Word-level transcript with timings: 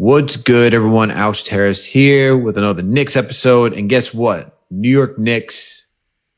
What's 0.00 0.38
good, 0.38 0.72
everyone? 0.72 1.10
Alex 1.10 1.42
Terrace 1.42 1.84
here 1.84 2.34
with 2.34 2.56
another 2.56 2.82
Knicks 2.82 3.16
episode. 3.16 3.74
And 3.74 3.86
guess 3.86 4.14
what? 4.14 4.58
New 4.70 4.88
York 4.88 5.18
Knicks. 5.18 5.88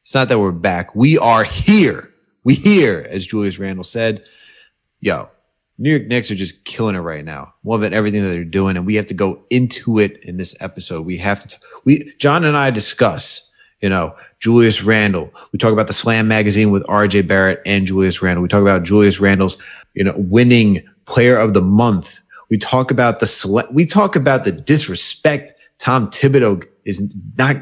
It's 0.01 0.13
not 0.13 0.27
that 0.31 0.41
we're 0.41 0.51
back. 0.51 0.97
We 0.97 1.17
are 1.17 1.45
here. 1.45 2.13
We 2.43 2.57
here, 2.57 3.07
as 3.09 3.25
Julius 3.25 3.61
Randle 3.61 3.85
said. 3.85 4.25
Yo, 4.99 5.29
New 5.79 5.91
York 5.91 6.09
Knicks 6.09 6.29
are 6.33 6.35
just 6.35 6.65
killing 6.65 6.97
it 6.97 7.03
right 7.03 7.25
now. 7.25 7.55
Loving 7.63 7.93
everything 7.93 8.25
that 8.25 8.31
they're 8.31 8.43
doing, 8.43 8.77
and 8.77 8.85
we 8.85 8.97
have 8.97 9.07
to 9.07 9.15
go 9.15 9.45
into 9.49 10.01
it 10.01 10.17
in 10.25 10.39
this 10.39 10.57
episode. 10.59 11.07
We 11.07 11.19
have 11.19 11.43
to. 11.43 11.47
T- 11.47 11.57
we 11.85 12.13
John 12.19 12.45
and 12.45 12.57
I 12.57 12.73
discuss. 12.73 13.49
You 13.81 13.91
know, 13.91 14.17
Julius 14.41 14.83
Randle. 14.83 15.33
We 15.53 15.61
talk 15.61 15.73
about 15.73 15.87
the 15.87 15.93
Slam 15.93 16.27
magazine 16.27 16.73
with 16.73 16.83
RJ 16.87 17.29
Barrett 17.29 17.63
and 17.65 17.87
Julius 17.87 18.23
Randle. 18.23 18.43
We 18.43 18.49
talk 18.49 18.63
about 18.63 18.83
Julius 18.83 19.21
Randle's, 19.21 19.57
you 19.95 20.03
know, 20.03 20.15
winning 20.17 20.83
player 21.05 21.37
of 21.37 21.55
the 21.55 21.63
month. 21.63 22.22
We 22.53 22.59
talk 22.59 22.91
about 22.91 23.21
the 23.21 23.27
sele- 23.27 23.73
we 23.73 23.87
talk 23.87 24.15
about 24.15 24.45
the 24.45 24.53
disrespect 24.53 25.55
Tom 25.79 26.11
Thibodeau 26.11 26.63
is 26.85 27.17
not 27.39 27.57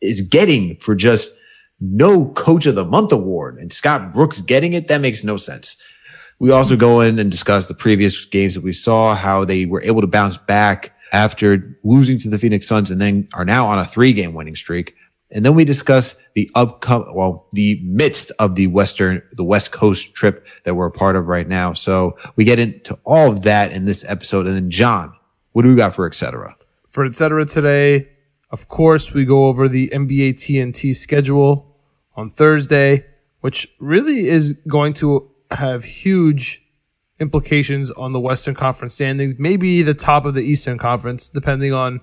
is 0.00 0.22
getting 0.22 0.74
for 0.78 0.96
just 0.96 1.38
no 1.80 2.26
coach 2.30 2.66
of 2.66 2.74
the 2.74 2.84
month 2.84 3.12
award 3.12 3.58
and 3.60 3.72
Scott 3.72 4.12
Brooks 4.12 4.40
getting 4.40 4.72
it. 4.72 4.88
That 4.88 5.00
makes 5.00 5.22
no 5.22 5.36
sense. 5.36 5.80
We 6.40 6.50
also 6.50 6.74
go 6.74 7.00
in 7.00 7.16
and 7.20 7.30
discuss 7.30 7.68
the 7.68 7.74
previous 7.74 8.24
games 8.24 8.54
that 8.54 8.64
we 8.64 8.72
saw, 8.72 9.14
how 9.14 9.44
they 9.44 9.66
were 9.66 9.82
able 9.82 10.00
to 10.00 10.08
bounce 10.08 10.36
back 10.36 10.96
after 11.12 11.78
losing 11.84 12.18
to 12.18 12.28
the 12.28 12.36
Phoenix 12.36 12.66
Suns 12.66 12.90
and 12.90 13.00
then 13.00 13.28
are 13.34 13.44
now 13.44 13.68
on 13.68 13.78
a 13.78 13.84
three 13.84 14.12
game 14.12 14.34
winning 14.34 14.56
streak. 14.56 14.96
And 15.30 15.44
then 15.44 15.54
we 15.54 15.64
discuss 15.64 16.20
the 16.34 16.50
upcoming, 16.54 17.14
well, 17.14 17.48
the 17.52 17.80
midst 17.82 18.30
of 18.38 18.54
the 18.54 18.68
Western, 18.68 19.22
the 19.32 19.44
West 19.44 19.72
Coast 19.72 20.14
trip 20.14 20.46
that 20.64 20.74
we're 20.74 20.86
a 20.86 20.92
part 20.92 21.16
of 21.16 21.26
right 21.26 21.48
now. 21.48 21.72
So 21.72 22.16
we 22.36 22.44
get 22.44 22.58
into 22.58 22.98
all 23.04 23.30
of 23.30 23.42
that 23.42 23.72
in 23.72 23.84
this 23.84 24.04
episode. 24.08 24.46
And 24.46 24.54
then 24.54 24.70
John, 24.70 25.12
what 25.52 25.62
do 25.62 25.68
we 25.68 25.76
got 25.76 25.94
for 25.94 26.06
et 26.06 26.14
cetera? 26.14 26.56
For 26.90 27.04
et 27.04 27.16
cetera 27.16 27.44
today, 27.44 28.08
of 28.50 28.68
course, 28.68 29.12
we 29.12 29.24
go 29.24 29.46
over 29.46 29.66
the 29.66 29.88
NBA 29.88 30.34
TNT 30.34 30.94
schedule 30.94 31.76
on 32.14 32.30
Thursday, 32.30 33.04
which 33.40 33.66
really 33.80 34.28
is 34.28 34.52
going 34.68 34.92
to 34.94 35.28
have 35.50 35.82
huge 35.82 36.62
implications 37.18 37.90
on 37.92 38.12
the 38.12 38.20
Western 38.20 38.54
Conference 38.54 38.94
standings, 38.94 39.36
maybe 39.38 39.82
the 39.82 39.94
top 39.94 40.24
of 40.24 40.34
the 40.34 40.42
Eastern 40.42 40.78
Conference, 40.78 41.28
depending 41.28 41.72
on 41.72 42.00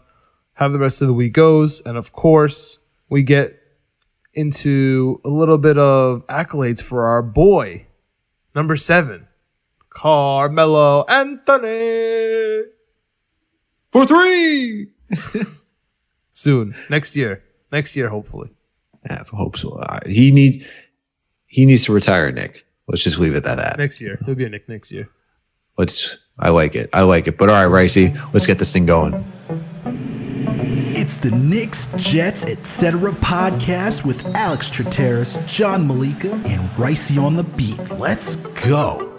how 0.53 0.67
the 0.67 0.79
rest 0.79 1.01
of 1.01 1.07
the 1.07 1.13
week 1.13 1.31
goes. 1.33 1.81
And 1.85 1.97
of 1.97 2.11
course, 2.11 2.79
we 3.11 3.21
get 3.21 3.61
into 4.33 5.19
a 5.25 5.29
little 5.29 5.57
bit 5.57 5.77
of 5.77 6.25
accolades 6.27 6.81
for 6.81 7.03
our 7.03 7.21
boy, 7.21 7.85
number 8.55 8.75
seven, 8.77 9.27
Carmelo 9.89 11.03
Anthony. 11.07 12.63
For 13.91 14.05
three. 14.05 14.87
Soon, 16.31 16.73
next 16.89 17.17
year, 17.17 17.43
next 17.73 17.97
year, 17.97 18.07
hopefully. 18.07 18.49
I 19.07 19.21
hope 19.29 19.57
so. 19.57 19.71
Uh, 19.73 19.99
he 20.05 20.31
needs 20.31 20.65
he 21.47 21.65
needs 21.65 21.83
to 21.85 21.93
retire, 21.93 22.31
Knick. 22.31 22.65
Let's 22.87 23.03
just 23.03 23.19
leave 23.19 23.35
it 23.35 23.45
at 23.45 23.57
that. 23.57 23.77
Next 23.77 23.99
year, 23.99 24.17
he'll 24.25 24.35
be 24.35 24.45
a 24.45 24.49
Knick 24.49 24.69
next 24.69 24.91
year. 24.93 25.09
Let's. 25.77 26.17
I 26.39 26.49
like 26.49 26.75
it. 26.75 26.89
I 26.93 27.01
like 27.01 27.27
it. 27.27 27.37
But 27.37 27.49
all 27.49 27.67
right, 27.67 27.85
Ricey, 27.85 28.15
let's 28.33 28.47
get 28.47 28.57
this 28.57 28.71
thing 28.71 28.85
going. 28.85 29.25
It's 31.01 31.17
the 31.17 31.31
Knicks, 31.31 31.87
Jets, 31.97 32.45
etc. 32.45 33.11
podcast 33.11 34.05
with 34.05 34.23
Alex 34.35 34.69
Trateris, 34.69 35.43
John 35.47 35.87
Malika, 35.87 36.31
and 36.45 36.69
Ricey 36.77 37.19
on 37.19 37.37
the 37.37 37.43
beat. 37.43 37.79
Let's 37.97 38.35
go. 38.35 39.11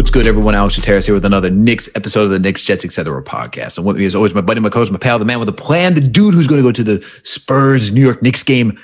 What's 0.00 0.08
good, 0.08 0.26
everyone? 0.26 0.54
Alex 0.54 0.80
Terrace 0.80 1.04
here 1.04 1.14
with 1.14 1.26
another 1.26 1.50
Knicks 1.50 1.90
episode 1.94 2.22
of 2.22 2.30
the 2.30 2.38
Knicks, 2.38 2.64
Jets, 2.64 2.86
etc. 2.86 3.22
podcast. 3.22 3.76
And 3.76 3.86
with 3.86 3.98
me, 3.98 4.06
as 4.06 4.14
always, 4.14 4.32
my 4.32 4.40
buddy, 4.40 4.58
my 4.58 4.70
coach, 4.70 4.90
my 4.90 4.96
pal, 4.96 5.18
the 5.18 5.26
man 5.26 5.38
with 5.38 5.48
a 5.50 5.52
plan, 5.52 5.92
the 5.92 6.00
dude 6.00 6.32
who's 6.32 6.46
going 6.46 6.58
to 6.58 6.66
go 6.66 6.72
to 6.72 6.82
the 6.82 7.06
Spurs 7.22 7.92
New 7.92 8.00
York 8.00 8.22
Knicks 8.22 8.42
game 8.42 8.80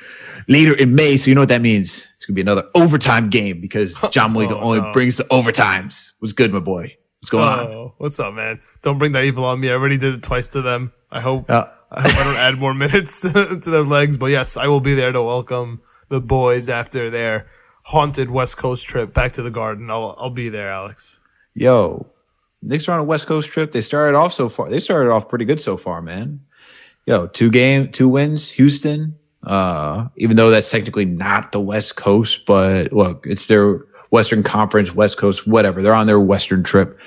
later 0.47 0.75
in 0.75 0.95
May. 0.95 1.17
So 1.17 1.31
you 1.31 1.35
know 1.35 1.41
what 1.41 1.49
that 1.49 1.63
means? 1.63 2.07
It's 2.17 2.27
going 2.27 2.35
to 2.35 2.37
be 2.37 2.43
another 2.43 2.69
overtime 2.75 3.31
game 3.31 3.63
because 3.63 3.99
John 4.11 4.35
Malika 4.35 4.59
oh, 4.59 4.61
only 4.61 4.81
no. 4.81 4.93
brings 4.93 5.17
the 5.17 5.25
overtimes. 5.25 6.13
What's 6.19 6.35
good, 6.35 6.53
my 6.53 6.59
boy? 6.59 6.95
What's 7.21 7.31
going 7.31 7.49
oh, 7.49 7.85
on? 7.85 7.93
What's 7.97 8.21
up, 8.21 8.35
man? 8.35 8.61
Don't 8.83 8.99
bring 8.99 9.13
that 9.13 9.25
evil 9.25 9.47
on 9.47 9.59
me. 9.59 9.71
I 9.71 9.73
already 9.73 9.97
did 9.97 10.13
it 10.13 10.23
twice 10.23 10.49
to 10.49 10.61
them. 10.61 10.93
I 11.11 11.23
hope. 11.23 11.49
Uh, 11.49 11.65
I 11.93 12.03
hope 12.03 12.15
I 12.15 12.25
don't 12.25 12.37
add 12.37 12.59
more 12.59 12.75
minutes 12.75 13.21
to 13.23 13.57
their 13.57 13.85
legs. 13.85 14.19
But 14.19 14.33
yes, 14.33 14.59
I 14.59 14.67
will 14.69 14.81
be 14.81 14.93
there 14.93 15.13
to 15.13 15.23
welcome 15.23 15.81
the 16.11 16.21
boys 16.21 16.69
after 16.69 17.09
their 17.09 17.47
haunted 17.87 18.29
West 18.31 18.57
Coast 18.57 18.85
trip 18.87 19.15
back 19.15 19.33
to 19.33 19.43
the 19.43 19.51
Garden. 19.51 19.91
I'll 19.91 20.17
I'll 20.19 20.31
be 20.31 20.49
there, 20.49 20.71
Alex. 20.71 21.21
Yo, 21.55 22.07
Knicks 22.61 22.89
are 22.89 22.93
on 22.93 22.99
a 23.01 23.05
West 23.05 23.27
Coast 23.27 23.51
trip. 23.51 23.73
They 23.73 23.81
started 23.81 24.17
off 24.17 24.33
so 24.33 24.49
far. 24.49 24.69
They 24.69 24.81
started 24.81 25.11
off 25.11 25.29
pretty 25.29 25.45
good 25.45 25.61
so 25.61 25.77
far, 25.77 26.03
man. 26.03 26.41
Yo, 27.07 27.29
two 27.29 27.51
game, 27.51 27.91
two 27.93 28.09
wins, 28.09 28.51
Houston. 28.51 29.17
Uh, 29.45 30.09
even 30.17 30.37
though 30.37 30.51
that's 30.51 30.71
technically 30.71 31.05
not 31.05 31.53
the 31.53 31.61
West 31.61 31.95
Coast, 31.95 32.45
but 32.47 32.93
look, 32.93 33.25
it's 33.29 33.47
their 33.47 33.85
Western 34.11 34.43
Conference, 34.43 34.93
West 34.93 35.17
Coast, 35.17 35.47
whatever. 35.47 35.81
They're 35.81 35.95
on 35.95 36.09
their 36.09 36.19
Western 36.19 36.65
trip. 36.65 36.99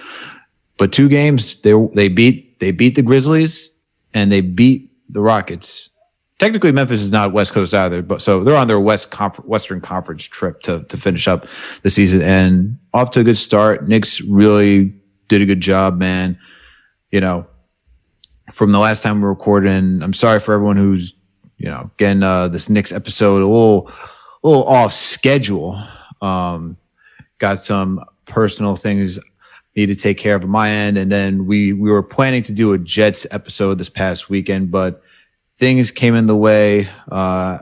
But 0.78 0.94
two 0.94 1.10
games, 1.10 1.60
they 1.60 1.74
they 1.94 2.08
beat 2.08 2.60
they 2.60 2.72
beat 2.72 2.96
the 2.96 3.02
Grizzlies 3.02 3.72
and 4.14 4.32
they 4.32 4.40
beat 4.40 4.90
the 5.10 5.22
Rockets 5.22 5.90
technically 6.40 6.72
Memphis 6.72 7.02
is 7.02 7.12
not 7.12 7.34
West 7.34 7.54
Coast 7.54 7.74
either, 7.74 8.02
but 8.02 8.22
so 8.22 8.44
they're 8.44 8.56
on 8.56 8.68
their 8.68 8.80
West 8.80 9.14
Western 9.46 9.82
Conference 9.82 10.24
trip 10.24 10.62
to 10.62 10.84
to 10.86 10.98
finish 10.98 11.28
up 11.28 11.46
the 11.84 11.90
season 11.90 12.22
and 12.22 12.80
off 12.94 13.12
to 13.12 13.20
a 13.20 13.24
good 13.24 13.38
start. 13.38 13.88
Knicks 13.88 14.22
really 14.22 14.94
did 15.28 15.42
a 15.42 15.46
good 15.46 15.62
job, 15.62 15.98
man. 15.98 16.40
You 17.12 17.22
know, 17.22 17.48
from 18.52 18.72
the 18.72 18.80
last 18.80 19.04
time 19.04 19.22
we 19.22 19.28
recorded, 19.28 19.72
and 19.72 20.04
I'm 20.04 20.14
sorry 20.14 20.40
for 20.40 20.54
everyone 20.54 20.78
who's 20.78 21.14
you 21.58 21.68
know 21.68 21.92
getting 21.98 22.24
uh, 22.24 22.48
this 22.48 22.70
Knicks 22.70 22.92
episode 22.92 23.42
a 23.42 23.48
little 23.48 23.92
a 24.44 24.48
little 24.48 24.66
off 24.66 24.94
schedule. 24.94 25.82
Um, 26.22 26.78
got 27.38 27.64
some 27.64 28.04
personal 28.26 28.76
things 28.76 29.20
need 29.76 29.86
to 29.88 29.96
take 29.96 30.18
care 30.18 30.36
of 30.36 30.44
on 30.44 30.50
my 30.50 30.70
end, 30.70 30.98
and 30.98 31.12
then 31.12 31.46
we 31.46 31.74
we 31.74 31.92
were 31.92 32.04
planning 32.04 32.44
to 32.44 32.54
do 32.54 32.74
a 32.74 32.78
Jets 32.78 33.28
episode 33.32 33.78
this 33.78 33.90
past 33.90 34.30
weekend, 34.30 34.72
but 34.72 35.02
things 35.60 35.92
came 35.92 36.16
in 36.16 36.26
the 36.26 36.36
way. 36.36 36.90
Uh, 37.12 37.60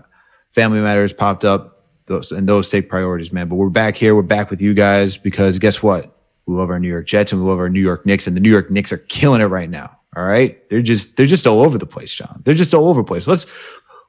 family 0.52 0.80
matters 0.80 1.12
popped 1.12 1.44
up, 1.44 1.84
those 2.06 2.32
and 2.32 2.48
those 2.48 2.70
take 2.70 2.88
priorities, 2.88 3.34
man. 3.34 3.50
But 3.50 3.56
we're 3.56 3.70
back 3.70 3.98
here. 3.98 4.16
We're 4.16 4.22
back 4.22 4.50
with 4.50 4.62
you 4.62 4.74
guys 4.74 5.18
because 5.18 5.60
guess 5.60 5.84
what? 5.84 6.14
We 6.46 6.56
love 6.56 6.70
our 6.70 6.80
New 6.80 6.88
York 6.88 7.08
Jets 7.08 7.34
and 7.34 7.44
we 7.44 7.50
love 7.50 7.60
our 7.60 7.70
New 7.70 7.82
York 7.82 8.06
Knicks, 8.06 8.28
and 8.28 8.38
the 8.38 8.42
New 8.42 8.52
York 8.52 8.72
Knicks 8.72 8.94
are 8.94 8.98
killing 8.98 9.42
it 9.42 9.46
right 9.46 9.70
now. 9.70 10.00
All 10.16 10.24
right, 10.24 10.68
they're 10.70 10.82
just 10.82 11.18
they're 11.18 11.26
just 11.26 11.46
all 11.46 11.66
over 11.66 11.78
the 11.78 11.86
place, 11.86 12.14
John. 12.14 12.42
They're 12.46 12.56
just 12.56 12.74
all 12.74 12.88
over 12.88 13.02
the 13.02 13.08
place. 13.08 13.28
Let's 13.28 13.46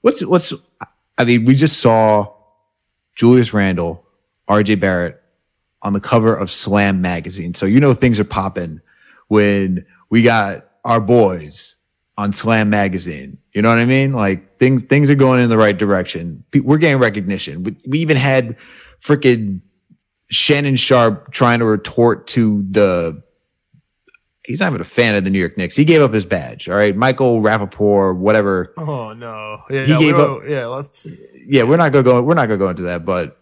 let's 0.03 0.23
let's. 0.23 0.53
I 1.17 1.25
mean, 1.25 1.45
we 1.45 1.55
just 1.55 1.81
saw 1.81 2.33
Julius 3.17 3.53
Randle, 3.53 4.07
R.J. 4.47 4.77
Barrett 4.77 5.21
on 5.83 5.93
the 5.93 6.01
cover 6.01 6.37
of 6.37 6.51
Slam 6.51 7.03
magazine, 7.03 7.55
so 7.55 7.67
you 7.67 7.81
know 7.81 7.95
things 7.95 8.21
are 8.21 8.25
popping 8.25 8.81
when 9.27 9.85
we 10.11 10.23
got 10.23 10.69
our 10.85 11.01
boys 11.01 11.77
on 12.17 12.33
Slam 12.33 12.71
magazine. 12.71 13.39
You 13.59 13.63
know 13.63 13.71
what 13.71 13.81
I 13.81 13.87
mean? 13.87 14.13
Like 14.13 14.57
things 14.59 14.85
things 14.85 15.11
are 15.11 15.17
going 15.17 15.43
in 15.43 15.49
the 15.49 15.59
right 15.59 15.77
direction. 15.77 16.45
We're 16.55 16.79
getting 16.79 17.01
recognition. 17.01 17.65
We, 17.65 17.77
we 17.89 17.99
even 17.99 18.17
had 18.17 18.57
freaking 19.03 19.63
Shannon 20.31 20.77
Sharpe 20.77 21.33
trying 21.33 21.59
to 21.59 21.65
retort 21.65 22.29
to 22.29 22.65
the. 22.71 23.21
He's 24.47 24.61
not 24.61 24.69
even 24.69 24.81
a 24.81 24.85
fan 24.85 25.17
of 25.17 25.25
the 25.25 25.31
New 25.31 25.41
York 25.41 25.57
Knicks. 25.57 25.75
He 25.75 25.85
gave 25.85 26.03
up 26.03 26.13
his 26.13 26.25
badge. 26.25 26.69
All 26.69 26.77
right, 26.77 26.95
Michael 26.95 27.43
Rapaport, 27.43 28.19
whatever. 28.19 28.73
Oh 28.77 29.13
no! 29.13 29.61
Yeah, 29.69 29.87
he 29.87 29.91
yeah, 29.91 29.99
gave 29.99 30.15
up. 30.15 30.43
Yeah, 30.47 30.67
let's. 30.67 31.37
Yeah, 31.45 31.65
we're 31.65 31.79
not 31.79 31.91
gonna 31.91 32.05
go. 32.05 32.23
We're 32.23 32.35
not 32.35 32.47
gonna 32.47 32.59
go 32.59 32.69
into 32.69 32.83
that. 32.83 33.05
But 33.05 33.41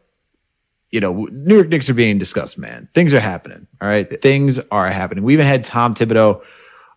you 0.90 1.00
know, 1.00 1.26
New 1.31 1.56
York 1.56 1.69
Knicks 1.69 1.90
are 1.90 1.94
being 1.94 2.17
discussed. 2.17 2.56
Man, 2.56 2.88
things 2.94 3.12
are 3.12 3.20
happening. 3.20 3.67
All 3.82 3.88
right, 3.88 4.23
things 4.23 4.61
are 4.70 4.87
happening. 4.87 5.25
We 5.25 5.35
even 5.35 5.44
had 5.44 5.62
Tom 5.62 5.94
Thibodeau 5.94 6.43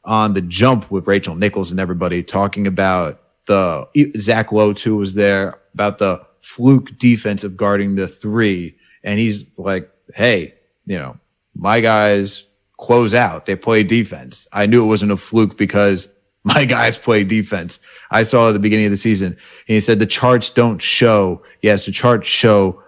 on 0.04 0.34
the 0.34 0.42
jump 0.42 0.90
with 0.90 1.08
Rachel 1.08 1.36
Nichols 1.36 1.72
and 1.72 1.80
everybody 1.80 2.24
talking 2.24 2.68
about 2.68 3.22
the 3.46 3.88
Zach 4.18 4.52
Lowe 4.52 4.74
too 4.74 4.98
was 4.98 5.14
there 5.14 5.60
about 5.74 5.98
the 5.98 6.26
fluke 6.42 6.98
defense 6.98 7.44
of 7.44 7.58
guarding 7.58 7.96
the 7.96 8.08
three. 8.08 8.76
And 9.04 9.20
he's 9.20 9.46
like, 9.58 9.90
Hey, 10.16 10.56
you 10.86 10.98
know, 10.98 11.20
my 11.56 11.82
guys 11.82 12.46
close 12.78 13.14
out. 13.14 13.46
They 13.46 13.56
play 13.56 13.84
defense. 13.84 14.48
I 14.54 14.66
knew 14.66 14.84
it 14.84 14.88
wasn't 14.88 15.12
a 15.12 15.18
fluke 15.18 15.58
because 15.58 16.12
my 16.44 16.66
guys 16.66 16.98
play 16.98 17.24
defense. 17.24 17.80
I 18.10 18.24
saw 18.24 18.50
at 18.50 18.52
the 18.54 18.60
beginning 18.60 18.86
of 18.86 18.92
the 18.92 18.98
season. 18.98 19.38
He 19.68 19.80
said 19.80 20.00
the 20.00 20.06
charts 20.06 20.50
don't 20.50 20.82
show. 20.82 21.44
Yes, 21.62 21.86
the 21.86 21.92
charts 21.92 22.28
show 22.28 22.82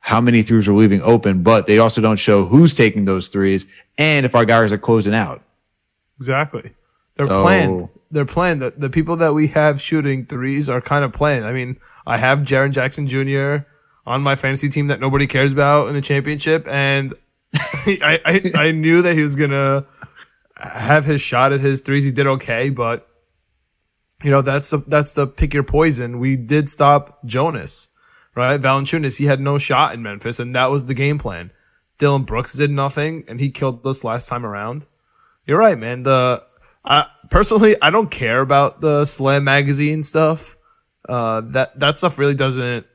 how 0.00 0.20
many 0.20 0.42
threes 0.42 0.68
are 0.68 0.74
leaving 0.74 1.02
open, 1.02 1.42
but 1.42 1.66
they 1.66 1.78
also 1.78 2.00
don't 2.00 2.18
show 2.18 2.44
who's 2.44 2.74
taking 2.74 3.04
those 3.04 3.28
threes 3.28 3.66
and 3.96 4.26
if 4.26 4.34
our 4.34 4.44
guys 4.44 4.72
are 4.72 4.78
closing 4.78 5.14
out. 5.14 5.42
Exactly. 6.18 6.72
They're 7.16 7.26
So- 7.26 7.42
planned. 7.42 7.88
They're 8.10 8.24
planned. 8.24 8.62
The, 8.62 8.70
the 8.76 8.90
people 8.90 9.16
that 9.16 9.34
we 9.34 9.48
have 9.48 9.80
shooting 9.80 10.24
threes 10.26 10.68
are 10.68 10.80
kind 10.80 11.04
of 11.04 11.12
planned. 11.12 11.44
I 11.44 11.52
mean, 11.52 11.78
I 12.06 12.16
have 12.16 12.40
Jaren 12.42 12.70
Jackson 12.70 13.08
Jr. 13.08 13.66
on 14.06 14.22
my 14.22 14.36
fantasy 14.36 14.68
team 14.68 14.86
that 14.86 15.00
nobody 15.00 15.26
cares 15.26 15.52
about 15.52 15.88
in 15.88 15.94
the 15.94 16.00
championship, 16.00 16.68
and 16.68 17.12
I, 17.54 18.20
I 18.24 18.52
I 18.66 18.70
knew 18.70 19.02
that 19.02 19.14
he 19.16 19.22
was 19.22 19.34
gonna 19.34 19.84
have 20.56 21.04
his 21.04 21.20
shot 21.20 21.52
at 21.52 21.60
his 21.60 21.80
threes. 21.80 22.04
He 22.04 22.12
did 22.12 22.26
okay, 22.28 22.70
but 22.70 23.08
you 24.22 24.30
know 24.30 24.42
that's 24.42 24.70
the 24.70 24.78
that's 24.78 25.14
the 25.14 25.26
pick 25.26 25.52
your 25.52 25.64
poison. 25.64 26.20
We 26.20 26.36
did 26.36 26.70
stop 26.70 27.18
Jonas, 27.24 27.88
right? 28.36 28.60
Valanciunas, 28.60 29.18
he 29.18 29.24
had 29.24 29.40
no 29.40 29.58
shot 29.58 29.92
in 29.92 30.02
Memphis, 30.02 30.38
and 30.38 30.54
that 30.54 30.70
was 30.70 30.86
the 30.86 30.94
game 30.94 31.18
plan. 31.18 31.50
Dillon 31.98 32.22
Brooks 32.22 32.52
did 32.52 32.70
nothing, 32.70 33.24
and 33.26 33.40
he 33.40 33.50
killed 33.50 33.84
us 33.86 34.04
last 34.04 34.28
time 34.28 34.46
around. 34.46 34.86
You're 35.46 35.58
right, 35.58 35.78
man. 35.78 36.02
The 36.02 36.42
I 36.84 37.06
personally, 37.30 37.76
I 37.80 37.90
don't 37.90 38.10
care 38.10 38.40
about 38.40 38.80
the 38.80 39.04
Slam 39.04 39.44
magazine 39.44 40.02
stuff. 40.02 40.56
Uh, 41.08 41.42
that 41.42 41.78
that 41.80 41.98
stuff 41.98 42.18
really 42.18 42.34
doesn't 42.34 42.86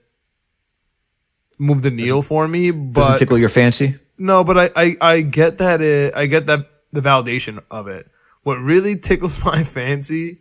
move 1.59 1.81
the 1.81 1.91
needle 1.91 2.21
for 2.21 2.47
me. 2.47 2.71
But 2.71 3.01
doesn't 3.01 3.19
tickle 3.19 3.37
your 3.37 3.49
fancy. 3.49 3.97
no, 4.17 4.43
but 4.43 4.57
I, 4.57 4.69
I, 4.75 4.97
I 5.01 5.21
get 5.21 5.59
that 5.59 5.81
it, 5.81 6.15
I 6.15 6.25
get 6.25 6.47
that 6.47 6.69
the 6.91 7.01
validation 7.01 7.63
of 7.69 7.87
it. 7.87 8.09
What 8.43 8.55
really 8.55 8.97
tickles 8.97 9.43
my 9.45 9.63
fancy, 9.63 10.39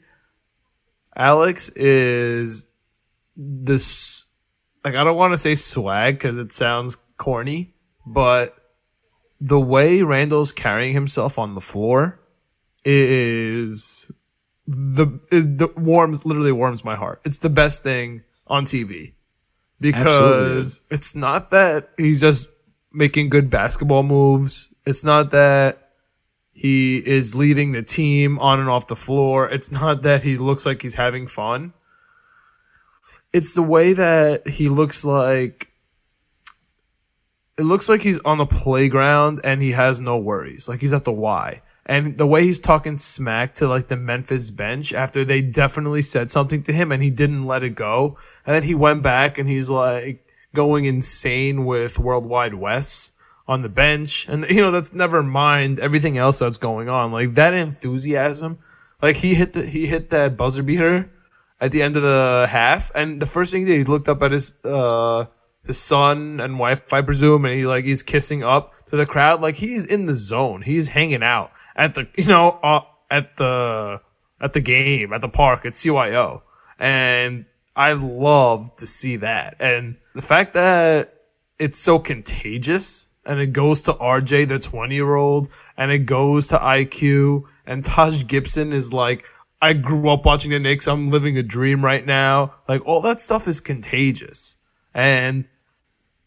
Alex, 1.14 1.68
is 1.70 2.66
this. 3.36 4.24
Like 4.84 4.94
I 4.94 5.04
don't 5.04 5.16
want 5.16 5.34
to 5.34 5.38
say 5.38 5.54
swag 5.56 6.14
because 6.14 6.38
it 6.38 6.52
sounds 6.52 6.96
corny, 7.18 7.74
but 8.06 8.54
the 9.40 9.60
way 9.60 10.02
Randle's 10.02 10.52
carrying 10.52 10.92
himself 10.92 11.38
on 11.38 11.54
the 11.54 11.60
floor 11.60 12.20
is 12.84 14.10
the 14.66 15.06
is 15.30 15.46
the 15.56 15.68
warms 15.76 16.24
literally 16.24 16.52
warms 16.52 16.84
my 16.84 16.94
heart. 16.94 17.20
It's 17.24 17.38
the 17.38 17.50
best 17.50 17.82
thing 17.82 18.22
on 18.46 18.64
TV 18.64 19.14
because 19.80 20.82
it's 20.90 21.14
not 21.14 21.50
that 21.50 21.90
he's 21.96 22.20
just 22.20 22.48
making 22.92 23.28
good 23.28 23.50
basketball 23.50 24.02
moves. 24.02 24.70
It's 24.86 25.04
not 25.04 25.30
that 25.30 25.90
he 26.52 26.98
is 26.98 27.34
leading 27.36 27.72
the 27.72 27.82
team 27.82 28.38
on 28.40 28.58
and 28.58 28.68
off 28.68 28.88
the 28.88 28.96
floor. 28.96 29.48
It's 29.48 29.70
not 29.70 30.02
that 30.02 30.22
he 30.22 30.36
looks 30.36 30.66
like 30.66 30.82
he's 30.82 30.94
having 30.94 31.26
fun. 31.26 31.72
It's 33.32 33.54
the 33.54 33.62
way 33.62 33.92
that 33.92 34.48
he 34.48 34.68
looks 34.68 35.04
like 35.04 35.72
it 37.58 37.64
looks 37.64 37.88
like 37.88 38.02
he's 38.02 38.20
on 38.20 38.38
the 38.38 38.46
playground 38.46 39.40
and 39.42 39.60
he 39.60 39.72
has 39.72 40.00
no 40.00 40.16
worries. 40.16 40.68
Like 40.68 40.80
he's 40.80 40.92
at 40.92 41.04
the 41.04 41.12
Y. 41.12 41.60
And 41.84 42.16
the 42.16 42.26
way 42.26 42.44
he's 42.44 42.60
talking 42.60 42.98
smack 42.98 43.54
to 43.54 43.66
like 43.66 43.88
the 43.88 43.96
Memphis 43.96 44.50
bench 44.50 44.92
after 44.92 45.24
they 45.24 45.42
definitely 45.42 46.02
said 46.02 46.30
something 46.30 46.62
to 46.64 46.72
him 46.72 46.92
and 46.92 47.02
he 47.02 47.10
didn't 47.10 47.46
let 47.46 47.64
it 47.64 47.74
go. 47.74 48.16
And 48.46 48.54
then 48.54 48.62
he 48.62 48.74
went 48.74 49.02
back 49.02 49.38
and 49.38 49.48
he's 49.48 49.68
like 49.68 50.24
going 50.54 50.84
insane 50.84 51.64
with 51.64 51.98
World 51.98 52.26
Wide 52.26 52.54
Wes 52.54 53.10
on 53.48 53.62
the 53.62 53.68
bench. 53.68 54.28
And 54.28 54.48
you 54.48 54.62
know, 54.62 54.70
that's 54.70 54.92
never 54.92 55.22
mind 55.24 55.80
everything 55.80 56.16
else 56.16 56.38
that's 56.38 56.58
going 56.58 56.88
on. 56.88 57.10
Like 57.10 57.34
that 57.34 57.54
enthusiasm. 57.54 58.58
Like 59.02 59.16
he 59.16 59.34
hit 59.34 59.54
the 59.54 59.66
he 59.66 59.86
hit 59.86 60.10
that 60.10 60.36
buzzer 60.36 60.62
beater 60.62 61.10
at 61.60 61.72
the 61.72 61.82
end 61.82 61.96
of 61.96 62.02
the 62.02 62.46
half 62.48 62.92
and 62.94 63.20
the 63.20 63.26
first 63.26 63.52
thing 63.52 63.64
that 63.64 63.72
he 63.72 63.82
looked 63.82 64.08
up 64.08 64.22
at 64.22 64.30
his 64.30 64.54
uh 64.64 65.24
his 65.64 65.78
son 65.78 66.40
and 66.40 66.58
wife, 66.58 66.92
I 66.92 67.02
presume, 67.02 67.44
and 67.44 67.54
he 67.54 67.66
like 67.66 67.84
he's 67.84 68.02
kissing 68.02 68.42
up 68.42 68.74
to 68.86 68.96
the 68.96 69.06
crowd. 69.06 69.40
Like 69.40 69.56
he's 69.56 69.84
in 69.84 70.06
the 70.06 70.14
zone. 70.14 70.62
He's 70.62 70.88
hanging 70.88 71.22
out 71.22 71.52
at 71.76 71.94
the 71.94 72.08
you 72.16 72.26
know 72.26 72.58
uh, 72.62 72.80
at 73.10 73.36
the 73.36 74.00
at 74.40 74.52
the 74.52 74.60
game 74.60 75.12
at 75.12 75.20
the 75.20 75.28
park 75.28 75.66
at 75.66 75.72
CYO, 75.72 76.42
and 76.78 77.44
I 77.76 77.92
love 77.92 78.74
to 78.76 78.86
see 78.86 79.16
that. 79.16 79.56
And 79.60 79.96
the 80.14 80.22
fact 80.22 80.54
that 80.54 81.14
it's 81.58 81.80
so 81.80 81.98
contagious 81.98 83.10
and 83.24 83.40
it 83.40 83.52
goes 83.52 83.82
to 83.84 83.92
RJ, 83.92 84.48
the 84.48 84.58
20 84.58 84.94
year 84.94 85.14
old, 85.14 85.52
and 85.76 85.92
it 85.92 86.00
goes 86.00 86.48
to 86.48 86.56
IQ, 86.56 87.44
and 87.66 87.84
Taj 87.84 88.26
Gibson 88.26 88.72
is 88.72 88.92
like, 88.92 89.26
I 89.60 89.74
grew 89.74 90.08
up 90.08 90.24
watching 90.24 90.50
the 90.50 90.58
Knicks. 90.58 90.88
I'm 90.88 91.10
living 91.10 91.36
a 91.36 91.42
dream 91.42 91.84
right 91.84 92.04
now. 92.04 92.54
Like 92.68 92.84
all 92.86 93.02
that 93.02 93.20
stuff 93.20 93.46
is 93.46 93.60
contagious. 93.60 94.56
And 94.98 95.44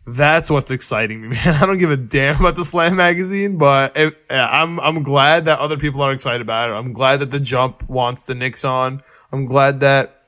that's 0.07 0.49
what's 0.49 0.71
exciting 0.71 1.19
me, 1.21 1.27
man. 1.45 1.55
I 1.61 1.65
don't 1.65 1.77
give 1.77 1.91
a 1.91 1.97
damn 1.97 2.39
about 2.39 2.55
the 2.55 2.63
Slam 2.63 2.95
magazine, 2.95 3.57
but 3.57 3.97
it, 3.97 4.17
I'm 4.29 4.79
I'm 4.79 5.03
glad 5.03 5.43
that 5.45 5.59
other 5.59 5.75
people 5.75 6.01
are 6.01 6.13
excited 6.13 6.39
about 6.41 6.69
it. 6.69 6.73
I'm 6.73 6.93
glad 6.93 7.19
that 7.19 7.31
the 7.31 7.39
Jump 7.41 7.87
wants 7.89 8.27
the 8.27 8.33
Knicks 8.33 8.63
on. 8.63 9.01
I'm 9.33 9.45
glad 9.45 9.81
that 9.81 10.23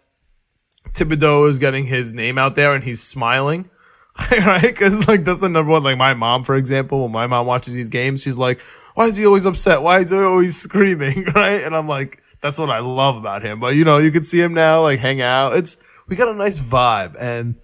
Thibodeau 0.89 1.47
is 1.47 1.57
getting 1.57 1.85
his 1.85 2.11
name 2.11 2.37
out 2.37 2.55
there 2.55 2.73
and 2.75 2.83
he's 2.83 3.01
smiling, 3.01 3.69
right? 4.31 4.61
Because 4.61 5.07
like 5.07 5.23
that's 5.23 5.39
the 5.39 5.47
number 5.47 5.71
one. 5.71 5.83
Like 5.83 5.97
my 5.97 6.13
mom, 6.13 6.43
for 6.43 6.57
example, 6.57 7.03
when 7.03 7.13
my 7.13 7.27
mom 7.27 7.45
watches 7.47 7.73
these 7.73 7.87
games, 7.87 8.21
she's 8.21 8.37
like, 8.37 8.59
"Why 8.95 9.05
is 9.05 9.15
he 9.15 9.25
always 9.25 9.45
upset? 9.45 9.81
Why 9.81 9.99
is 9.99 10.09
he 10.09 10.17
always 10.17 10.57
screaming?" 10.61 11.23
Right? 11.33 11.63
And 11.63 11.73
I'm 11.73 11.87
like, 11.87 12.21
that's 12.41 12.57
what 12.57 12.69
I 12.69 12.79
love 12.79 13.15
about 13.15 13.41
him. 13.41 13.61
But 13.61 13.75
you 13.75 13.85
know, 13.85 13.99
you 13.99 14.11
can 14.11 14.25
see 14.25 14.41
him 14.41 14.53
now, 14.53 14.81
like 14.81 14.99
hang 14.99 15.21
out. 15.21 15.55
It's 15.55 15.77
we 16.09 16.17
got 16.17 16.27
a 16.27 16.33
nice 16.37 16.59
vibe 16.59 17.15
and. 17.17 17.55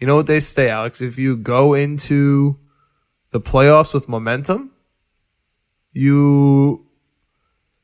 You 0.00 0.06
know 0.06 0.16
what 0.16 0.26
they 0.26 0.40
say, 0.40 0.70
Alex? 0.70 1.00
If 1.02 1.18
you 1.18 1.36
go 1.36 1.74
into 1.74 2.58
the 3.30 3.40
playoffs 3.40 3.92
with 3.92 4.08
momentum, 4.08 4.72
you 5.92 6.86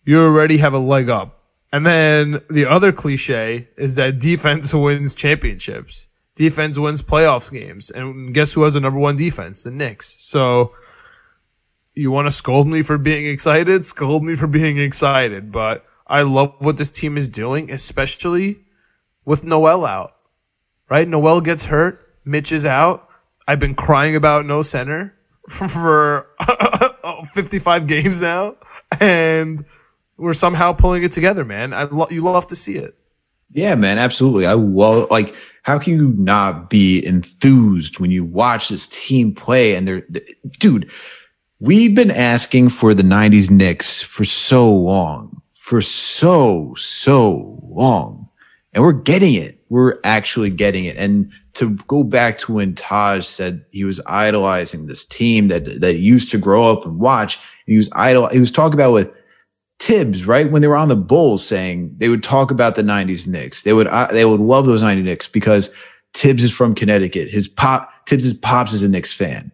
you 0.04 0.20
already 0.20 0.56
have 0.58 0.72
a 0.72 0.78
leg 0.78 1.10
up. 1.10 1.42
And 1.72 1.84
then 1.84 2.40
the 2.48 2.64
other 2.64 2.92
cliche 2.92 3.68
is 3.76 3.96
that 3.96 4.18
defense 4.18 4.72
wins 4.74 5.14
championships. 5.14 6.08
Defense 6.34 6.78
wins 6.78 7.02
playoffs 7.02 7.52
games. 7.52 7.90
And 7.90 8.32
guess 8.32 8.52
who 8.52 8.62
has 8.62 8.74
the 8.74 8.80
number 8.80 8.98
one 8.98 9.16
defense? 9.16 9.64
The 9.64 9.70
Knicks. 9.70 10.16
So 10.22 10.72
you 11.94 12.10
want 12.10 12.28
to 12.28 12.32
scold 12.32 12.68
me 12.68 12.82
for 12.82 12.98
being 12.98 13.26
excited? 13.26 13.84
Scold 13.84 14.22
me 14.22 14.36
for 14.36 14.46
being 14.46 14.78
excited. 14.78 15.50
But 15.50 15.82
I 16.06 16.22
love 16.22 16.54
what 16.60 16.76
this 16.76 16.90
team 16.90 17.16
is 17.18 17.28
doing, 17.28 17.70
especially 17.70 18.64
with 19.24 19.44
Noel 19.44 19.84
out. 19.84 20.14
Right? 20.88 21.08
Noel 21.08 21.40
gets 21.40 21.66
hurt. 21.66 22.05
Mitch 22.26 22.52
is 22.52 22.66
out. 22.66 23.08
I've 23.48 23.60
been 23.60 23.74
crying 23.74 24.16
about 24.16 24.44
no 24.44 24.62
center 24.62 25.16
for 25.48 26.28
55 27.32 27.86
games 27.86 28.20
now, 28.20 28.56
and 29.00 29.64
we're 30.18 30.34
somehow 30.34 30.72
pulling 30.72 31.02
it 31.04 31.12
together, 31.12 31.44
man. 31.44 31.72
I 31.72 31.84
lo- 31.84 32.08
you 32.10 32.22
love 32.22 32.48
to 32.48 32.56
see 32.56 32.74
it. 32.74 32.96
Yeah, 33.52 33.76
man, 33.76 33.98
absolutely. 33.98 34.44
I 34.46 34.54
love 34.54 35.10
like 35.10 35.34
how 35.62 35.78
can 35.78 35.94
you 35.94 36.14
not 36.16 36.68
be 36.68 37.04
enthused 37.06 38.00
when 38.00 38.10
you 38.10 38.24
watch 38.24 38.68
this 38.68 38.88
team 38.88 39.34
play 39.34 39.74
and 39.76 39.86
they're, 39.86 40.02
they 40.08 40.26
dude, 40.58 40.90
we've 41.60 41.94
been 41.94 42.10
asking 42.10 42.70
for 42.70 42.92
the 42.92 43.02
90s 43.04 43.50
Knicks 43.50 44.02
for 44.02 44.24
so 44.24 44.70
long. 44.72 45.42
For 45.54 45.80
so 45.80 46.74
so 46.76 47.60
long. 47.62 48.25
And 48.76 48.84
we're 48.84 48.92
getting 48.92 49.32
it. 49.32 49.58
We're 49.70 49.98
actually 50.04 50.50
getting 50.50 50.84
it. 50.84 50.98
And 50.98 51.32
to 51.54 51.76
go 51.88 52.04
back 52.04 52.38
to 52.40 52.52
when 52.52 52.74
Taj 52.74 53.26
said 53.26 53.64
he 53.72 53.84
was 53.84 54.02
idolizing 54.06 54.84
this 54.84 55.02
team 55.02 55.48
that 55.48 55.80
that 55.80 55.94
used 55.94 56.30
to 56.32 56.38
grow 56.38 56.70
up 56.70 56.84
and 56.84 57.00
watch, 57.00 57.38
he 57.64 57.78
was 57.78 57.88
idol 57.94 58.28
he 58.28 58.38
was 58.38 58.52
talking 58.52 58.74
about 58.74 58.92
with 58.92 59.10
Thibs, 59.78 60.26
right? 60.26 60.50
When 60.50 60.60
they 60.60 60.68
were 60.68 60.76
on 60.76 60.88
the 60.88 60.94
Bulls 60.94 61.44
saying 61.44 61.94
they 61.96 62.10
would 62.10 62.22
talk 62.22 62.50
about 62.50 62.76
the 62.76 62.82
90s 62.82 63.26
Knicks. 63.26 63.62
They 63.62 63.72
would 63.72 63.86
uh, 63.86 64.08
they 64.12 64.26
would 64.26 64.40
love 64.40 64.66
those 64.66 64.82
90s 64.82 65.04
Knicks 65.04 65.26
because 65.26 65.74
Thibs 66.12 66.44
is 66.44 66.52
from 66.52 66.74
Connecticut. 66.74 67.30
His 67.30 67.48
pop 67.48 67.90
Thibs' 68.06 68.34
pops 68.34 68.74
is 68.74 68.82
a 68.82 68.88
Knicks 68.88 69.14
fan. 69.14 69.52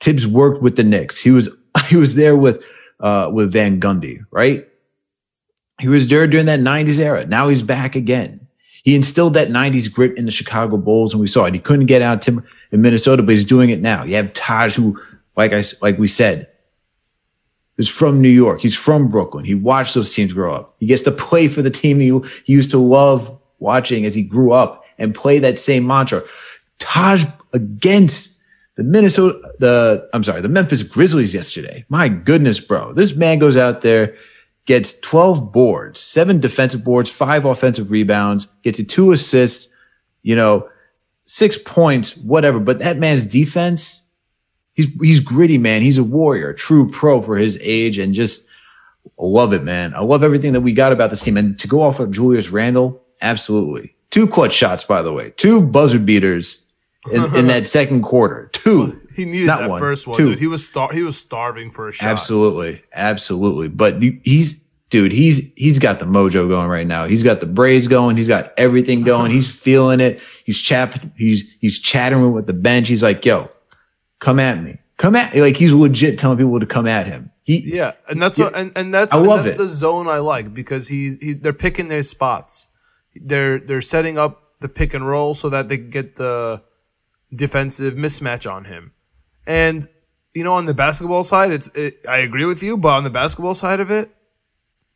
Thibs 0.00 0.26
worked 0.26 0.62
with 0.62 0.76
the 0.76 0.84
Knicks. 0.84 1.18
He 1.18 1.30
was 1.30 1.50
he 1.88 1.96
was 1.96 2.14
there 2.14 2.34
with 2.34 2.64
uh 3.00 3.30
with 3.30 3.52
Van 3.52 3.78
Gundy, 3.78 4.24
right? 4.30 4.66
He 5.80 5.88
was 5.88 6.08
there 6.08 6.26
during 6.26 6.46
that 6.46 6.60
90s 6.60 6.98
era. 6.98 7.24
Now 7.24 7.48
he's 7.48 7.62
back 7.62 7.94
again. 7.94 8.46
He 8.82 8.94
instilled 8.94 9.34
that 9.34 9.48
90s 9.48 9.92
grit 9.92 10.16
in 10.16 10.24
the 10.24 10.32
Chicago 10.32 10.76
Bulls, 10.76 11.12
and 11.12 11.20
we 11.20 11.26
saw 11.26 11.44
it. 11.44 11.54
He 11.54 11.60
couldn't 11.60 11.86
get 11.86 12.02
out 12.02 12.22
Tim 12.22 12.44
in 12.72 12.82
Minnesota, 12.82 13.22
but 13.22 13.32
he's 13.32 13.44
doing 13.44 13.70
it 13.70 13.80
now. 13.80 14.04
You 14.04 14.16
have 14.16 14.32
Taj, 14.32 14.76
who, 14.76 15.00
like 15.36 15.52
I 15.52 15.62
like 15.82 15.98
we 15.98 16.08
said, 16.08 16.48
is 17.76 17.88
from 17.88 18.20
New 18.20 18.28
York. 18.28 18.60
He's 18.60 18.76
from 18.76 19.08
Brooklyn. 19.08 19.44
He 19.44 19.54
watched 19.54 19.94
those 19.94 20.12
teams 20.12 20.32
grow 20.32 20.52
up. 20.52 20.74
He 20.78 20.86
gets 20.86 21.02
to 21.02 21.10
play 21.10 21.48
for 21.48 21.62
the 21.62 21.70
team 21.70 22.00
he, 22.00 22.18
he 22.44 22.52
used 22.52 22.70
to 22.72 22.78
love 22.78 23.38
watching 23.58 24.04
as 24.04 24.14
he 24.14 24.22
grew 24.22 24.52
up 24.52 24.84
and 24.98 25.14
play 25.14 25.38
that 25.38 25.58
same 25.58 25.86
mantra. 25.86 26.22
Taj 26.78 27.24
against 27.52 28.40
the 28.76 28.84
Minnesota, 28.84 29.40
the 29.58 30.08
I'm 30.12 30.22
sorry, 30.24 30.40
the 30.40 30.48
Memphis 30.48 30.82
Grizzlies 30.82 31.34
yesterday. 31.34 31.84
My 31.88 32.08
goodness, 32.08 32.60
bro. 32.60 32.92
This 32.92 33.14
man 33.14 33.38
goes 33.38 33.56
out 33.56 33.82
there, 33.82 34.16
gets 34.68 35.00
12 35.00 35.50
boards, 35.50 35.98
seven 35.98 36.40
defensive 36.40 36.84
boards, 36.84 37.08
five 37.08 37.46
offensive 37.46 37.90
rebounds, 37.90 38.48
gets 38.62 38.84
two 38.84 39.12
assists, 39.12 39.72
you 40.22 40.36
know, 40.36 40.68
six 41.24 41.56
points, 41.56 42.14
whatever. 42.18 42.60
But 42.60 42.78
that 42.80 42.98
man's 42.98 43.24
defense, 43.24 44.04
he's 44.74 44.88
he's 45.00 45.20
gritty, 45.20 45.56
man. 45.56 45.80
He's 45.80 45.96
a 45.96 46.04
warrior, 46.04 46.50
a 46.50 46.54
true 46.54 46.90
pro 46.90 47.22
for 47.22 47.38
his 47.38 47.58
age, 47.62 47.98
and 47.98 48.12
just 48.12 48.46
I 49.06 49.24
love 49.24 49.54
it, 49.54 49.64
man. 49.64 49.94
I 49.94 50.00
love 50.00 50.22
everything 50.22 50.52
that 50.52 50.60
we 50.60 50.74
got 50.74 50.92
about 50.92 51.08
this 51.08 51.22
team. 51.22 51.38
And 51.38 51.58
to 51.60 51.66
go 51.66 51.80
off 51.80 51.98
of 51.98 52.10
Julius 52.10 52.50
Randle, 52.50 53.02
absolutely. 53.22 53.96
Two 54.10 54.26
clutch 54.26 54.52
shots, 54.52 54.84
by 54.84 55.00
the 55.00 55.14
way, 55.14 55.32
two 55.38 55.62
buzzer 55.62 55.98
beaters 55.98 56.66
in, 57.10 57.24
in 57.34 57.46
that 57.48 57.66
second 57.66 58.02
quarter. 58.02 58.50
Two. 58.52 59.00
He 59.18 59.24
needed 59.24 59.46
Not 59.48 59.58
that 59.58 59.70
one, 59.70 59.80
first 59.80 60.06
one, 60.06 60.16
two. 60.16 60.28
dude. 60.30 60.38
He 60.38 60.46
was 60.46 60.64
star- 60.64 60.92
he 60.92 61.02
was 61.02 61.18
starving 61.18 61.72
for 61.72 61.88
a 61.88 61.92
shot. 61.92 62.06
Absolutely, 62.08 62.82
absolutely. 62.92 63.66
But 63.66 64.00
he's 64.22 64.62
dude, 64.90 65.10
he's 65.10 65.52
he's 65.54 65.80
got 65.80 65.98
the 65.98 66.04
mojo 66.06 66.48
going 66.48 66.68
right 66.68 66.86
now. 66.86 67.06
He's 67.06 67.24
got 67.24 67.40
the 67.40 67.46
braids 67.46 67.88
going. 67.88 68.16
He's 68.16 68.28
got 68.28 68.52
everything 68.56 69.02
going. 69.02 69.32
he's 69.32 69.50
feeling 69.66 69.98
it. 69.98 70.20
He's 70.44 70.60
chat. 70.60 71.04
He's 71.16 71.52
he's 71.60 71.80
chattering 71.80 72.32
with 72.32 72.46
the 72.46 72.52
bench. 72.52 72.86
He's 72.86 73.02
like, 73.02 73.24
"Yo, 73.24 73.50
come 74.20 74.38
at 74.38 74.62
me. 74.62 74.78
Come 74.98 75.16
at." 75.16 75.34
Like 75.34 75.56
he's 75.56 75.72
legit 75.72 76.16
telling 76.16 76.38
people 76.38 76.60
to 76.60 76.66
come 76.66 76.86
at 76.86 77.08
him. 77.08 77.32
He 77.42 77.74
Yeah, 77.74 77.92
and 78.08 78.22
that's 78.22 78.38
what, 78.38 78.54
and, 78.56 78.70
and 78.76 78.94
that's 78.94 79.12
I 79.12 79.16
love 79.16 79.42
that's 79.42 79.56
it. 79.56 79.58
the 79.58 79.68
zone 79.68 80.06
I 80.06 80.18
like 80.18 80.54
because 80.54 80.86
he's 80.86 81.16
he, 81.18 81.32
they're 81.32 81.52
picking 81.52 81.88
their 81.88 82.04
spots. 82.04 82.68
They're 83.16 83.58
they're 83.58 83.82
setting 83.82 84.16
up 84.16 84.44
the 84.60 84.68
pick 84.68 84.94
and 84.94 85.04
roll 85.04 85.34
so 85.34 85.48
that 85.48 85.68
they 85.68 85.78
can 85.78 85.90
get 85.90 86.14
the 86.16 86.62
defensive 87.34 87.94
mismatch 87.94 88.50
on 88.50 88.64
him. 88.66 88.92
And 89.48 89.88
you 90.34 90.44
know, 90.44 90.52
on 90.52 90.66
the 90.66 90.74
basketball 90.74 91.24
side, 91.24 91.50
it's 91.50 91.68
it, 91.68 92.06
I 92.08 92.18
agree 92.18 92.44
with 92.44 92.62
you, 92.62 92.76
but 92.76 92.90
on 92.90 93.02
the 93.02 93.10
basketball 93.10 93.54
side 93.54 93.80
of 93.80 93.90
it, 93.90 94.14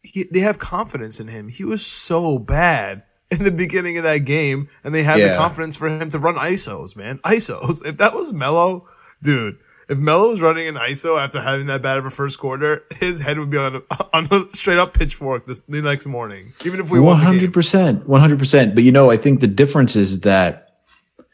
he, 0.02 0.24
they 0.30 0.40
have 0.40 0.58
confidence 0.58 1.18
in 1.18 1.26
him. 1.26 1.48
He 1.48 1.64
was 1.64 1.84
so 1.84 2.38
bad 2.38 3.02
in 3.30 3.42
the 3.42 3.50
beginning 3.50 3.96
of 3.96 4.04
that 4.04 4.18
game, 4.18 4.68
and 4.84 4.94
they 4.94 5.02
had 5.02 5.18
the 5.20 5.36
confidence 5.36 5.76
for 5.76 5.88
him 5.88 6.10
to 6.10 6.18
run 6.18 6.36
ISOs, 6.36 6.94
man. 6.94 7.18
ISOs. 7.24 7.84
If 7.84 7.96
that 7.96 8.12
was 8.12 8.32
Melo, 8.32 8.86
dude, 9.22 9.58
if 9.88 9.96
Melo 9.96 10.28
was 10.28 10.42
running 10.42 10.68
an 10.68 10.74
ISO 10.74 11.18
after 11.18 11.40
having 11.40 11.66
that 11.66 11.80
bad 11.80 11.96
of 11.96 12.04
a 12.04 12.10
first 12.10 12.38
quarter, 12.38 12.84
his 12.96 13.20
head 13.20 13.38
would 13.38 13.50
be 13.50 13.56
on 13.56 13.76
a, 13.76 13.82
on 14.12 14.28
a 14.30 14.54
straight 14.54 14.78
up 14.78 14.92
pitchfork 14.92 15.46
this, 15.46 15.60
the 15.60 15.80
next 15.80 16.04
morning, 16.04 16.52
even 16.64 16.78
if 16.78 16.90
we 16.90 17.00
One 17.00 17.06
won 17.06 17.16
one 17.16 17.26
hundred 17.26 17.54
percent, 17.54 18.06
one 18.06 18.20
hundred 18.20 18.38
percent. 18.38 18.74
But 18.74 18.84
you 18.84 18.92
know, 18.92 19.10
I 19.10 19.16
think 19.16 19.40
the 19.40 19.46
difference 19.46 19.96
is 19.96 20.20
that 20.20 20.82
you 21.18 21.24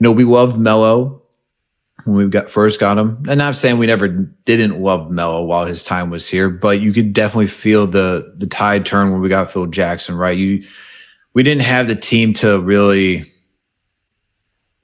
know 0.00 0.12
we 0.12 0.24
loved 0.24 0.58
Melo 0.58 1.22
when 2.08 2.24
we 2.24 2.30
got 2.30 2.50
first 2.50 2.80
got 2.80 2.98
him, 2.98 3.24
and 3.28 3.42
I'm 3.42 3.54
saying 3.54 3.78
we 3.78 3.86
never 3.86 4.08
didn't 4.08 4.80
love 4.80 5.10
Melo 5.10 5.44
while 5.44 5.64
his 5.64 5.84
time 5.84 6.10
was 6.10 6.26
here, 6.26 6.48
but 6.48 6.80
you 6.80 6.92
could 6.92 7.12
definitely 7.12 7.48
feel 7.48 7.86
the 7.86 8.34
the 8.36 8.46
tide 8.46 8.86
turn 8.86 9.12
when 9.12 9.20
we 9.20 9.28
got 9.28 9.50
Phil 9.50 9.66
Jackson. 9.66 10.16
Right, 10.16 10.36
you 10.36 10.64
we 11.34 11.42
didn't 11.42 11.62
have 11.62 11.88
the 11.88 11.94
team 11.94 12.34
to 12.34 12.60
really 12.60 13.24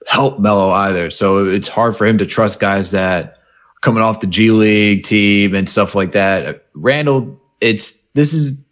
help 0.07 0.39
Melo 0.39 0.71
either, 0.71 1.11
so 1.11 1.47
it's 1.47 1.69
hard 1.69 1.97
for 1.97 2.07
him 2.07 2.19
to 2.19 2.27
trust 2.27 2.61
guys 2.61 2.91
that 2.91 3.39
coming 3.81 4.03
off 4.03 4.21
the 4.21 4.27
G 4.27 4.51
League 4.51 5.05
team 5.05 5.55
and 5.55 5.69
stuff 5.69 5.95
like 5.95 6.13
that. 6.13 6.67
Randle, 6.75 7.41
it's 7.61 8.01
this 8.15 8.33
is 8.33 8.64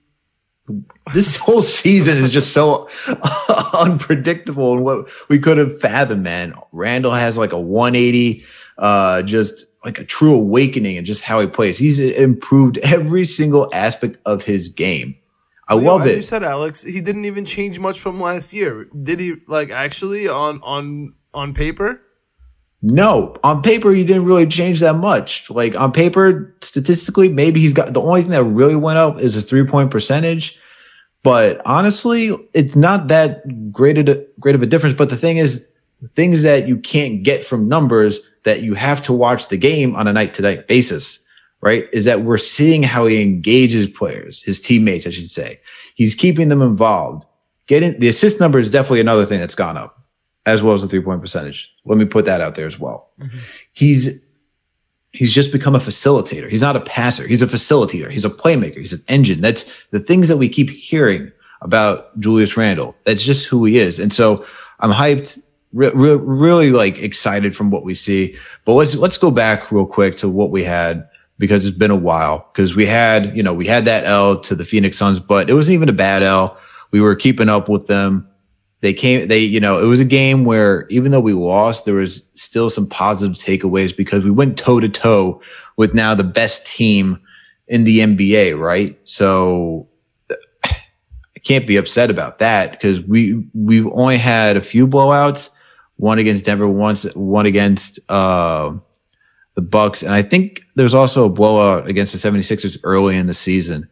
this 1.13 1.37
whole 1.37 1.63
season 1.63 2.17
is 2.19 2.31
just 2.31 2.53
so 2.53 2.89
unpredictable 3.75 4.75
and 4.75 4.85
what 4.85 5.09
we 5.29 5.39
could 5.39 5.59
have 5.59 5.81
fathomed, 5.81 6.23
man. 6.23 6.55
Randle 6.73 7.13
has 7.13 7.37
like 7.37 7.53
a 7.53 7.61
180, 7.61 8.45
uh, 8.79 9.23
just 9.23 9.67
like 9.85 9.99
a 9.99 10.05
true 10.05 10.35
awakening 10.35 10.97
and 10.97 11.07
just 11.07 11.23
how 11.23 11.41
he 11.41 11.47
plays. 11.47 11.79
He's 11.79 11.99
improved 11.99 12.79
every 12.79 13.25
single 13.25 13.69
aspect 13.75 14.19
of 14.25 14.45
his 14.45 14.69
game. 14.69 15.17
I 15.69 15.75
love 15.75 16.03
as 16.03 16.07
you 16.09 16.13
it. 16.19 16.25
said, 16.25 16.43
Alex, 16.43 16.83
he 16.83 17.01
didn't 17.01 17.25
even 17.25 17.45
change 17.45 17.79
much 17.79 18.01
from 18.01 18.21
last 18.21 18.53
year. 18.53 18.89
Did 19.03 19.21
he? 19.21 19.37
Like 19.47 19.71
actually, 19.71 20.29
on 20.29 20.61
on 20.63 21.15
on 21.33 21.55
paper, 21.55 22.03
No, 22.83 23.37
on 23.45 23.63
paper, 23.63 23.93
he 23.93 24.05
didn't 24.05 24.25
really 24.25 24.47
change 24.47 24.81
that 24.81 24.95
much. 24.95 25.49
Like 25.49 25.79
on 25.79 25.93
paper, 25.93 26.55
statistically, 26.61 27.29
maybe 27.29 27.61
he's 27.61 27.73
got 27.73 27.93
the 27.93 28.01
only 28.01 28.23
thing 28.23 28.33
that 28.33 28.43
really 28.43 28.75
went 28.75 28.99
up 28.99 29.21
is 29.21 29.35
his 29.35 29.45
three 29.45 29.65
point 29.65 29.91
percentage. 29.91 30.59
But 31.23 31.63
honestly, 31.65 32.37
it's 32.53 32.75
not 32.75 33.07
that 33.09 33.73
great 33.73 33.99
of 33.99 34.09
a, 34.09 34.27
great 34.41 34.57
of 34.57 34.63
a 34.63 34.67
difference. 34.67 34.97
But 34.97 35.11
the 35.11 35.17
thing 35.17 35.37
is, 35.37 35.69
things 36.17 36.43
that 36.43 36.67
you 36.67 36.77
can't 36.77 37.23
get 37.23 37.47
from 37.47 37.69
numbers 37.69 38.21
that 38.43 38.63
you 38.63 38.75
have 38.75 39.03
to 39.05 39.13
watch 39.13 39.49
the 39.49 39.57
game 39.57 39.95
on 39.95 40.09
a 40.09 40.13
night 40.13 40.35
to 40.35 40.43
night 40.43 40.67
basis, 40.67 41.25
right? 41.61 41.89
Is 41.93 42.05
that 42.07 42.23
we're 42.23 42.39
seeing 42.39 42.83
how 42.83 43.07
he 43.07 43.23
engages 43.23 43.87
players, 43.87 44.43
his 44.43 44.61
teammates, 44.61 45.07
I 45.07 45.11
should 45.11 45.31
say. 45.31 45.61
He's 45.95 46.17
keeping 46.17 46.49
them 46.49 46.63
involved. 46.63 47.25
Getting 47.69 48.01
the 48.01 48.09
assist 48.09 48.41
number 48.41 48.59
is 48.59 48.71
definitely 48.71 49.01
another 49.01 49.25
thing 49.25 49.39
that's 49.39 49.55
gone 49.55 49.77
up, 49.77 50.02
as 50.47 50.63
well 50.63 50.75
as 50.75 50.83
the 50.83 50.89
three 50.89 51.01
point 51.01 51.21
percentage. 51.21 51.71
Let 51.85 51.99
me 51.99 52.05
put 52.05 52.25
that 52.25 52.41
out 52.41 52.55
there 52.55 52.67
as 52.67 52.79
well. 52.79 53.11
Mm-hmm. 53.21 53.39
He's 53.73 54.25
he's 55.13 55.33
just 55.33 55.53
become 55.53 55.75
a 55.75 55.79
facilitator. 55.79 56.49
He's 56.49 56.63
not 56.63 56.77
a 56.77 56.81
passer. 56.81 57.27
He's 57.27 57.43
a 57.43 57.47
facilitator. 57.47 58.11
He's 58.11 58.25
a 58.25 58.31
playmaker. 58.31 58.79
He's 58.79 58.93
an 58.93 59.03
engine. 59.09 59.41
That's 59.41 59.71
the 59.91 60.01
things 60.01 60.29
that 60.29 60.39
we 60.39 60.49
keep 60.49 60.71
hearing 60.71 61.31
about 61.61 62.19
Julius 62.19 62.57
Randle. 62.57 62.97
That's 63.05 63.23
just 63.23 63.47
who 63.47 63.65
he 63.65 63.79
is. 63.79 63.99
And 63.99 64.13
so 64.13 64.45
I'm 64.81 64.91
hyped, 64.91 65.41
re- 65.73 65.93
re- 65.95 66.15
really 66.15 66.71
like 66.71 66.99
excited 66.99 67.55
from 67.55 67.71
what 67.71 67.85
we 67.85 67.95
see. 67.95 68.37
But 68.65 68.75
let's 68.75 68.95
let's 68.95 69.19
go 69.19 69.31
back 69.31 69.71
real 69.71 69.87
quick 69.87 70.17
to 70.19 70.29
what 70.29 70.51
we 70.51 70.65
had 70.65 71.09
because 71.39 71.67
it's 71.67 71.77
been 71.77 71.91
a 71.91 71.97
while. 71.97 72.51
Because 72.53 72.75
we 72.75 72.87
had, 72.87 73.37
you 73.37 73.43
know, 73.43 73.55
we 73.55 73.67
had 73.67 73.85
that 73.85 74.05
L 74.05 74.41
to 74.41 74.55
the 74.55 74.65
Phoenix 74.65 74.99
Suns, 74.99 75.21
but 75.21 75.49
it 75.49 75.55
wasn't 75.55 75.75
even 75.75 75.89
a 75.89 75.95
bad 75.95 76.23
L. 76.23 76.57
We 76.91 77.01
were 77.01 77.15
keeping 77.15 77.49
up 77.49 77.69
with 77.69 77.87
them 77.87 78.29
they 78.83 78.93
came 78.93 79.29
they 79.29 79.39
you 79.39 79.61
know 79.61 79.83
it 79.83 79.87
was 79.87 80.01
a 80.01 80.05
game 80.05 80.45
where 80.45 80.87
even 80.89 81.11
though 81.11 81.21
we 81.21 81.33
lost 81.33 81.85
there 81.85 81.95
was 81.95 82.27
still 82.35 82.69
some 82.69 82.87
positive 82.87 83.37
takeaways 83.37 83.97
because 83.97 84.23
we 84.25 84.31
went 84.31 84.59
toe 84.59 84.81
to 84.81 84.89
toe 84.89 85.41
with 85.77 85.95
now 85.95 86.15
the 86.15 86.25
best 86.25 86.67
team 86.67 87.19
in 87.69 87.85
the 87.85 88.01
NBA 88.01 88.61
right? 88.61 88.99
So 89.05 89.89
I 90.31 91.39
can't 91.43 91.67
be 91.67 91.77
upset 91.77 92.11
about 92.11 92.41
that 92.41 92.73
because 92.73 93.01
we 93.01 93.47
we've 93.55 93.87
only 93.87 94.19
had 94.19 94.57
a 94.57 94.63
few 94.63 94.87
blowouts 94.87 95.51
one 95.97 96.19
against 96.19 96.45
Denver 96.45 96.69
once 96.69 97.05
one 97.15 97.47
against 97.47 98.01
uh 98.11 98.75
the 99.55 99.63
Bucks 99.63 100.03
and 100.03 100.13
I 100.13 100.23
think 100.23 100.63
there's 100.75 100.95
also 100.95 101.27
a 101.27 101.31
blowout 101.31 101.89
against 101.89 102.13
the 102.13 102.31
76ers 102.31 102.81
early 102.83 103.17
in 103.17 103.27
the 103.27 103.35
season 103.35 103.89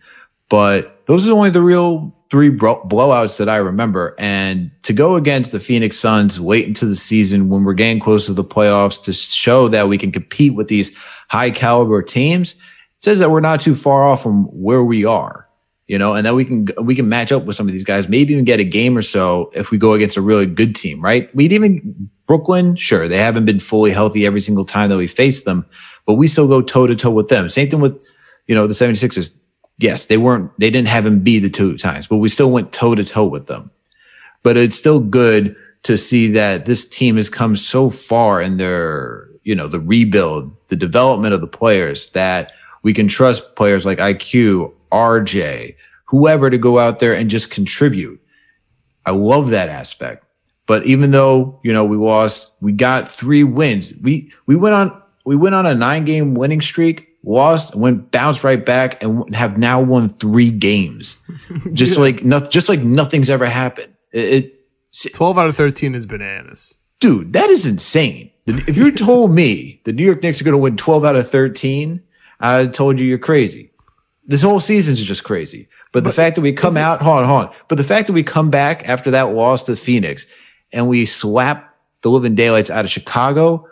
but 0.49 1.00
those 1.11 1.27
are 1.27 1.33
only 1.33 1.51
the 1.51 1.61
real 1.61 2.15
three 2.31 2.57
blowouts 2.57 3.39
that 3.39 3.49
I 3.49 3.57
remember. 3.57 4.15
And 4.17 4.71
to 4.85 4.93
go 4.93 5.17
against 5.17 5.51
the 5.51 5.59
Phoenix 5.59 5.99
Suns, 5.99 6.39
wait 6.39 6.69
into 6.69 6.87
the 6.87 6.95
season 6.95 7.49
when 7.49 7.65
we're 7.65 7.75
getting 7.75 7.99
close 7.99 8.27
to 8.27 8.33
the 8.33 8.45
playoffs 8.45 9.03
to 9.07 9.13
show 9.13 9.67
that 9.67 9.89
we 9.89 9.99
can 9.99 10.13
compete 10.13 10.55
with 10.55 10.69
these 10.69 10.97
high 11.29 11.51
caliber 11.51 12.01
teams 12.01 12.55
says 13.01 13.19
that 13.19 13.33
we're 13.33 13.41
not 13.41 13.61
too 13.61 13.75
far 13.75 14.07
off 14.07 14.23
from 14.23 14.45
where 14.45 14.85
we 14.85 15.05
are, 15.05 15.49
you 15.89 15.99
know, 15.99 16.15
and 16.15 16.25
that 16.25 16.37
we 16.37 16.45
can 16.45 16.69
we 16.81 16.95
can 16.95 17.09
match 17.09 17.33
up 17.33 17.45
with 17.45 17.57
some 17.57 17.67
of 17.67 17.73
these 17.73 17.83
guys, 17.83 18.09
maybe 18.09 18.33
even 18.33 18.45
get 18.45 18.61
a 18.61 18.65
game 18.65 18.97
or 18.97 19.03
so 19.03 19.51
if 19.53 19.73
we 19.73 19.79
go 19.79 19.95
against 19.95 20.17
a 20.17 20.21
really 20.21 20.47
good 20.47 20.77
team, 20.77 21.01
right? 21.01 21.35
We'd 21.35 21.53
even 21.53 22.09
Brooklyn, 22.29 22.77
sure, 22.77 23.09
they 23.09 23.19
haven't 23.19 23.47
been 23.47 23.59
fully 23.59 23.91
healthy 23.91 24.27
every 24.27 24.41
single 24.41 24.65
time 24.65 24.91
that 24.91 24.97
we 24.97 25.09
face 25.09 25.43
them, 25.43 25.67
but 26.07 26.15
we 26.15 26.29
still 26.29 26.47
go 26.47 26.63
toe 26.63 26.87
to 26.87 26.95
toe 26.95 27.11
with 27.11 27.27
them. 27.27 27.49
Same 27.49 27.69
thing 27.69 27.81
with, 27.81 28.01
you 28.47 28.55
know, 28.55 28.69
the 28.69 28.75
76ers 28.75 29.37
yes, 29.81 30.05
they 30.05 30.19
weren't, 30.19 30.53
they 30.59 30.71
didn't 30.71 30.89
have 30.89 31.07
him 31.07 31.21
be 31.21 31.39
the 31.39 31.51
two 31.51 31.77
times, 31.77 32.07
but 32.07 32.19
we 32.19 32.29
still 32.29 32.51
went 32.51 32.73
toe 32.73 32.95
to 32.95 33.05
toe 33.05 33.25
with 33.25 33.47
them. 33.47 33.71
But 34.43 34.57
it's 34.57 34.77
still 34.77 35.01
good 35.01 35.57
to 35.83 35.97
see 35.97 36.29
that 36.29 36.67
this 36.67 36.89
team 36.89 37.17
has 37.17 37.29
come 37.29 37.57
so 37.57 37.91
far 37.91 38.41
in 38.41 38.59
their, 38.59 39.29
you 39.43 39.55
know, 39.55 39.69
the 39.69 39.81
rebuild, 39.81 40.55
the 40.69 40.77
development 40.77 41.35
of 41.35 41.41
the 41.41 41.47
players 41.47 42.11
that 42.11 42.53
we 42.83 42.93
can 42.93 43.09
trust 43.09 43.57
players 43.57 43.87
like 43.87 43.99
IQ, 43.99 44.73
RJ, 44.93 45.77
whoever 46.05 46.51
to 46.51 46.59
go 46.59 46.79
out 46.79 46.99
there 46.99 47.15
and 47.15 47.31
just 47.31 47.51
contribute. 47.51 48.21
I 49.07 49.13
love 49.13 49.51
that 49.51 49.69
aspect. 49.69 50.25
But 50.67 50.87
even 50.87 51.11
though, 51.11 51.59
you 51.65 51.73
know, 51.73 51.85
we 51.85 51.97
lost, 51.97 52.53
we 52.61 52.73
got 52.73 53.11
three 53.11 53.45
wins. 53.45 53.93
We, 54.01 54.33
we 54.47 54.57
went 54.57 54.75
on, 54.75 55.03
we 55.25 55.37
went 55.37 55.55
on 55.55 55.67
a 55.67 55.75
nine 55.75 56.05
game 56.05 56.35
winning 56.35 56.61
streak 56.61 57.10
lost, 57.25 57.75
went 57.75 58.11
bounced 58.11 58.45
right 58.45 58.65
back, 58.65 59.03
and 59.03 59.35
have 59.35 59.59
now 59.59 59.81
won 59.81 60.09
three 60.09 60.51
games. 60.51 61.21
Just 61.73 61.99
like 61.99 62.25
nothing, 62.25 62.51
just 62.51 62.69
like 62.69 62.81
nothing's 62.81 63.31
ever 63.31 63.47
happened. 63.47 63.95
It, 64.13 64.55
it, 64.95 65.13
twelve 65.15 65.39
out 65.39 65.49
of 65.49 65.57
thirteen 65.57 65.95
is 65.95 66.07
bananas. 66.07 66.77
dude, 67.01 67.33
that 67.33 67.51
is 67.51 67.67
insane. 67.67 68.31
If 68.47 68.77
you 68.77 68.91
told 68.91 69.33
me 69.33 69.81
the 69.85 69.93
New 69.93 70.05
York 70.05 70.23
Knicks 70.23 70.41
are 70.41 70.45
going 70.45 70.53
to 70.53 70.59
win 70.59 70.77
twelve 70.77 71.05
out 71.05 71.17
of 71.17 71.31
thirteen, 71.31 72.03
I 72.41 72.67
told 72.67 72.99
you 72.99 73.07
you're 73.07 73.19
crazy. 73.19 73.71
This 74.27 74.43
whole 74.43 74.61
season's 74.61 75.03
just 75.03 75.25
crazy. 75.25 75.69
But, 75.93 76.05
the 76.05 76.13
fact 76.13 76.37
that 76.37 76.43
we 76.43 76.53
come 76.53 76.77
out, 76.77 77.03
hold 77.03 77.19
on, 77.19 77.25
hold 77.25 77.45
on. 77.47 77.55
But 77.67 77.79
the 77.79 77.85
fact 77.85 78.07
that 78.07 78.13
we 78.13 78.23
come 78.23 78.49
back 78.49 78.89
after 78.89 79.11
that 79.11 79.33
loss 79.33 79.65
to 79.65 79.75
Phoenix 79.75 80.25
and 80.73 80.89
we 80.89 81.05
slap 81.05 81.75
the 82.03 82.11
living 82.11 82.37
daylights 82.37 82.71
out 82.71 82.85
of 82.85 82.93
Chicago 82.93 83.67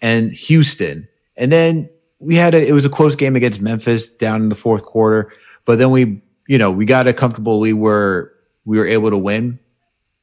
and 0.00 0.32
Houston, 0.32 1.08
and 1.36 1.50
then 1.50 1.90
we 2.18 2.34
had 2.34 2.54
a, 2.54 2.66
it 2.66 2.72
was 2.72 2.84
a 2.84 2.90
close 2.90 3.14
game 3.14 3.36
against 3.36 3.60
Memphis 3.60 4.10
down 4.10 4.42
in 4.42 4.48
the 4.48 4.54
fourth 4.54 4.84
quarter, 4.84 5.32
but 5.64 5.78
then 5.78 5.90
we, 5.90 6.22
you 6.46 6.58
know, 6.58 6.70
we 6.70 6.84
got 6.84 7.06
it 7.06 7.16
comfortable. 7.16 7.60
We 7.60 7.72
were, 7.72 8.32
we 8.64 8.78
were 8.78 8.86
able 8.86 9.10
to 9.10 9.18
win. 9.18 9.58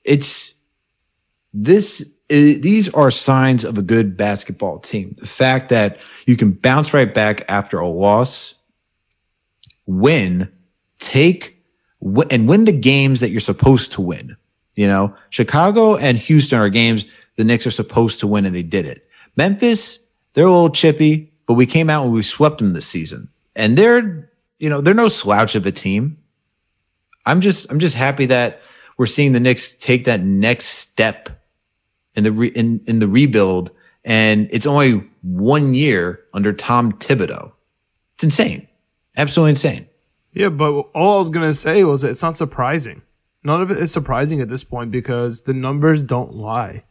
It's 0.04 0.60
this, 1.54 2.18
these 2.28 2.94
are 2.94 3.12
signs 3.12 3.64
of 3.64 3.78
a 3.78 3.82
good 3.82 4.18
basketball 4.18 4.80
team. 4.80 5.16
The 5.18 5.28
fact 5.28 5.70
that 5.70 6.00
you 6.25 6.36
can 6.36 6.52
bounce 6.52 6.94
right 6.94 7.12
back 7.12 7.44
after 7.48 7.80
a 7.80 7.88
loss 7.88 8.56
win, 9.88 10.52
take 11.00 11.64
wi- 12.02 12.28
and 12.32 12.48
win 12.48 12.66
the 12.66 12.72
games 12.72 13.20
that 13.20 13.30
you're 13.30 13.40
supposed 13.40 13.94
to 13.94 14.02
win. 14.02 14.36
You 14.75 14.88
know, 14.88 15.16
Chicago 15.30 15.96
and 15.96 16.18
Houston 16.18 16.60
are 16.60 16.70
games 16.70 17.06
the 17.36 17.44
Knicks 17.44 17.68
are 17.68 17.72
supposed 17.72 18.20
to 18.22 18.28
win, 18.28 18.46
and 18.46 18.56
they 18.56 18.64
did 18.64 18.86
it. 18.86 19.08
Memphis, 19.36 20.06
they're 20.34 20.46
a 20.46 20.52
little 20.52 20.70
chippy, 20.70 21.34
but 21.46 21.54
we 21.56 21.66
came 21.66 21.90
out 21.90 22.06
and 22.06 22.14
we 22.14 22.22
swept 22.22 22.60
them 22.60 22.72
this 22.72 22.88
season, 22.88 23.30
and 23.56 23.78
they're 23.78 24.32
you 24.60 24.70
know 24.70 24.82
they're 24.82 24.94
no 24.94 25.08
slouch 25.08 25.56
of 25.56 25.66
a 25.66 25.72
team. 25.72 26.18
I'm 27.25 27.42
just 27.42 27.72
I'm 27.72 27.80
just 27.80 27.96
happy 27.96 28.25
that 28.28 28.62
we're 28.98 29.06
seeing 29.06 29.34
the 29.34 29.40
Knicks 29.40 29.72
take 29.78 30.06
that 30.06 30.22
next 30.22 30.68
step 30.68 31.44
in 32.16 32.24
the 32.24 32.32
re, 32.32 32.48
in 32.50 32.82
in 32.88 33.00
the 33.00 33.08
rebuild, 33.08 33.72
and 34.04 34.48
it's 34.52 34.66
only 34.66 35.08
one 35.22 35.74
year 35.74 36.24
under 36.34 36.54
Tom 36.54 36.94
Thibodeau. 36.94 37.52
It's 38.16 38.24
insane, 38.24 38.68
absolutely 39.18 39.52
insane. 39.52 39.88
Yeah, 40.34 40.50
but 40.50 40.72
all 40.94 41.18
I 41.18 41.20
was 41.20 41.30
gonna 41.30 41.54
say 41.54 41.84
was 41.84 42.04
it's 42.04 42.22
not 42.22 42.38
surprising. 42.38 43.02
None 43.44 43.62
of 43.62 43.70
it 43.70 43.78
is 43.78 43.92
surprising 43.92 44.42
at 44.42 44.50
this 44.50 44.64
point 44.64 44.90
because 44.90 45.44
the 45.44 45.54
numbers 45.54 46.02
don't 46.02 46.34
lie. 46.34 46.84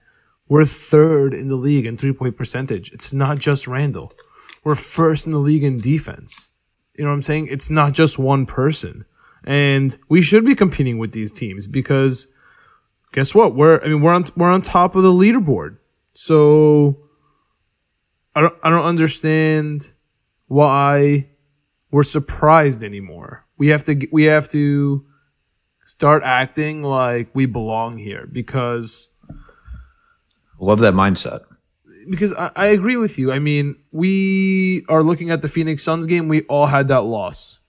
We're 0.48 0.64
third 0.64 1.34
in 1.34 1.48
the 1.48 1.56
league 1.56 1.86
in 1.86 1.96
three 1.96 2.12
point 2.12 2.36
percentage. 2.36 2.92
It's 2.92 3.12
not 3.12 3.38
just 3.38 3.66
Randle. 3.66 4.12
We're 4.64 4.74
first 4.74 5.26
in 5.26 5.32
the 5.32 5.38
league 5.38 5.64
in 5.64 5.80
defense. 5.80 6.52
You 6.96 7.04
know 7.04 7.10
what 7.10 7.16
I'm 7.16 7.22
saying? 7.22 7.48
It's 7.50 7.70
not 7.70 7.92
just 7.92 8.18
one 8.18 8.46
person. 8.46 9.04
And 9.44 9.96
we 10.08 10.22
should 10.22 10.44
be 10.44 10.54
competing 10.54 10.98
with 10.98 11.12
these 11.12 11.32
teams 11.32 11.66
because 11.68 12.28
guess 13.12 13.34
what? 13.34 13.54
We're 13.54 13.80
I 13.82 13.88
mean 13.88 14.00
we're 14.00 14.14
on 14.14 14.24
we're 14.36 14.50
on 14.50 14.62
top 14.62 14.96
of 14.96 15.02
the 15.02 15.12
leaderboard. 15.12 15.78
So 16.14 16.98
I 18.34 18.40
don't 18.40 18.54
I 18.62 18.70
don't 18.70 18.84
understand 18.84 19.92
why 20.46 21.28
we're 21.90 22.04
surprised 22.04 22.82
anymore. 22.82 23.46
We 23.58 23.68
have 23.68 23.84
to 23.84 24.08
we 24.10 24.24
have 24.24 24.48
to 24.48 25.04
start 25.84 26.22
acting 26.24 26.82
like 26.82 27.28
we 27.34 27.44
belong 27.44 27.98
here 27.98 28.26
because 28.32 29.10
Love 30.58 30.80
that 30.80 30.94
mindset. 30.94 31.40
Because 32.10 32.32
I, 32.34 32.50
I 32.56 32.66
agree 32.66 32.96
with 32.96 33.18
you. 33.18 33.32
I 33.32 33.38
mean, 33.38 33.76
we 33.92 34.84
are 34.88 35.02
looking 35.02 35.30
at 35.30 35.42
the 35.42 35.48
Phoenix 35.48 35.82
Suns 35.82 36.06
game. 36.06 36.28
We 36.28 36.42
all 36.42 36.66
had 36.66 36.88
that 36.88 37.02
loss, 37.02 37.60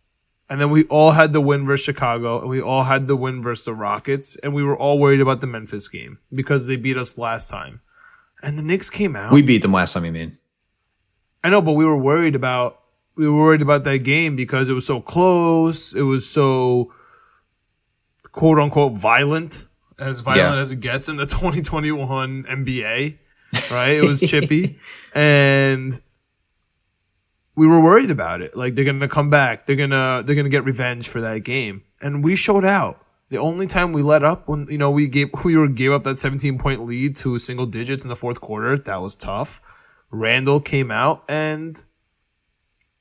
and 0.50 0.60
then 0.62 0.70
we 0.70 0.84
all 0.86 1.12
had 1.12 1.34
the 1.34 1.42
win 1.42 1.65
versus 1.65 1.86
Chicago, 1.86 2.39
and 2.42 2.50
we 2.50 2.62
all 2.62 2.84
had 2.84 3.08
the 3.08 3.15
win 3.15 3.42
versus 3.42 3.65
the 3.65 3.74
Rockets, 3.74 4.36
and 4.38 4.54
we 4.54 4.63
were 4.63 4.75
all 4.77 5.00
worried 5.00 5.22
about 5.22 5.42
the 5.42 5.48
Memphis 5.48 5.88
game 5.88 6.20
because 6.34 6.68
they 6.68 6.75
beat 6.75 6.98
us 6.98 7.18
last 7.18 7.50
time. 7.50 7.82
And 8.44 8.60
the 8.60 8.63
Knicks 8.63 8.89
came 8.89 9.15
out. 9.15 9.32
We 9.32 9.42
beat 9.42 9.62
them 9.62 9.72
last 9.72 9.94
time. 9.94 10.06
You 10.06 10.12
mean? 10.12 10.38
I 11.44 11.50
know, 11.50 11.62
but 11.62 11.74
we 11.74 11.86
were 11.86 11.98
worried 11.98 12.36
about 12.36 12.80
we 13.15 13.27
were 13.27 13.38
worried 13.38 13.62
about 13.62 13.84
that 13.86 14.00
game 14.00 14.36
because 14.36 14.68
it 14.70 14.74
was 14.74 14.86
so 14.86 15.00
close. 15.00 15.94
It 15.94 16.01
was 16.04 16.30
so 16.30 16.94
quote 18.32 18.60
unquote 18.60 18.94
violent, 18.94 19.68
as 19.98 20.20
violent 20.20 20.56
Yeah. 20.56 20.62
as 20.62 20.72
it 20.72 20.80
gets 20.82 21.08
in 21.08 21.15
the 21.15 21.25
2021 21.25 22.44
NBA. 22.44 23.18
Right? 23.71 23.97
It 23.97 24.03
was 24.03 24.21
chippy, 24.21 24.79
and 25.15 26.00
we 27.55 27.67
were 27.67 27.81
worried 27.81 28.12
about 28.12 28.41
it. 28.41 28.55
Like 28.55 28.75
they're 28.75 28.85
gonna 28.85 29.07
come 29.07 29.29
back. 29.29 29.65
They're 29.65 29.75
gonna 29.75 30.24
they're 30.25 30.35
gonna 30.35 30.50
get 30.50 30.63
revenge 30.63 31.07
for 31.07 31.21
that 31.21 31.39
game, 31.39 31.83
and 32.01 32.24
we 32.24 32.35
showed 32.35 32.65
out. 32.65 33.01
The 33.29 33.38
only 33.38 33.65
time 33.65 33.91
we 33.91 34.03
let 34.03 34.24
up 34.24 34.47
when 34.47 34.67
you 34.67 34.77
know 34.77 34.91
we 34.91 35.07
gave 35.07 35.29
we 35.43 35.57
were 35.57 35.67
gave 35.67 35.91
up 35.91 36.03
that 36.03 36.19
17 36.19 36.57
point 36.57 36.85
lead 36.85 37.15
to 37.17 37.39
single 37.39 37.65
digits 37.65 38.03
in 38.03 38.09
the 38.09 38.15
fourth 38.15 38.41
quarter. 38.41 38.77
That 38.77 39.01
was 39.01 39.15
tough. 39.15 39.62
Randle 40.12 40.59
came 40.59 40.91
out 40.91 41.24
and 41.27 41.83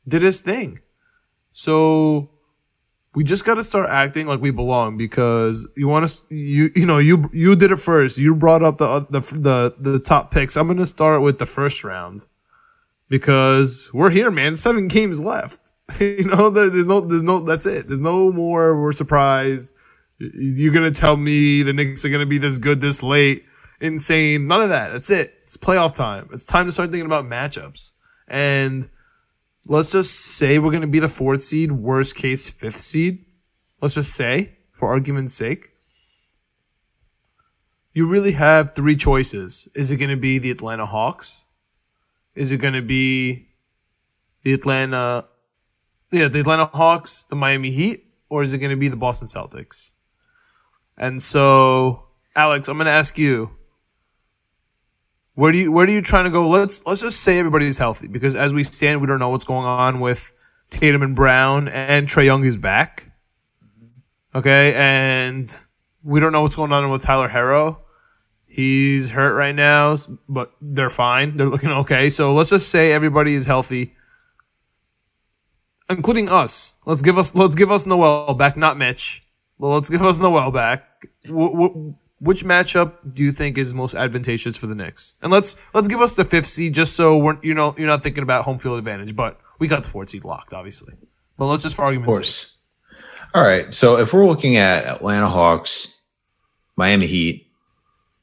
did 0.08 0.22
his 0.22 0.40
thing. 0.40 0.80
So 1.52 2.30
we 3.14 3.22
just 3.22 3.44
got 3.44 3.54
to 3.54 3.64
start 3.64 3.88
acting 3.90 4.26
like 4.26 4.40
we 4.40 4.50
belong 4.50 4.96
because 4.96 5.68
you 5.76 5.86
want 5.86 6.08
to 6.08 6.34
you 6.34 6.70
you 6.74 6.84
know 6.84 6.98
you 6.98 7.30
you 7.32 7.54
did 7.54 7.70
it 7.70 7.76
first. 7.76 8.18
You 8.18 8.34
brought 8.34 8.62
up 8.62 8.78
the 8.78 8.86
uh, 8.86 9.00
the 9.10 9.20
the 9.20 9.74
the 9.78 9.98
top 10.00 10.30
picks. 10.30 10.56
I'm 10.56 10.66
going 10.66 10.78
to 10.78 10.86
start 10.86 11.22
with 11.22 11.38
the 11.38 11.46
first 11.46 11.84
round 11.84 12.26
because 13.08 13.90
we're 13.92 14.10
here, 14.10 14.30
man. 14.30 14.56
Seven 14.56 14.88
games 14.88 15.20
left. 15.20 15.60
you 16.00 16.24
know, 16.24 16.50
there's 16.50 16.86
no 16.86 17.00
there's 17.00 17.22
no 17.22 17.40
that's 17.40 17.66
it. 17.66 17.86
There's 17.86 18.00
no 18.00 18.32
more 18.32 18.80
we're 18.80 18.92
surprised. 18.92 19.74
You're 20.18 20.72
going 20.72 20.90
to 20.90 21.00
tell 21.00 21.16
me 21.16 21.62
the 21.62 21.72
Knicks 21.72 22.04
are 22.04 22.08
going 22.08 22.20
to 22.20 22.26
be 22.26 22.38
this 22.38 22.58
good 22.58 22.80
this 22.80 23.02
late. 23.02 23.44
Insane. 23.80 24.46
None 24.46 24.62
of 24.62 24.68
that. 24.70 24.92
That's 24.92 25.10
it. 25.10 25.34
It's 25.42 25.56
playoff 25.56 25.92
time. 25.92 26.28
It's 26.32 26.46
time 26.46 26.66
to 26.66 26.72
start 26.72 26.90
thinking 26.90 27.06
about 27.06 27.26
matchups. 27.26 27.92
And 28.26 28.88
let's 29.66 29.92
just 29.92 30.14
say 30.14 30.58
we're 30.58 30.70
going 30.70 30.82
to 30.82 30.86
be 30.86 30.98
the 30.98 31.08
fourth 31.08 31.42
seed, 31.42 31.72
worst 31.72 32.14
case 32.14 32.50
fifth 32.50 32.80
seed. 32.80 33.24
Let's 33.80 33.94
just 33.94 34.14
say, 34.14 34.58
for 34.72 34.88
argument's 34.88 35.34
sake, 35.34 35.72
you 37.92 38.08
really 38.08 38.32
have 38.32 38.74
three 38.74 38.96
choices. 38.96 39.68
Is 39.74 39.90
it 39.90 39.96
going 39.96 40.10
to 40.10 40.16
be 40.16 40.38
the 40.38 40.50
Atlanta 40.50 40.86
Hawks? 40.86 41.46
Is 42.34 42.50
it 42.50 42.58
going 42.58 42.74
to 42.74 42.82
be 42.82 43.48
the 44.42 44.52
Atlanta, 44.52 45.26
yeah, 46.10 46.28
the 46.28 46.40
Atlanta 46.40 46.66
Hawks, 46.66 47.24
the 47.30 47.36
Miami 47.36 47.70
Heat, 47.70 48.04
or 48.28 48.42
is 48.42 48.52
it 48.52 48.58
going 48.58 48.70
to 48.70 48.76
be 48.76 48.88
the 48.88 48.96
Boston 48.96 49.28
Celtics? 49.28 49.92
And 50.96 51.22
so, 51.22 52.06
Alex, 52.34 52.68
I'm 52.68 52.76
going 52.76 52.86
to 52.86 52.90
ask 52.90 53.16
you, 53.16 53.50
where 55.34 55.52
do 55.52 55.58
you 55.58 55.72
where 55.72 55.86
do 55.86 55.92
you 55.92 56.00
trying 56.00 56.24
to 56.24 56.30
go? 56.30 56.48
Let's 56.48 56.86
let's 56.86 57.00
just 57.00 57.20
say 57.20 57.38
everybody's 57.38 57.78
healthy 57.78 58.06
because 58.06 58.34
as 58.34 58.54
we 58.54 58.64
stand, 58.64 59.00
we 59.00 59.06
don't 59.06 59.18
know 59.18 59.28
what's 59.28 59.44
going 59.44 59.66
on 59.66 60.00
with 60.00 60.32
Tatum 60.70 61.02
and 61.02 61.14
Brown 61.16 61.68
and 61.68 62.06
Trae 62.08 62.24
Young 62.24 62.44
is 62.44 62.56
back. 62.56 63.10
Mm-hmm. 63.64 64.38
Okay, 64.38 64.74
and 64.74 65.54
we 66.02 66.20
don't 66.20 66.32
know 66.32 66.42
what's 66.42 66.56
going 66.56 66.72
on 66.72 66.88
with 66.90 67.02
Tyler 67.02 67.28
Herro. 67.28 67.78
He's 68.46 69.10
hurt 69.10 69.34
right 69.34 69.54
now, 69.54 69.96
but 70.28 70.52
they're 70.60 70.90
fine. 70.90 71.36
They're 71.36 71.48
looking 71.48 71.70
okay. 71.70 72.08
So 72.10 72.32
let's 72.32 72.50
just 72.50 72.68
say 72.68 72.92
everybody 72.92 73.34
is 73.34 73.46
healthy, 73.46 73.96
including 75.90 76.28
us. 76.28 76.76
Let's 76.86 77.02
give 77.02 77.18
us 77.18 77.34
let's 77.34 77.56
give 77.56 77.72
us 77.72 77.86
Noel 77.86 78.34
back, 78.34 78.56
not 78.56 78.78
Mitch. 78.78 79.26
Well, 79.58 79.72
let's 79.72 79.90
give 79.90 80.02
us 80.02 80.20
Noel 80.20 80.52
back. 80.52 81.08
W- 81.24 81.50
w- 81.50 81.94
which 82.24 82.44
matchup 82.44 82.94
do 83.14 83.22
you 83.22 83.32
think 83.32 83.56
is 83.58 83.74
most 83.74 83.94
advantageous 83.94 84.56
for 84.56 84.66
the 84.66 84.74
Knicks? 84.74 85.14
And 85.22 85.30
let's 85.32 85.56
let's 85.74 85.88
give 85.88 86.00
us 86.00 86.16
the 86.16 86.24
fifth 86.24 86.46
seed, 86.46 86.74
just 86.74 86.94
so 86.96 87.18
we're 87.18 87.38
you 87.42 87.54
know 87.54 87.74
you're 87.78 87.86
not 87.86 88.02
thinking 88.02 88.22
about 88.22 88.44
home 88.44 88.58
field 88.58 88.78
advantage, 88.78 89.14
but 89.14 89.38
we 89.58 89.68
got 89.68 89.82
the 89.84 89.88
fourth 89.90 90.10
seed 90.10 90.24
locked, 90.24 90.52
obviously. 90.52 90.94
But 91.38 91.46
let's 91.46 91.62
just 91.62 91.76
for 91.76 91.82
argument's 91.82 92.16
sake. 92.16 92.22
course. 92.24 92.58
All 93.34 93.42
right. 93.42 93.74
So 93.74 93.98
if 93.98 94.12
we're 94.12 94.26
looking 94.26 94.56
at 94.56 94.84
Atlanta 94.84 95.28
Hawks, 95.28 96.00
Miami 96.76 97.06
Heat, 97.06 97.48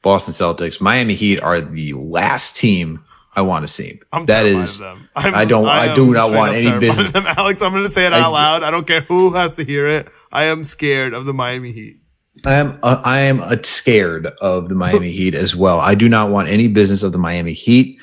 Boston 0.01 0.33
Celtics, 0.33 0.79
Miami 0.81 1.13
Heat 1.13 1.41
are 1.41 1.59
the 1.61 1.93
last 1.93 2.55
team 2.55 3.03
I 3.35 3.41
want 3.43 3.63
to 3.63 3.67
see. 3.67 3.99
I'm 4.11 4.25
that 4.25 4.45
is 4.45 4.75
of 4.75 4.79
them. 4.79 5.09
I'm, 5.15 5.33
I 5.35 5.45
don't- 5.45 5.67
I 5.67 5.93
do 5.95 6.11
not 6.11 6.33
want 6.33 6.53
any 6.53 6.77
business- 6.79 7.11
Them. 7.11 7.25
Alex, 7.37 7.61
I'm 7.61 7.71
going 7.71 7.83
to 7.83 7.89
say 7.89 8.05
it 8.05 8.13
I- 8.13 8.19
out 8.21 8.31
loud. 8.33 8.63
I 8.63 8.71
don't 8.71 8.85
care 8.87 9.01
who 9.01 9.31
has 9.33 9.55
to 9.57 9.63
hear 9.63 9.87
it. 9.87 10.09
I 10.33 10.45
am 10.45 10.63
scared 10.63 11.13
of 11.13 11.25
the 11.25 11.33
Miami 11.33 11.71
Heat. 11.71 12.00
I 12.45 12.55
am 12.55 12.79
uh, 12.83 13.01
I 13.03 13.19
am 13.21 13.39
uh, 13.39 13.57
scared 13.63 14.27
of 14.41 14.69
the 14.69 14.75
Miami 14.75 15.11
Heat 15.17 15.35
as 15.35 15.55
well. 15.55 15.79
I 15.79 15.95
do 15.95 16.09
not 16.09 16.29
want 16.29 16.49
any 16.49 16.67
business 16.67 17.03
of 17.03 17.11
the 17.11 17.17
Miami 17.17 17.53
Heat. 17.53 17.99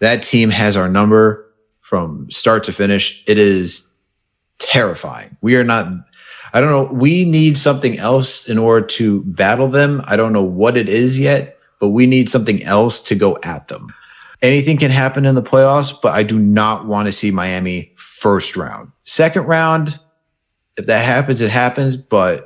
That 0.00 0.22
team 0.22 0.50
has 0.50 0.76
our 0.76 0.88
number 0.88 1.54
from 1.80 2.30
start 2.30 2.64
to 2.64 2.72
finish. 2.72 3.22
It 3.26 3.38
is 3.38 3.92
terrifying. 4.58 5.36
We 5.40 5.56
are 5.56 5.64
not 5.64 5.86
I 6.52 6.60
don't 6.60 6.70
know, 6.70 6.92
we 6.92 7.24
need 7.24 7.58
something 7.58 7.98
else 7.98 8.48
in 8.48 8.56
order 8.56 8.86
to 8.86 9.22
battle 9.24 9.68
them. 9.68 10.00
I 10.06 10.16
don't 10.16 10.32
know 10.32 10.42
what 10.42 10.76
it 10.76 10.88
is 10.88 11.18
yet, 11.18 11.58
but 11.80 11.88
we 11.88 12.06
need 12.06 12.30
something 12.30 12.62
else 12.62 13.00
to 13.00 13.14
go 13.14 13.38
at 13.42 13.68
them. 13.68 13.92
Anything 14.42 14.78
can 14.78 14.90
happen 14.90 15.26
in 15.26 15.34
the 15.34 15.42
playoffs, 15.42 15.92
but 16.00 16.14
I 16.14 16.22
do 16.22 16.38
not 16.38 16.86
want 16.86 17.06
to 17.06 17.12
see 17.12 17.30
Miami 17.30 17.92
first 17.96 18.56
round. 18.56 18.92
Second 19.04 19.42
round, 19.42 19.98
if 20.76 20.86
that 20.86 21.04
happens, 21.04 21.40
it 21.40 21.50
happens, 21.50 21.96
but 21.96 22.45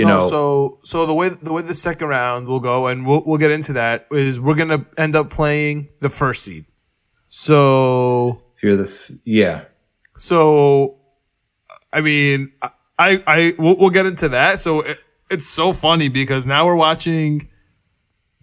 you 0.00 0.06
No, 0.06 0.18
know, 0.20 0.28
so 0.28 0.78
so 0.82 1.06
the 1.06 1.14
way 1.14 1.28
the 1.28 1.52
way 1.52 1.62
the 1.62 1.74
second 1.74 2.08
round 2.08 2.46
will 2.48 2.60
go, 2.60 2.86
and 2.88 3.06
we'll 3.06 3.22
we'll 3.26 3.38
get 3.38 3.50
into 3.50 3.72
that, 3.74 4.06
is 4.10 4.40
we're 4.40 4.54
gonna 4.54 4.84
end 4.96 5.14
up 5.14 5.30
playing 5.30 5.88
the 6.00 6.08
first 6.08 6.42
seed. 6.44 6.64
So 7.28 8.42
you're 8.62 8.76
the 8.76 8.88
f- 8.88 9.10
yeah. 9.24 9.64
so, 10.16 10.96
I 11.92 12.00
mean, 12.00 12.52
I 12.62 12.70
I, 12.98 13.22
I 13.26 13.54
we'll, 13.58 13.76
we'll 13.76 13.90
get 13.90 14.06
into 14.06 14.28
that. 14.30 14.60
So 14.60 14.80
it, 14.82 14.98
it's 15.30 15.46
so 15.46 15.72
funny 15.72 16.08
because 16.08 16.46
now 16.46 16.66
we're 16.66 16.76
watching 16.76 17.48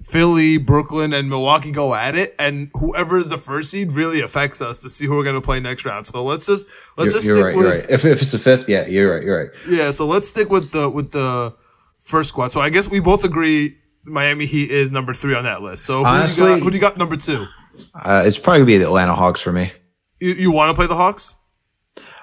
Philly, 0.01 0.57
Brooklyn, 0.57 1.11
and 1.11 1.27
Milwaukee 1.27 1.71
go 1.71 1.95
at 1.95 2.15
it, 2.15 2.35
and 2.37 2.69
whoever 2.75 3.17
is 3.17 3.29
the 3.29 3.37
first 3.37 3.71
seed 3.71 3.93
really 3.93 4.21
affects 4.21 4.61
us 4.61 4.77
to 4.79 4.89
see 4.89 5.05
who 5.05 5.15
we're 5.17 5.23
gonna 5.23 5.41
play 5.41 5.59
next 5.59 5.85
round. 5.85 6.05
So 6.05 6.23
let's 6.23 6.45
just 6.45 6.69
let's 6.97 7.11
You're, 7.13 7.17
just 7.17 7.27
you're 7.27 7.35
stick 7.37 7.45
right. 7.45 7.55
with 7.55 7.65
You're 7.65 7.75
right. 7.75 7.89
If, 7.89 8.05
if 8.05 8.21
it's 8.21 8.31
the 8.31 8.39
fifth, 8.39 8.69
yeah, 8.69 8.85
you're 8.85 9.15
right. 9.15 9.23
You're 9.23 9.43
right. 9.45 9.49
yeah. 9.67 9.91
So 9.91 10.05
let's 10.05 10.27
stick 10.27 10.49
with 10.51 10.71
the 10.71 10.89
with 10.89 11.11
the 11.11 11.55
first 11.99 12.29
squad. 12.29 12.49
So 12.51 12.61
I 12.61 12.69
guess 12.69 12.87
we 12.89 12.99
both 12.99 13.23
agree 13.23 13.77
Miami 14.05 14.45
Heat 14.45 14.69
is 14.69 14.91
number 14.91 15.13
three 15.15 15.33
on 15.35 15.43
that 15.45 15.61
list. 15.63 15.85
So 15.85 15.97
who, 15.99 16.03
do, 16.03 16.09
you 16.09 16.15
Honestly- 16.15 16.45
got, 16.45 16.59
who 16.61 16.69
do 16.69 16.75
you 16.75 16.81
got 16.81 16.97
number 16.97 17.17
two? 17.17 17.47
Uh, 17.93 18.23
it's 18.25 18.37
probably 18.37 18.59
gonna 18.59 18.65
be 18.67 18.77
the 18.77 18.85
Atlanta 18.85 19.15
Hawks 19.15 19.41
for 19.41 19.51
me. 19.51 19.71
You, 20.19 20.31
you 20.33 20.51
want 20.51 20.69
to 20.69 20.73
play 20.75 20.87
the 20.87 20.95
Hawks? 20.95 21.35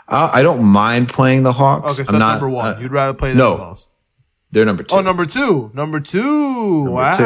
I, 0.09 0.41
I 0.41 0.43
don't 0.43 0.65
mind 0.65 1.09
playing 1.09 1.43
the 1.43 1.53
Hawks. 1.53 1.87
Okay, 1.87 2.05
so 2.05 2.13
I'm 2.15 2.19
that's 2.19 2.19
not, 2.21 2.33
number 2.35 2.49
one. 2.49 2.77
uh, 2.77 2.79
You'd 2.79 2.93
rather 2.93 3.15
play 3.15 3.31
them 3.31 3.39
no. 3.39 3.57
the 3.57 3.65
most. 3.65 3.89
they're 4.53 4.65
number 4.65 4.83
two. 4.85 4.95
Oh, 4.97 5.01
number 5.01 5.27
two. 5.27 5.71
Number 5.75 5.99
two. 6.01 6.21
two. 6.87 6.91
wow. 6.91 7.17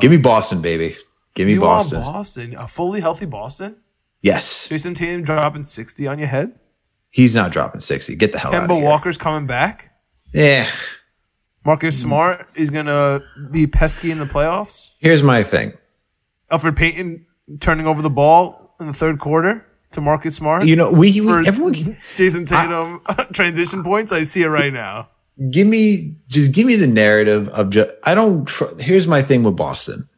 Give 0.00 0.10
me 0.10 0.16
Boston, 0.16 0.62
baby. 0.62 0.96
Give 1.34 1.46
me 1.46 1.54
you 1.54 1.60
Boston. 1.60 2.00
want 2.00 2.14
Boston? 2.14 2.54
A 2.58 2.66
fully 2.66 3.00
healthy 3.00 3.26
Boston? 3.26 3.76
Yes, 4.22 4.68
Jayson 4.68 4.94
Tatum 4.94 5.22
dropping 5.22 5.64
60 5.64 6.06
on 6.06 6.18
your 6.18 6.28
head? 6.28 6.58
he's 7.10 7.34
not 7.34 7.50
dropping 7.52 7.80
sixty. 7.80 8.14
Get 8.14 8.32
the 8.32 8.38
hell 8.38 8.54
out 8.54 8.64
of 8.64 8.70
Kemba 8.70 8.76
here. 8.76 8.84
Walker's 8.84 9.18
coming 9.18 9.46
back? 9.46 9.92
Yeah. 10.32 10.68
Marcus. 11.64 12.00
Smart 12.00 12.46
is 12.54 12.70
going 12.70 12.86
to 12.86 13.22
be 13.50 13.66
pesky 13.66 14.10
in 14.10 14.18
the 14.18 14.26
playoffs? 14.26 14.92
Here's 14.98 15.22
my 15.22 15.42
thing. 15.42 15.74
Elfrid 16.50 16.76
Payton 16.76 17.26
turning 17.60 17.86
over 17.86 18.00
the 18.00 18.10
ball 18.10 18.74
in 18.80 18.86
the 18.86 18.92
third 18.92 19.18
quarter 19.18 19.66
to 19.92 20.00
Marcus 20.00 20.36
Smart? 20.36 20.66
You 20.66 20.76
know, 20.76 20.90
we, 20.90 21.20
we 21.20 21.46
everyone 21.46 21.74
Jayson 22.16 22.46
Tatum 22.46 23.02
transition 23.32 23.82
points? 23.82 24.12
I 24.12 24.22
see 24.22 24.42
it 24.42 24.48
right 24.48 24.72
now. 24.72 25.10
Give 25.48 25.66
me 25.66 26.14
just 26.28 26.52
give 26.52 26.66
me 26.66 26.76
the 26.76 26.86
narrative 26.86 27.48
of 27.50 27.70
just 27.70 27.90
I 28.04 28.14
don't 28.14 28.46
tr- 28.46 28.76
here's 28.78 29.06
my 29.06 29.22
thing 29.22 29.42
with 29.42 29.56
Boston. 29.56 30.08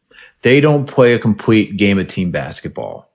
They 0.43 0.61
don't 0.61 0.87
play 0.87 1.15
a 1.15 1.19
complete 1.19 1.77
game 1.77 1.99
of 1.99 2.09
team 2.09 2.33
basketball. 2.33 3.11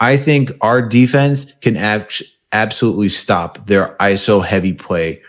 I 0.00 0.16
think 0.16 0.52
our 0.60 0.82
defense 0.82 1.52
can 1.62 1.76
ab- 1.76 2.10
absolutely 2.52 3.08
stop 3.08 3.66
their 3.66 3.96
ISO 4.00 4.44
heavy 4.44 4.74
play 4.74 5.22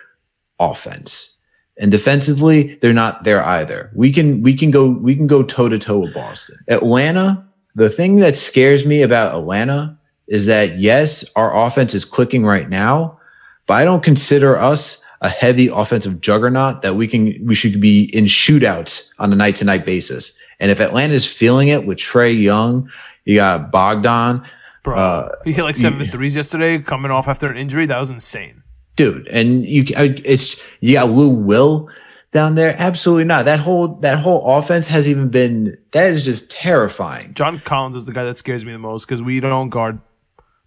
offense. 0.59 1.37
And 1.77 1.91
defensively, 1.91 2.75
they're 2.75 2.91
not 2.91 3.23
there 3.23 3.41
either. 3.41 3.89
We 3.95 4.11
can 4.11 4.41
we 4.41 4.53
can 4.53 4.69
go 4.69 4.89
we 4.89 5.15
can 5.15 5.27
go 5.27 5.43
toe 5.43 5.69
to 5.69 5.79
toe 5.79 5.99
with 5.99 6.13
Boston. 6.13 6.57
Atlanta, 6.67 7.47
the 7.75 7.89
thing 7.89 8.17
that 8.17 8.35
scares 8.35 8.85
me 8.85 9.01
about 9.01 9.33
Atlanta 9.33 9.97
is 10.27 10.45
that 10.47 10.77
yes, 10.77 11.23
our 11.37 11.65
offense 11.65 11.93
is 11.93 12.03
clicking 12.03 12.45
right 12.45 12.67
now, 12.67 13.17
but 13.65 13.75
I 13.75 13.85
don't 13.85 14.03
consider 14.03 14.57
us 14.57 15.03
a 15.21 15.29
heavy 15.29 15.67
offensive 15.67 16.21
juggernaut 16.21 16.81
that 16.81 16.95
we 16.95 17.07
can 17.07 17.45
we 17.45 17.55
should 17.55 17.81
be 17.81 18.03
in 18.15 18.25
shootouts 18.25 19.11
on 19.19 19.31
a 19.33 19.35
night 19.35 19.55
to 19.57 19.65
night 19.65 19.85
basis. 19.85 20.37
And 20.59 20.71
if 20.71 20.79
Atlanta's 20.79 21.25
feeling 21.25 21.67
it 21.69 21.85
with 21.85 21.97
Trae 21.97 22.39
Young, 22.41 22.89
you 23.25 23.35
got 23.37 23.71
Bogdan, 23.71 24.43
Bro, 24.83 24.95
Uh, 24.95 25.29
he 25.43 25.51
hit 25.53 25.63
like 25.63 25.75
seven 25.75 26.05
threes 26.07 26.35
yesterday 26.35 26.79
coming 26.79 27.11
off 27.11 27.27
after 27.27 27.47
an 27.47 27.57
injury. 27.57 27.85
That 27.85 27.99
was 27.99 28.09
insane. 28.09 28.63
dude, 28.95 29.27
and 29.27 29.65
you 29.65 29.85
it's 29.95 30.61
you 30.79 30.93
got 30.93 31.09
Lou 31.09 31.29
Will 31.29 31.89
down 32.31 32.55
there. 32.55 32.75
Absolutely 32.77 33.23
not. 33.25 33.45
That 33.45 33.59
whole 33.59 33.95
that 33.99 34.19
whole 34.19 34.41
offense 34.57 34.87
has 34.87 35.07
even 35.07 35.29
been 35.29 35.77
that 35.91 36.11
is 36.11 36.23
just 36.23 36.49
terrifying. 36.51 37.33
John 37.33 37.59
Collins 37.59 37.95
is 37.95 38.05
the 38.05 38.13
guy 38.13 38.23
that 38.23 38.37
scares 38.37 38.63
me 38.65 38.71
the 38.71 38.79
most 38.79 39.05
because 39.05 39.21
we 39.23 39.39
don't 39.39 39.69
guard 39.69 39.99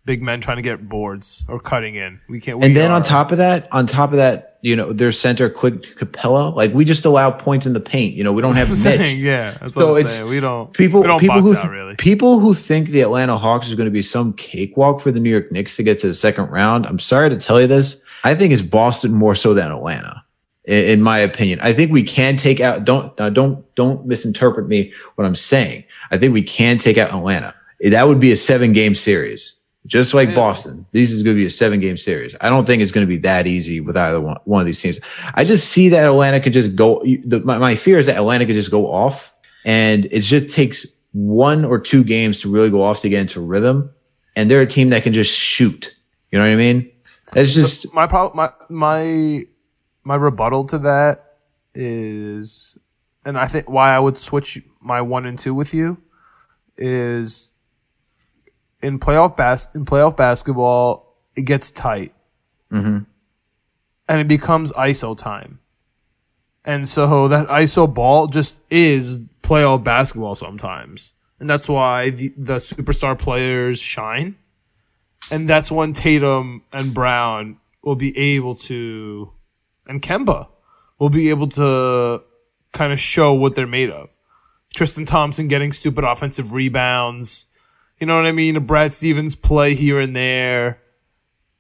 big 0.05 0.23
men 0.23 0.41
trying 0.41 0.57
to 0.57 0.63
get 0.63 0.89
boards 0.89 1.45
or 1.49 1.61
cutting 1.61 1.95
in. 1.95 2.21
We 2.29 2.41
can't. 2.41 2.59
We 2.59 2.67
And 2.67 2.77
then 2.77 2.91
on 2.91 3.03
top 3.03 3.31
of 3.33 3.39
that, 3.39 3.69
on 3.73 3.87
top 3.87 4.11
of 4.11 4.17
that, 4.17 4.59
you 4.63 4.77
know, 4.77 4.93
their 4.93 5.11
center 5.13 5.51
Quick 5.51 5.97
Capela, 5.97 6.55
like 6.55 6.73
we 6.73 6.85
just 6.85 7.05
allow 7.05 7.31
points 7.31 7.67
in 7.67 7.73
the 7.73 7.81
paint. 7.81 8.15
You 8.15 8.23
know, 8.25 8.33
we 8.33 8.43
don't 8.43 8.55
have 8.55 8.77
saying, 8.79 9.19
yeah, 9.19 9.53
that's 9.53 9.75
what 9.77 9.83
So 9.83 9.97
it's- 9.97 10.17
saying. 10.19 10.29
We 10.31 10.41
don't 10.41 10.73
People, 10.73 11.01
we 11.03 11.07
don't 11.09 11.19
people 11.21 11.37
box 11.43 11.51
who 11.51 11.57
out 11.57 11.71
really. 11.71 11.97
people 11.97 12.39
who 12.39 12.55
think 12.55 12.89
the 12.89 13.01
Atlanta 13.01 13.37
Hawks 13.39 13.69
is 13.69 13.75
going 13.75 13.87
to 13.87 13.91
be 13.93 14.03
some 14.03 14.33
cakewalk 14.35 15.01
for 15.01 15.11
the 15.11 15.21
New 15.21 15.31
York 15.31 15.51
Knicks 15.51 15.77
to 15.77 15.83
get 15.83 15.99
to 16.01 16.07
the 16.07 16.15
second 16.15 16.51
round. 16.51 16.87
I'm 16.87 16.99
sorry 17.01 17.31
to 17.31 17.39
tell 17.39 17.61
you 17.61 17.67
this. 17.67 18.03
I 18.25 18.35
think 18.37 18.53
it's 18.53 18.63
Boston 18.63 19.13
more 19.13 19.35
so 19.35 19.53
than 19.53 19.73
Atlanta, 19.73 20.23
in, 20.65 20.85
in 20.85 21.03
my 21.03 21.19
opinion. 21.19 21.59
I 21.61 21.73
think 21.73 21.91
we 21.91 22.05
can 22.05 22.37
take 22.37 22.61
out. 22.61 22.85
Don't 22.85 23.21
uh, 23.21 23.31
don't 23.31 23.65
don't 23.75 24.07
misinterpret 24.07 24.69
me 24.69 24.93
what 25.17 25.27
I'm 25.27 25.35
saying. 25.35 25.83
I 26.13 26.19
think 26.19 26.33
we 26.33 26.43
can 26.43 26.79
take 26.79 26.99
out 26.99 27.11
Atlanta. 27.11 27.53
That 27.81 28.07
would 28.07 28.21
be 28.21 28.31
a 28.31 28.37
seven 28.37 28.73
game 28.73 28.95
series, 28.95 29.55
just 29.87 30.15
like 30.15 30.35
Boston. 30.35 30.87
This 30.93 31.11
is 31.11 31.23
going 31.23 31.37
to 31.37 31.41
be 31.41 31.47
a 31.47 31.51
seven 31.51 31.81
game 31.81 31.97
series. 31.97 32.37
I 32.41 32.49
don't 32.49 32.65
think 32.65 32.83
it's 32.83 32.93
going 32.93 33.07
to 33.07 33.09
be 33.09 33.19
that 33.19 33.47
easy 33.47 33.81
with 33.81 33.97
either 33.97 34.21
one, 34.21 34.39
one 34.45 34.61
of 34.61 34.67
these 34.67 34.81
teams. 34.81 35.01
I 35.35 35.45
just 35.45 35.69
see 35.69 35.89
that 35.91 36.05
Atlanta 36.05 36.41
could 36.41 36.53
just 36.53 36.77
go. 36.77 37.03
The, 37.03 37.41
my, 37.45 37.59
my 37.59 37.75
fear 37.75 37.99
is 37.99 38.07
that 38.07 38.17
Atlanta 38.17 38.47
could 38.47 38.55
just 38.55 38.71
go 38.71 38.93
off, 38.93 39.35
and 39.65 40.05
it 40.07 40.21
just 40.21 40.55
takes 40.55 40.87
one 41.13 41.65
or 41.65 41.79
two 41.79 42.05
games 42.05 42.41
to 42.41 42.51
really 42.51 42.71
go 42.71 42.83
off 42.83 43.01
to 43.01 43.09
get 43.09 43.21
into 43.21 43.41
rhythm. 43.41 43.91
And 44.35 44.51
they're 44.51 44.63
a 44.63 44.67
team 44.67 44.91
that 44.91 45.03
can 45.03 45.13
just 45.13 45.37
shoot. 45.39 45.95
You 46.31 46.39
know 46.39 46.47
what 46.47 46.53
I 46.53 46.57
mean? 46.57 46.91
It's 47.35 47.55
just 47.55 47.93
my 47.95 48.07
problem, 48.07 48.37
my 48.37 48.53
my 48.69 49.43
my 50.05 50.15
rebuttal 50.15 50.65
to 50.67 50.79
that 50.79 51.37
is, 51.75 52.79
and 53.25 53.39
I 53.39 53.47
think 53.47 53.71
why 53.71 53.95
I 53.95 53.99
would 53.99 54.19
switch 54.19 54.63
my 54.81 55.01
one 55.01 55.27
and 55.27 55.39
two 55.39 55.55
with 55.55 55.73
you 55.73 56.03
is 56.77 57.52
in 58.83 58.99
playoff 58.99 59.37
bas- 59.37 59.69
in 59.75 59.85
playoff 59.85 60.17
basketball 60.17 61.17
it 61.35 61.43
gets 61.43 61.71
tight, 61.71 62.13
mm-hmm. 62.71 62.99
and 64.09 64.21
it 64.21 64.29
becomes 64.29 64.73
ISO 64.73 65.17
time, 65.17 65.61
and 66.65 66.89
so 66.89 67.29
that 67.29 67.49
ISO 67.49 67.93
ball 67.93 68.27
just 68.27 68.61
is 68.71 69.21
playoff 69.43 69.83
basketball 69.83 70.35
sometimes, 70.35 71.15
and 71.41 71.49
that's 71.49 71.69
why 71.69 72.11
the, 72.11 72.33
the 72.37 72.57
superstar 72.57 73.19
players 73.19 73.81
shine 73.81 74.37
and 75.31 75.49
that's 75.49 75.71
when 75.71 75.93
Tatum 75.93 76.63
and 76.73 76.93
Brown 76.93 77.59
will 77.83 77.97
be 77.97 78.17
able 78.17 78.55
to, 78.55 79.33
and 79.87 80.03
Kemba 80.03 80.49
will 80.99 81.11
be 81.11 81.31
able 81.31 81.49
to 81.51 82.23
kind 82.73 82.93
of 82.93 83.01
show 83.01 83.33
what 83.35 83.55
they're 83.55 83.67
made 83.67 83.91
of. 83.91 84.11
Tristan 84.75 85.05
Thompson 85.05 85.49
getting 85.49 85.73
stupid 85.73 86.05
offensive 86.05 86.53
rebounds. 86.53 87.47
You 87.99 88.07
know 88.07 88.17
what 88.17 88.27
I 88.27 88.33
mean? 88.33 88.57
A 88.57 88.61
Brad 88.61 88.93
Stevens 88.93 89.35
play 89.35 89.75
here 89.75 90.01
and 90.01 90.15
there. 90.15 90.81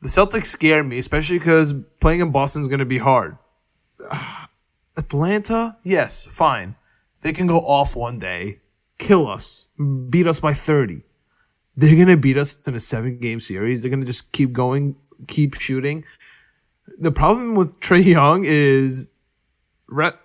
The 0.01 0.09
Celtics 0.09 0.47
scare 0.47 0.83
me, 0.83 0.99
especially 0.99 1.39
because 1.39 1.75
playing 2.01 2.21
in 2.21 2.33
Boston 2.33 2.63
is 2.63 2.69
going 2.69 2.81
to 2.81 2.85
be 2.85 2.99
hard. 2.99 3.39
Atlanta, 4.97 5.77
yes, 5.85 6.27
fine. 6.27 6.75
They 7.23 7.33
can 7.33 7.47
go 7.47 7.61
off 7.61 7.95
one 7.95 8.19
day, 8.19 8.61
kill 8.99 9.29
us, 9.29 9.69
beat 10.11 10.27
us 10.27 10.41
by 10.41 10.53
30 10.53 11.03
they're 11.77 11.97
gonna 11.97 12.17
beat 12.17 12.37
us 12.37 12.59
in 12.67 12.75
a 12.75 12.81
seven 12.81 13.19
game 13.19 13.41
series. 13.41 13.83
They're 13.83 13.91
gonna 13.91 14.05
just 14.05 14.33
keep 14.33 14.53
going, 14.53 14.97
keep 15.27 15.59
shooting. 15.59 16.05
The 16.99 17.13
problem 17.13 17.55
with 17.55 17.81
Trae 17.81 18.05
Young 18.05 18.45
is, 18.45 19.09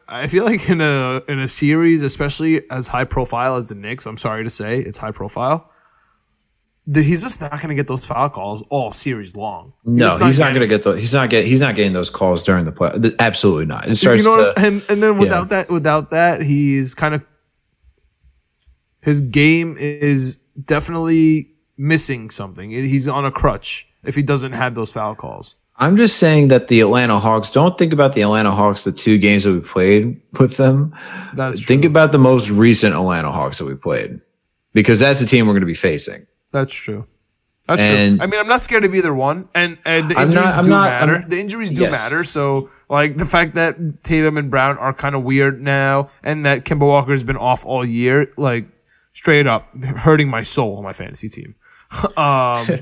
I 0.07 0.27
feel 0.27 0.45
like 0.45 0.69
in 0.69 0.81
a 0.81 1.21
in 1.27 1.39
a 1.39 1.47
series, 1.47 2.03
especially 2.03 2.69
as 2.69 2.87
high 2.87 3.05
profile 3.05 3.55
as 3.55 3.67
the 3.67 3.75
Knicks, 3.75 4.05
I'm 4.05 4.17
sorry 4.17 4.43
to 4.43 4.49
say, 4.49 4.79
it's 4.79 4.97
high 4.97 5.11
profile. 5.11 5.71
He's 6.93 7.21
just 7.21 7.41
not 7.41 7.51
going 7.51 7.67
to 7.67 7.75
get 7.75 7.87
those 7.87 8.05
foul 8.05 8.29
calls 8.29 8.61
all 8.69 8.93
series 8.93 9.35
long. 9.35 9.73
no, 9.83 10.17
he's 10.19 10.39
not 10.39 10.45
getting- 10.45 10.55
going 10.55 10.69
to 10.69 10.75
get 10.75 10.83
those. 10.83 10.99
He's 10.99 11.13
not 11.13 11.29
getting. 11.29 11.49
He's 11.49 11.59
not 11.59 11.75
getting 11.75 11.91
those 11.93 12.09
calls 12.09 12.43
during 12.43 12.63
the 12.63 12.71
play. 12.71 12.91
Absolutely 13.19 13.65
not. 13.65 13.87
It 13.89 13.97
starts 13.97 14.23
you 14.23 14.29
know, 14.29 14.53
to. 14.53 14.59
and 14.59 14.81
and 14.89 15.03
then 15.03 15.17
without 15.17 15.49
that, 15.49 15.69
without 15.69 16.11
that, 16.11 16.41
he's 16.41 16.95
kind 16.95 17.13
of 17.13 17.21
his 19.01 19.21
game 19.21 19.75
is 19.77 20.37
definitely 20.65 21.51
missing 21.77 22.29
something. 22.29 22.71
He's 22.71 23.07
on 23.07 23.25
a 23.25 23.31
crutch 23.31 23.87
if 24.03 24.15
he 24.15 24.21
doesn't 24.23 24.53
have 24.53 24.75
those 24.75 24.91
foul 24.91 25.15
calls. 25.15 25.55
I'm 25.79 25.95
just 25.95 26.17
saying 26.17 26.47
that 26.47 26.69
the 26.69 26.79
Atlanta 26.81 27.19
Hawks. 27.19 27.51
Don't 27.51 27.77
think 27.77 27.93
about 27.93 28.13
the 28.13 28.21
Atlanta 28.21 28.51
Hawks. 28.51 28.83
The 28.83 28.91
two 28.91 29.17
games 29.17 29.43
that 29.43 29.53
we 29.53 29.59
played 29.59 30.19
with 30.39 30.57
them. 30.57 30.95
That's 31.35 31.63
think 31.63 31.83
true. 31.83 31.91
about 31.91 32.11
the 32.11 32.17
most 32.17 32.49
recent 32.49 32.95
Atlanta 32.95 33.31
Hawks 33.31 33.59
that 33.59 33.65
we 33.65 33.75
played, 33.75 34.19
because 34.73 34.99
that's 34.99 35.19
the 35.19 35.27
team 35.27 35.45
we're 35.45 35.53
going 35.53 35.61
to 35.61 35.67
be 35.67 35.75
facing. 35.75 36.25
That's 36.51 36.73
true. 36.73 37.05
That's 37.67 37.81
And- 37.81 38.17
true. 38.17 38.23
I 38.23 38.27
mean, 38.27 38.39
I'm 38.39 38.47
not 38.47 38.63
scared 38.63 38.85
of 38.85 38.95
either 38.95 39.13
one, 39.13 39.49
and 39.53 39.77
and 39.85 40.09
the 40.09 40.15
injuries 40.19 40.35
not- 40.35 40.63
do 40.63 40.69
not- 40.69 40.89
matter. 40.89 41.13
I'm- 41.15 41.29
the 41.29 41.39
injuries 41.39 41.69
do 41.71 41.81
Yes. 41.81 41.91
matter. 41.91 42.23
So, 42.23 42.69
like 42.89 43.17
the 43.17 43.25
fact 43.25 43.55
that 43.55 44.03
Tatum 44.03 44.37
and 44.37 44.49
Brown 44.49 44.77
are 44.77 44.93
kind 44.93 45.15
of 45.15 45.23
weird 45.23 45.61
now, 45.61 46.07
and 46.23 46.45
that 46.45 46.63
Kemba 46.63 46.87
Walker 46.87 47.11
has 47.11 47.23
been 47.23 47.35
off 47.37 47.65
all 47.65 47.83
year, 47.83 48.31
like 48.37 48.67
straight 49.13 49.47
up 49.47 49.67
hurting 49.83 50.29
my 50.29 50.43
soul 50.43 50.77
on 50.77 50.83
my 50.83 50.93
fantasy 50.93 51.27
team. 51.27 51.55
um, 52.17 52.67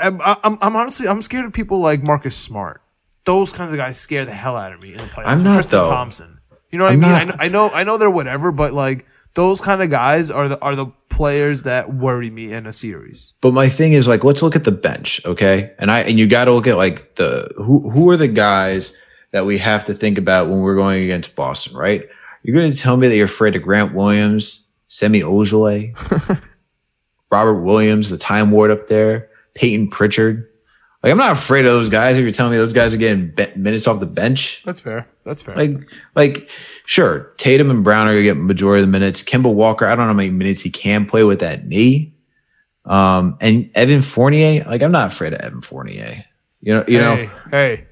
I'm, 0.00 0.20
I'm, 0.22 0.58
I'm 0.62 0.76
honestly 0.76 1.06
I'm 1.08 1.20
scared 1.22 1.44
of 1.44 1.52
people 1.52 1.80
like 1.80 2.02
Marcus 2.02 2.36
Smart. 2.36 2.80
Those 3.24 3.52
kinds 3.52 3.72
of 3.72 3.76
guys 3.78 3.98
scare 3.98 4.24
the 4.24 4.32
hell 4.32 4.56
out 4.56 4.72
of 4.72 4.80
me 4.80 4.92
in 4.92 4.98
the 4.98 5.04
playoffs. 5.04 5.26
I'm 5.26 5.42
not, 5.42 5.54
Tristan 5.54 5.82
though. 5.82 5.90
Thompson. 5.90 6.38
You 6.70 6.78
know 6.78 6.84
what 6.84 6.92
I'm 6.94 7.04
I 7.04 7.18
mean? 7.18 7.28
not. 7.28 7.40
I, 7.40 7.48
know, 7.48 7.66
I 7.66 7.68
know 7.70 7.74
I 7.74 7.84
know 7.84 7.98
they're 7.98 8.10
whatever, 8.10 8.52
but 8.52 8.72
like 8.72 9.06
those 9.36 9.60
kind 9.60 9.82
of 9.82 9.90
guys 9.90 10.30
are 10.30 10.48
the 10.48 10.58
are 10.60 10.74
the 10.74 10.86
players 11.10 11.62
that 11.62 11.94
worry 11.94 12.30
me 12.30 12.52
in 12.52 12.66
a 12.66 12.72
series. 12.72 13.34
But 13.42 13.52
my 13.52 13.68
thing 13.68 13.92
is 13.92 14.08
like, 14.08 14.24
let's 14.24 14.42
look 14.42 14.56
at 14.56 14.64
the 14.64 14.72
bench, 14.72 15.20
okay? 15.26 15.74
And 15.78 15.90
I 15.90 16.00
and 16.00 16.18
you 16.18 16.26
got 16.26 16.46
to 16.46 16.52
look 16.52 16.66
at 16.66 16.76
like 16.76 17.14
the 17.16 17.52
who 17.56 17.88
who 17.90 18.08
are 18.10 18.16
the 18.16 18.28
guys 18.28 18.96
that 19.32 19.44
we 19.44 19.58
have 19.58 19.84
to 19.84 19.94
think 19.94 20.16
about 20.16 20.48
when 20.48 20.60
we're 20.60 20.74
going 20.74 21.04
against 21.04 21.36
Boston, 21.36 21.76
right? 21.76 22.08
You're 22.42 22.56
going 22.56 22.72
to 22.72 22.78
tell 22.78 22.96
me 22.96 23.08
that 23.08 23.16
you're 23.16 23.26
afraid 23.26 23.54
of 23.56 23.62
Grant 23.62 23.92
Williams, 23.94 24.66
Semi 24.88 25.20
Ojeleye, 25.20 25.94
Robert 27.30 27.60
Williams, 27.60 28.08
the 28.08 28.18
Time 28.18 28.50
Ward 28.50 28.70
up 28.70 28.86
there, 28.86 29.28
Payton 29.54 29.90
Pritchard. 29.90 30.48
Like 31.02 31.12
I'm 31.12 31.18
not 31.18 31.32
afraid 31.32 31.66
of 31.66 31.72
those 31.72 31.88
guys. 31.88 32.16
If 32.18 32.22
you're 32.22 32.32
telling 32.32 32.52
me 32.52 32.58
those 32.58 32.72
guys 32.72 32.92
are 32.92 32.96
getting 32.96 33.28
be- 33.28 33.52
minutes 33.54 33.86
off 33.86 34.00
the 34.00 34.06
bench, 34.06 34.62
That's 34.64 34.80
fair. 34.80 35.08
That's 35.24 35.42
fair. 35.42 35.54
like, 35.56 35.88
like, 36.14 36.50
sure, 36.86 37.32
Tatum 37.36 37.70
and 37.70 37.84
Brown 37.84 38.08
are 38.08 38.12
gonna 38.12 38.22
get 38.22 38.36
majority 38.36 38.82
of 38.82 38.88
the 38.88 38.92
minutes. 38.92 39.22
Kemba 39.22 39.52
Walker, 39.52 39.86
I 39.86 39.90
don't 39.90 40.06
know 40.06 40.12
how 40.12 40.16
many 40.16 40.30
minutes 40.30 40.62
he 40.62 40.70
can 40.70 41.06
play 41.06 41.22
with 41.24 41.40
that 41.40 41.66
knee. 41.66 42.14
Um, 42.84 43.36
and 43.40 43.70
Evan 43.74 44.02
Fournier, 44.02 44.64
like 44.64 44.82
I'm 44.82 44.92
not 44.92 45.12
afraid 45.12 45.32
of 45.32 45.40
Evan 45.40 45.60
Fournier. 45.60 46.24
You 46.60 46.74
know, 46.74 46.84
you 46.88 46.98
hey, 46.98 47.04
know, 47.04 47.30
hey, 47.50 47.86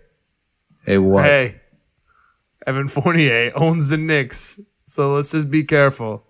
hey, 0.86 0.98
what? 0.98 1.24
hey. 1.24 1.60
Evan 2.66 2.88
Fournier 2.88 3.52
owns 3.56 3.90
the 3.90 3.98
Knicks, 3.98 4.58
so 4.86 5.12
let's 5.12 5.30
just 5.30 5.50
be 5.50 5.62
careful. 5.64 6.24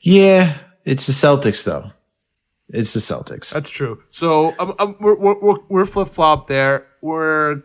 Yeah, 0.00 0.58
it's 0.84 1.06
the 1.06 1.12
Celtics 1.12 1.64
though. 1.64 1.90
It's 2.74 2.92
the 2.92 3.00
Celtics. 3.00 3.50
That's 3.50 3.70
true. 3.70 4.02
So 4.10 4.52
um, 4.58 4.74
um, 4.80 4.96
we're 5.00 5.16
we're, 5.16 5.56
we're, 5.68 5.86
flip 5.86 6.08
flop 6.08 6.48
there. 6.48 6.88
We're 7.02 7.62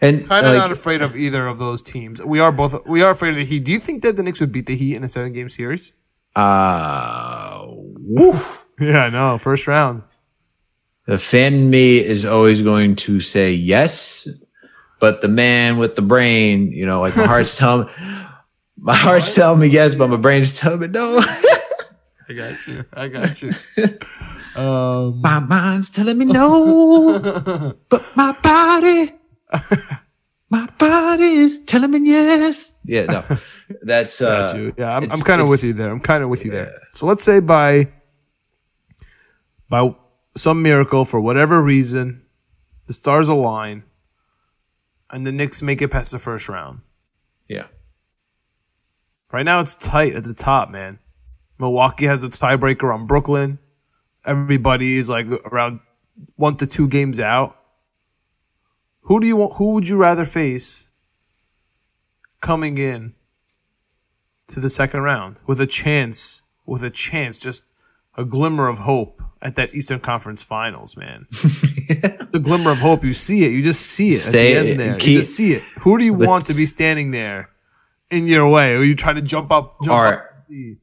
and 0.00 0.26
kind 0.26 0.46
of 0.46 0.52
like, 0.52 0.60
not 0.62 0.72
afraid 0.72 1.02
of 1.02 1.14
either 1.14 1.46
of 1.46 1.58
those 1.58 1.82
teams. 1.82 2.22
We 2.22 2.40
are 2.40 2.50
both. 2.50 2.86
We 2.86 3.02
are 3.02 3.10
afraid 3.10 3.30
of 3.30 3.36
the 3.36 3.44
Heat. 3.44 3.64
Do 3.64 3.72
you 3.72 3.78
think 3.78 4.02
that 4.02 4.16
the 4.16 4.22
Knicks 4.22 4.40
would 4.40 4.50
beat 4.50 4.64
the 4.64 4.76
Heat 4.76 4.96
in 4.96 5.04
a 5.04 5.08
seven 5.08 5.32
game 5.32 5.50
series? 5.50 5.92
uh, 6.36 7.64
woo. 7.66 8.40
Yeah, 8.80 9.08
no, 9.10 9.38
first 9.38 9.66
round. 9.66 10.02
the 11.06 11.18
fan 11.18 11.54
in 11.54 11.70
me 11.70 11.98
is 11.98 12.24
always 12.24 12.62
going 12.62 12.96
to 12.96 13.20
say 13.20 13.52
yes, 13.52 14.26
but 15.00 15.20
the 15.20 15.28
man 15.28 15.76
with 15.76 15.96
the 15.96 16.02
brain, 16.02 16.72
you 16.72 16.86
know, 16.86 17.00
like 17.00 17.16
my 17.16 17.26
heart's 17.26 17.56
telling 17.58 17.88
my 18.76 18.96
heart's 18.96 19.34
telling 19.34 19.60
me 19.60 19.66
yes, 19.66 19.94
but 19.94 20.08
my 20.08 20.16
brain's 20.16 20.58
telling 20.58 20.80
me 20.80 20.86
no. 20.88 21.22
I 22.28 22.32
got 22.32 22.66
you. 22.66 22.84
I 22.92 23.08
got 23.08 23.42
you. 23.42 23.52
um, 24.60 25.20
my 25.20 25.40
mind's 25.40 25.90
telling 25.90 26.18
me 26.18 26.24
no, 26.24 27.74
but 27.88 28.16
my 28.16 28.32
body, 28.42 29.12
my 30.50 30.66
body 30.78 31.24
is 31.24 31.64
telling 31.64 31.90
me 31.90 32.10
yes. 32.10 32.72
Yeah, 32.84 33.04
no, 33.04 33.24
that's 33.82 34.20
uh, 34.20 34.52
got 34.52 34.56
you. 34.56 34.74
Yeah, 34.78 34.96
I'm, 34.96 35.10
I'm 35.10 35.20
kind 35.20 35.40
of 35.40 35.48
with 35.48 35.64
you 35.64 35.72
there. 35.72 35.90
I'm 35.90 36.00
kind 36.00 36.22
of 36.22 36.30
with 36.30 36.44
you 36.44 36.50
there. 36.50 36.72
So 36.94 37.06
let's 37.06 37.24
say 37.24 37.40
by 37.40 37.92
by 39.68 39.94
some 40.36 40.62
miracle 40.62 41.04
for 41.04 41.20
whatever 41.20 41.62
reason, 41.62 42.22
the 42.86 42.94
stars 42.94 43.28
align, 43.28 43.84
and 45.10 45.26
the 45.26 45.32
Knicks 45.32 45.62
make 45.62 45.82
it 45.82 45.88
past 45.88 46.10
the 46.10 46.18
first 46.18 46.48
round. 46.48 46.80
Yeah, 47.48 47.66
Right 49.34 49.44
now, 49.44 49.58
it's 49.58 49.74
tight 49.74 50.14
at 50.14 50.22
the 50.22 50.32
top, 50.32 50.70
man. 50.70 51.00
Milwaukee 51.58 52.06
has 52.06 52.24
its 52.24 52.36
tiebreaker 52.38 52.92
on 52.92 53.06
Brooklyn. 53.06 53.58
Everybody 54.24 54.96
is 54.96 55.08
like 55.08 55.26
around 55.52 55.80
one 56.36 56.56
to 56.56 56.66
two 56.66 56.88
games 56.88 57.20
out. 57.20 57.56
Who 59.02 59.20
do 59.20 59.26
you 59.26 59.36
want? 59.36 59.54
Who 59.56 59.72
would 59.74 59.86
you 59.88 59.96
rather 59.96 60.24
face 60.24 60.90
coming 62.40 62.78
in 62.78 63.14
to 64.48 64.60
the 64.60 64.70
second 64.70 65.00
round 65.02 65.42
with 65.46 65.60
a 65.60 65.66
chance? 65.66 66.42
With 66.66 66.82
a 66.82 66.88
chance, 66.90 67.36
just 67.36 67.66
a 68.16 68.24
glimmer 68.24 68.68
of 68.68 68.78
hope 68.78 69.20
at 69.42 69.56
that 69.56 69.74
Eastern 69.74 70.00
Conference 70.00 70.42
Finals, 70.42 70.96
man. 70.96 71.26
the 71.30 72.40
glimmer 72.42 72.70
of 72.70 72.78
hope. 72.78 73.04
You 73.04 73.12
see 73.12 73.44
it. 73.44 73.52
You 73.52 73.62
just 73.62 73.82
see 73.82 74.12
it 74.12 74.18
Stay- 74.20 74.56
at 74.56 74.62
the 74.62 74.70
end 74.70 74.80
there. 74.80 74.96
keep- 74.96 75.10
you 75.12 75.18
just 75.18 75.36
see 75.36 75.52
it. 75.52 75.62
Who 75.80 75.98
do 75.98 76.04
you 76.04 76.14
want 76.14 76.46
to 76.46 76.54
be 76.54 76.64
standing 76.64 77.10
there 77.10 77.50
in 78.10 78.26
your 78.26 78.48
way? 78.48 78.74
Or 78.74 78.82
you 78.82 78.94
try 78.94 79.12
to 79.12 79.20
jump 79.20 79.52
up? 79.52 79.76
Jump 79.82 79.92
All 79.94 80.04
up 80.04 80.30
right. 80.48 80.76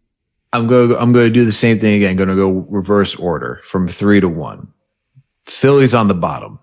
I'm 0.53 0.67
going. 0.67 0.95
I'm 0.97 1.13
going 1.13 1.27
to 1.27 1.33
do 1.33 1.45
the 1.45 1.51
same 1.51 1.79
thing 1.79 1.95
again. 1.95 2.11
I'm 2.11 2.17
going 2.17 2.29
to 2.29 2.35
go 2.35 2.49
reverse 2.69 3.15
order 3.15 3.61
from 3.63 3.87
three 3.87 4.19
to 4.19 4.27
one. 4.29 4.71
Philly's 5.45 5.93
on 5.93 6.07
the 6.07 6.13
bottom. 6.13 6.59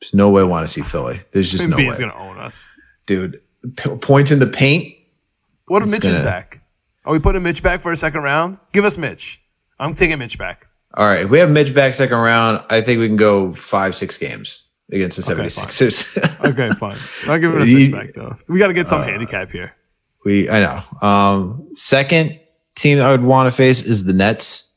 There's 0.00 0.14
no 0.14 0.30
way 0.30 0.42
I 0.42 0.44
want 0.44 0.66
to 0.66 0.72
see 0.72 0.82
Philly. 0.82 1.20
There's 1.32 1.50
just 1.50 1.68
no 1.68 1.76
B 1.76 1.84
way, 1.84 1.88
is 1.88 1.98
gonna 2.00 2.14
own 2.16 2.38
us. 2.38 2.76
dude. 3.06 3.40
P- 3.76 3.94
points 3.96 4.30
in 4.32 4.40
the 4.40 4.46
paint. 4.48 4.94
What 5.66 5.82
if 5.82 5.88
Mitch 5.90 6.04
is 6.04 6.12
gonna- 6.12 6.24
back? 6.24 6.60
Are 7.04 7.12
we 7.12 7.18
putting 7.20 7.42
Mitch 7.42 7.62
back 7.62 7.80
for 7.80 7.92
a 7.92 7.96
second 7.96 8.22
round? 8.22 8.58
Give 8.72 8.84
us 8.84 8.96
Mitch. 8.98 9.40
I'm 9.78 9.94
taking 9.94 10.18
Mitch 10.18 10.38
back. 10.38 10.66
All 10.94 11.06
right, 11.06 11.22
if 11.22 11.30
we 11.30 11.38
have 11.38 11.50
Mitch 11.50 11.72
back 11.74 11.94
second 11.94 12.16
round, 12.18 12.64
I 12.70 12.80
think 12.80 12.98
we 13.00 13.06
can 13.08 13.16
go 13.16 13.52
five, 13.54 13.94
six 13.94 14.18
games 14.18 14.68
against 14.90 15.16
the 15.24 15.32
Okay, 15.32 15.46
76ers. 15.46 16.44
Okay, 16.50 16.70
fine. 16.78 16.98
I'll 17.28 17.38
give 17.38 17.54
us 17.54 17.68
a 17.68 17.72
Mitch 17.74 17.92
back 17.92 18.14
though. 18.14 18.36
We 18.48 18.58
got 18.58 18.68
to 18.68 18.74
get 18.74 18.88
some 18.88 19.00
Uh, 19.00 19.04
handicap 19.04 19.50
here. 19.52 19.74
we, 20.24 20.50
I 20.50 20.60
know. 20.60 21.06
Um, 21.08 21.68
second 21.76 22.40
team 22.74 23.00
I 23.00 23.10
would 23.10 23.22
want 23.22 23.46
to 23.46 23.52
face 23.52 23.82
is 23.82 24.04
the 24.04 24.12
Nets. 24.12 24.70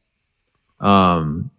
Um, 0.79 1.49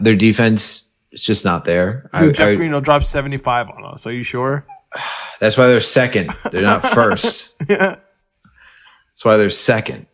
their 0.00 0.16
defense 0.16 0.88
is 1.12 1.22
just 1.22 1.44
not 1.44 1.64
there. 1.64 2.10
I- 2.12 2.30
Jeff 2.30 2.50
I- 2.50 2.54
Green 2.54 2.72
will 2.72 2.80
drop 2.80 3.02
75 3.02 3.70
on 3.70 3.84
us. 3.84 4.06
Are 4.06 4.12
you 4.12 4.22
sure? 4.22 4.66
That's 5.40 5.56
why 5.56 5.68
they're 5.68 5.80
second. 5.80 6.30
They're 6.50 6.62
not 6.62 6.84
first. 6.94 7.54
Yeah. 7.68 7.96
That's 7.96 9.24
why 9.24 9.36
they're 9.36 9.50
second. 9.50 10.06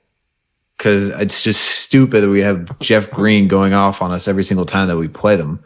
Because 0.77 1.09
it's 1.09 1.43
just 1.43 1.63
stupid 1.63 2.21
that 2.23 2.29
we 2.31 2.43
have 2.43 2.79
Jeff 2.81 3.11
Green 3.11 3.47
going 3.49 3.73
off 3.75 4.03
on 4.03 4.11
us 4.13 4.27
every 4.27 4.43
single 4.45 4.67
time 4.67 4.89
that 4.89 4.97
we 4.97 5.09
play 5.09 5.37
them. 5.37 5.63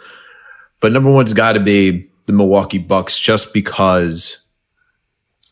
But 0.80 0.92
number 0.92 1.10
one's 1.10 1.32
got 1.32 1.52
to 1.54 1.60
be 1.60 2.08
the 2.26 2.32
Milwaukee 2.34 2.78
Bucks, 2.78 3.18
just 3.18 3.52
because 3.54 4.44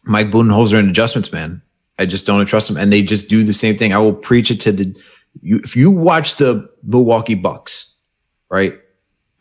Mike 0.05 0.29
Budenholzer 0.29 0.79
and 0.79 0.91
adjustments, 0.91 1.33
man. 1.33 1.63
I 1.99 2.07
just 2.07 2.27
don't 2.27 2.45
trust 2.47 2.69
them, 2.69 2.77
and 2.77 2.93
they 2.93 3.03
just 3.03 3.29
do 3.29 3.43
the 3.43 3.53
same 3.53 3.77
thing. 3.77 3.93
I 3.93 3.99
will 3.99 4.13
preach 4.13 4.51
it 4.51 4.61
to 4.63 4.73
the. 4.73 4.97
You, 5.43 5.61
if 5.63 5.77
you 5.77 5.91
watch 5.91 6.37
the 6.37 6.71
Milwaukee 6.83 7.35
Bucks, 7.35 7.99
right? 8.51 8.79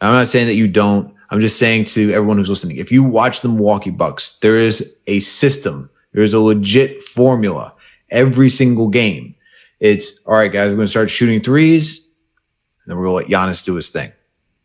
I'm 0.02 0.14
not 0.14 0.28
saying 0.28 0.48
that 0.48 0.56
you 0.56 0.68
don't. 0.68 1.14
I'm 1.30 1.42
just 1.42 1.58
saying 1.58 1.86
to 1.86 2.12
everyone 2.12 2.38
who's 2.38 2.50
listening, 2.50 2.78
if 2.78 2.92
you 2.92 3.04
watch 3.04 3.42
the 3.42 3.50
Milwaukee 3.50 3.90
Bucks, 3.90 4.38
there 4.42 4.58
is 4.58 4.98
a 5.08 5.20
system. 5.22 5.90
There 6.14 6.24
is 6.24 6.34
a 6.34 6.40
legit 6.40 7.02
formula 7.02 7.74
every 8.10 8.50
single 8.50 8.88
game. 8.88 9.36
It's 9.80 10.24
all 10.26 10.36
right, 10.36 10.52
guys. 10.52 10.70
We're 10.70 10.76
going 10.76 10.86
to 10.86 10.92
start 10.92 11.10
shooting 11.10 11.42
threes, 11.42 12.06
and 12.06 12.92
then 12.92 12.98
we're 12.98 13.06
going 13.06 13.26
to 13.26 13.32
let 13.32 13.50
Giannis 13.50 13.66
do 13.66 13.76
his 13.76 13.90
thing 13.90 14.12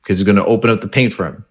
because 0.02 0.18
he's 0.18 0.26
going 0.26 0.36
to 0.36 0.44
open 0.44 0.70
up 0.70 0.80
the 0.80 0.88
paint 0.88 1.12
for 1.12 1.26
him. 1.26 1.44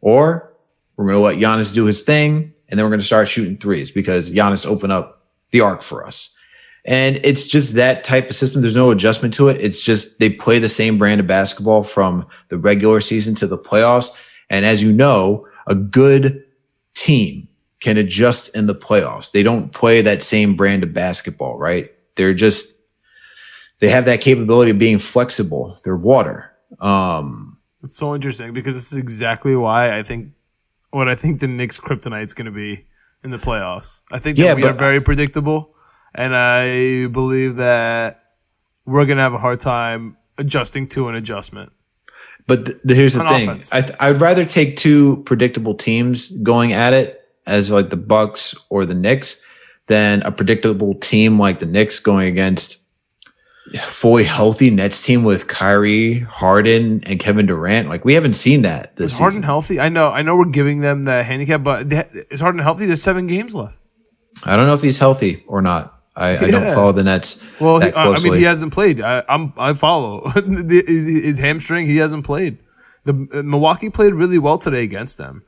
Or 0.00 0.54
we're 0.96 1.06
going 1.06 1.16
to 1.16 1.20
let 1.20 1.36
Giannis 1.36 1.74
do 1.74 1.84
his 1.84 2.02
thing, 2.02 2.54
and 2.68 2.78
then 2.78 2.84
we're 2.84 2.90
going 2.90 3.00
to 3.00 3.06
start 3.06 3.28
shooting 3.28 3.58
threes 3.58 3.90
because 3.90 4.30
Giannis 4.30 4.66
opened 4.66 4.92
up 4.92 5.23
the 5.54 5.60
arc 5.60 5.82
for 5.82 6.04
us. 6.04 6.36
And 6.84 7.20
it's 7.22 7.46
just 7.46 7.74
that 7.74 8.02
type 8.02 8.28
of 8.28 8.34
system. 8.34 8.60
There's 8.60 8.74
no 8.74 8.90
adjustment 8.90 9.32
to 9.34 9.48
it. 9.48 9.58
It's 9.60 9.80
just 9.80 10.18
they 10.18 10.28
play 10.28 10.58
the 10.58 10.68
same 10.68 10.98
brand 10.98 11.20
of 11.20 11.28
basketball 11.28 11.84
from 11.84 12.26
the 12.48 12.58
regular 12.58 13.00
season 13.00 13.36
to 13.36 13.46
the 13.46 13.56
playoffs. 13.56 14.10
And 14.50 14.66
as 14.66 14.82
you 14.82 14.92
know, 14.92 15.46
a 15.68 15.76
good 15.76 16.44
team 16.94 17.48
can 17.80 17.96
adjust 17.96 18.54
in 18.54 18.66
the 18.66 18.74
playoffs. 18.74 19.30
They 19.30 19.44
don't 19.44 19.72
play 19.72 20.02
that 20.02 20.22
same 20.22 20.56
brand 20.56 20.82
of 20.82 20.92
basketball, 20.92 21.56
right? 21.56 21.90
They're 22.16 22.34
just 22.34 22.78
they 23.78 23.88
have 23.88 24.04
that 24.06 24.20
capability 24.20 24.72
of 24.72 24.78
being 24.78 24.98
flexible. 24.98 25.78
They're 25.84 25.96
water. 25.96 26.50
Um, 26.80 27.58
It's 27.84 27.96
so 27.96 28.14
interesting 28.14 28.52
because 28.52 28.74
this 28.74 28.92
is 28.92 28.98
exactly 28.98 29.54
why 29.54 29.96
I 29.96 30.02
think 30.02 30.32
what 30.90 31.08
I 31.08 31.14
think 31.14 31.40
the 31.40 31.48
Knicks 31.48 31.78
kryptonite 31.78 32.24
is 32.24 32.34
going 32.34 32.46
to 32.46 32.50
be 32.52 32.86
in 33.24 33.30
the 33.30 33.38
playoffs. 33.38 34.02
I 34.12 34.18
think 34.18 34.36
that 34.36 34.42
Yeah, 34.44 34.54
we 34.54 34.62
but- 34.62 34.70
are 34.72 34.78
very 34.78 35.00
predictable, 35.00 35.74
and 36.14 36.34
I 36.36 37.06
believe 37.08 37.56
that 37.56 38.20
we're 38.84 39.06
going 39.06 39.16
to 39.16 39.22
have 39.22 39.34
a 39.34 39.38
hard 39.38 39.60
time 39.60 40.16
adjusting 40.38 40.86
to 40.88 41.08
an 41.08 41.14
adjustment. 41.14 41.72
But 42.46 42.66
th- 42.66 42.78
th- 42.86 42.96
here's 42.96 43.14
the 43.14 43.20
On 43.24 43.34
thing: 43.34 43.48
offense. 43.48 43.72
I 43.72 43.80
th- 43.80 43.96
I'd 43.98 44.20
rather 44.20 44.44
take 44.44 44.76
two 44.76 45.22
predictable 45.24 45.74
teams 45.74 46.28
going 46.42 46.72
at 46.74 46.92
it, 46.92 47.20
as 47.46 47.70
like 47.70 47.88
the 47.88 47.96
Bucks 47.96 48.54
or 48.68 48.84
the 48.84 48.94
Knicks, 48.94 49.42
than 49.86 50.20
a 50.22 50.30
predictable 50.30 50.94
team 50.96 51.38
like 51.38 51.58
the 51.60 51.66
Knicks 51.66 51.98
going 51.98 52.28
against 52.28 52.76
fully 53.82 54.24
healthy 54.24 54.70
Nets 54.70 55.02
team 55.02 55.24
with 55.24 55.46
Kyrie, 55.48 56.20
Harden, 56.20 57.02
and 57.04 57.18
Kevin 57.18 57.46
Durant. 57.46 57.88
Like 57.88 58.04
we 58.04 58.14
haven't 58.14 58.34
seen 58.34 58.62
that 58.62 58.96
this 58.96 59.12
Is 59.12 59.18
Harden 59.18 59.36
season. 59.36 59.42
healthy? 59.44 59.80
I 59.80 59.88
know, 59.88 60.10
I 60.10 60.22
know, 60.22 60.36
we're 60.36 60.44
giving 60.46 60.80
them 60.80 61.04
the 61.04 61.22
handicap, 61.22 61.62
but 61.62 61.86
is 62.30 62.40
Harden 62.40 62.60
healthy? 62.60 62.86
There's 62.86 63.02
seven 63.02 63.26
games 63.26 63.54
left. 63.54 63.80
I 64.44 64.56
don't 64.56 64.66
know 64.66 64.74
if 64.74 64.82
he's 64.82 64.98
healthy 64.98 65.44
or 65.46 65.62
not. 65.62 65.90
I, 66.16 66.36
I 66.36 66.50
don't 66.50 66.74
follow 66.74 66.92
the 66.92 67.02
Nets. 67.02 67.42
Well, 67.58 67.80
he, 67.80 67.92
I 67.92 68.18
mean, 68.20 68.34
he 68.34 68.44
hasn't 68.44 68.72
played. 68.72 69.00
I, 69.00 69.24
I'm 69.28 69.52
I 69.56 69.74
follow 69.74 70.28
his, 70.34 71.06
his 71.06 71.38
hamstring. 71.38 71.86
He 71.86 71.96
hasn't 71.96 72.24
played. 72.24 72.58
The 73.04 73.28
uh, 73.32 73.42
Milwaukee 73.42 73.90
played 73.90 74.14
really 74.14 74.38
well 74.38 74.56
today 74.56 74.84
against 74.84 75.18
them, 75.18 75.42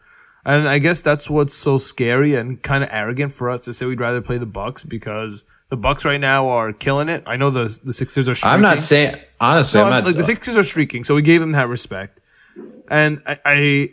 and 0.44 0.68
I 0.68 0.78
guess 0.80 1.02
that's 1.02 1.30
what's 1.30 1.54
so 1.54 1.78
scary 1.78 2.34
and 2.34 2.60
kind 2.62 2.82
of 2.82 2.90
arrogant 2.90 3.32
for 3.32 3.48
us 3.48 3.60
to 3.60 3.72
say 3.72 3.86
we'd 3.86 4.00
rather 4.00 4.20
play 4.20 4.38
the 4.38 4.46
Bucks 4.46 4.82
because 4.82 5.44
the 5.68 5.76
Bucks 5.76 6.04
right 6.04 6.20
now 6.20 6.48
are 6.48 6.72
killing 6.72 7.08
it. 7.08 7.22
I 7.26 7.36
know 7.36 7.50
the 7.50 7.78
the 7.84 7.92
Sixers 7.92 8.28
are. 8.28 8.34
Streaking. 8.34 8.54
I'm 8.54 8.62
not 8.62 8.80
saying 8.80 9.16
honestly. 9.40 9.80
No, 9.80 9.86
I'm 9.86 9.90
not 9.90 10.04
like 10.04 10.16
the 10.16 10.24
Sixers 10.24 10.56
are 10.56 10.62
streaking, 10.62 11.04
so 11.04 11.14
we 11.14 11.22
gave 11.22 11.40
them 11.40 11.52
that 11.52 11.68
respect, 11.68 12.20
and 12.88 13.22
I, 13.26 13.38
I, 13.44 13.92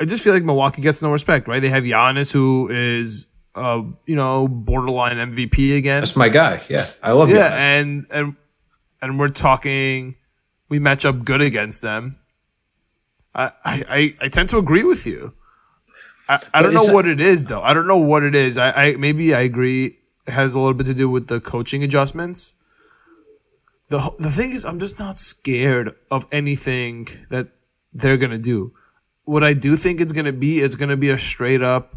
I 0.00 0.04
just 0.04 0.22
feel 0.22 0.34
like 0.34 0.44
Milwaukee 0.44 0.82
gets 0.82 1.02
no 1.02 1.10
respect, 1.10 1.48
right? 1.48 1.60
They 1.60 1.70
have 1.70 1.84
Giannis, 1.84 2.32
who 2.32 2.68
is, 2.70 3.26
uh, 3.54 3.82
you 4.06 4.16
know, 4.16 4.48
borderline 4.48 5.16
MVP 5.16 5.76
again. 5.76 6.02
That's 6.02 6.16
my 6.16 6.28
guy. 6.28 6.62
Yeah, 6.68 6.86
I 7.02 7.12
love 7.12 7.30
Yeah, 7.30 7.50
Giannis. 7.50 7.58
and 7.58 8.06
and 8.10 8.36
and 9.00 9.18
we're 9.18 9.28
talking, 9.28 10.16
we 10.68 10.78
match 10.78 11.04
up 11.04 11.24
good 11.24 11.40
against 11.40 11.82
them. 11.82 12.18
I 13.34 13.52
I, 13.64 14.14
I, 14.20 14.28
tend 14.28 14.48
to 14.50 14.58
agree 14.58 14.84
with 14.84 15.06
you. 15.06 15.34
I, 16.28 16.40
I 16.52 16.62
don't 16.62 16.74
know 16.74 16.92
what 16.92 17.06
it 17.06 17.20
is 17.20 17.46
though. 17.46 17.60
I 17.60 17.72
don't 17.72 17.86
know 17.86 17.98
what 17.98 18.22
it 18.22 18.34
is. 18.34 18.58
I, 18.58 18.70
I 18.70 18.96
maybe 18.96 19.34
I 19.34 19.40
agree. 19.40 19.97
Has 20.28 20.54
a 20.54 20.58
little 20.58 20.74
bit 20.74 20.86
to 20.86 20.94
do 20.94 21.08
with 21.08 21.26
the 21.28 21.40
coaching 21.40 21.82
adjustments. 21.82 22.54
the 23.88 24.12
the 24.18 24.30
thing 24.30 24.52
is, 24.52 24.64
I'm 24.64 24.78
just 24.78 24.98
not 24.98 25.18
scared 25.18 25.94
of 26.10 26.26
anything 26.30 27.08
that 27.30 27.48
they're 27.92 28.16
gonna 28.18 28.38
do. 28.38 28.72
What 29.24 29.42
I 29.44 29.54
do 29.54 29.76
think 29.76 30.00
it's 30.00 30.12
gonna 30.12 30.32
be, 30.32 30.60
it's 30.60 30.74
gonna 30.74 30.96
be 30.96 31.10
a 31.10 31.18
straight 31.18 31.62
up 31.62 31.94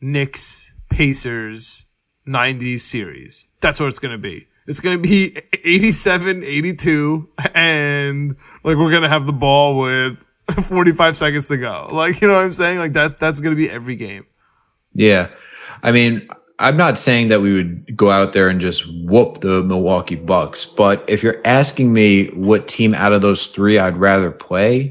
Knicks 0.00 0.74
Pacers 0.90 1.86
90s 2.26 2.80
series. 2.80 3.48
That's 3.60 3.80
what 3.80 3.88
it's 3.88 3.98
gonna 3.98 4.18
be. 4.18 4.46
It's 4.66 4.80
gonna 4.80 4.98
be 4.98 5.36
87, 5.52 6.42
82, 6.44 7.28
and 7.54 8.36
like 8.64 8.76
we're 8.76 8.90
gonna 8.92 9.08
have 9.08 9.26
the 9.26 9.32
ball 9.32 9.78
with 9.80 10.18
45 10.64 11.16
seconds 11.16 11.48
to 11.48 11.56
go. 11.56 11.88
Like 11.92 12.20
you 12.20 12.28
know 12.28 12.34
what 12.34 12.44
I'm 12.44 12.52
saying? 12.52 12.78
Like 12.78 12.92
that's 12.92 13.14
that's 13.14 13.40
gonna 13.40 13.56
be 13.56 13.70
every 13.70 13.96
game. 13.96 14.26
Yeah. 14.94 15.28
I 15.82 15.92
mean, 15.92 16.28
I'm 16.58 16.76
not 16.76 16.98
saying 16.98 17.28
that 17.28 17.40
we 17.40 17.52
would 17.52 17.96
go 17.96 18.10
out 18.10 18.32
there 18.32 18.48
and 18.48 18.60
just 18.60 18.84
whoop 19.04 19.40
the 19.40 19.62
Milwaukee 19.64 20.14
Bucks, 20.14 20.64
but 20.64 21.04
if 21.08 21.22
you're 21.22 21.40
asking 21.44 21.92
me 21.92 22.28
what 22.28 22.68
team 22.68 22.94
out 22.94 23.12
of 23.12 23.22
those 23.22 23.48
three 23.48 23.78
I'd 23.78 23.96
rather 23.96 24.30
play, 24.30 24.82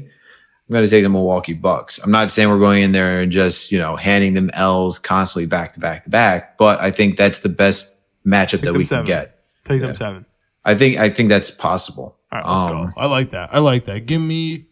I'm 0.68 0.72
going 0.72 0.84
to 0.84 0.90
take 0.90 1.04
the 1.04 1.08
Milwaukee 1.08 1.54
Bucks. 1.54 1.98
I'm 1.98 2.10
not 2.10 2.30
saying 2.30 2.48
we're 2.50 2.58
going 2.58 2.82
in 2.82 2.92
there 2.92 3.20
and 3.20 3.32
just, 3.32 3.72
you 3.72 3.78
know, 3.78 3.96
handing 3.96 4.34
them 4.34 4.50
L's 4.52 4.98
constantly 4.98 5.46
back 5.46 5.72
to 5.74 5.80
back 5.80 6.04
to 6.04 6.10
back, 6.10 6.58
but 6.58 6.80
I 6.80 6.90
think 6.90 7.16
that's 7.16 7.38
the 7.38 7.48
best 7.48 7.96
matchup 8.26 8.60
that 8.60 8.74
we 8.74 8.84
seven. 8.84 9.06
can 9.06 9.14
get. 9.24 9.38
Take 9.64 9.80
them 9.80 9.94
seven. 9.94 10.26
I 10.66 10.74
think 10.74 10.98
I 10.98 11.08
think 11.10 11.28
that's 11.30 11.50
possible. 11.50 12.16
All 12.32 12.40
right, 12.40 12.46
let's 12.46 12.62
Um, 12.70 12.86
go. 12.86 12.92
I 12.96 13.06
like 13.06 13.30
that. 13.30 13.54
I 13.54 13.58
like 13.60 13.84
that. 13.86 14.06
Give 14.06 14.20
me 14.20 14.66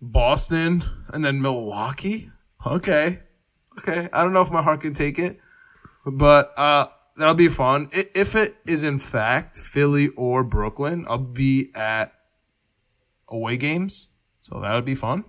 Boston 0.00 0.84
and 1.12 1.24
then 1.24 1.40
Milwaukee. 1.40 2.30
Okay. 2.66 3.20
Okay. 3.78 4.08
I 4.12 4.22
don't 4.22 4.32
know 4.32 4.42
if 4.42 4.50
my 4.50 4.62
heart 4.62 4.80
can 4.80 4.92
take 4.94 5.18
it, 5.18 5.38
but 6.06 6.52
uh, 6.58 6.86
that'll 7.16 7.34
be 7.34 7.48
fun. 7.48 7.88
If 7.92 8.34
it 8.34 8.56
is 8.66 8.82
in 8.82 8.98
fact 8.98 9.56
Philly 9.56 10.08
or 10.16 10.44
Brooklyn, 10.44 11.04
I'll 11.08 11.18
be 11.18 11.70
at 11.74 12.12
away 13.28 13.56
games, 13.56 14.10
so 14.40 14.60
that'll 14.60 14.82
be 14.82 14.94
fun. 14.94 15.24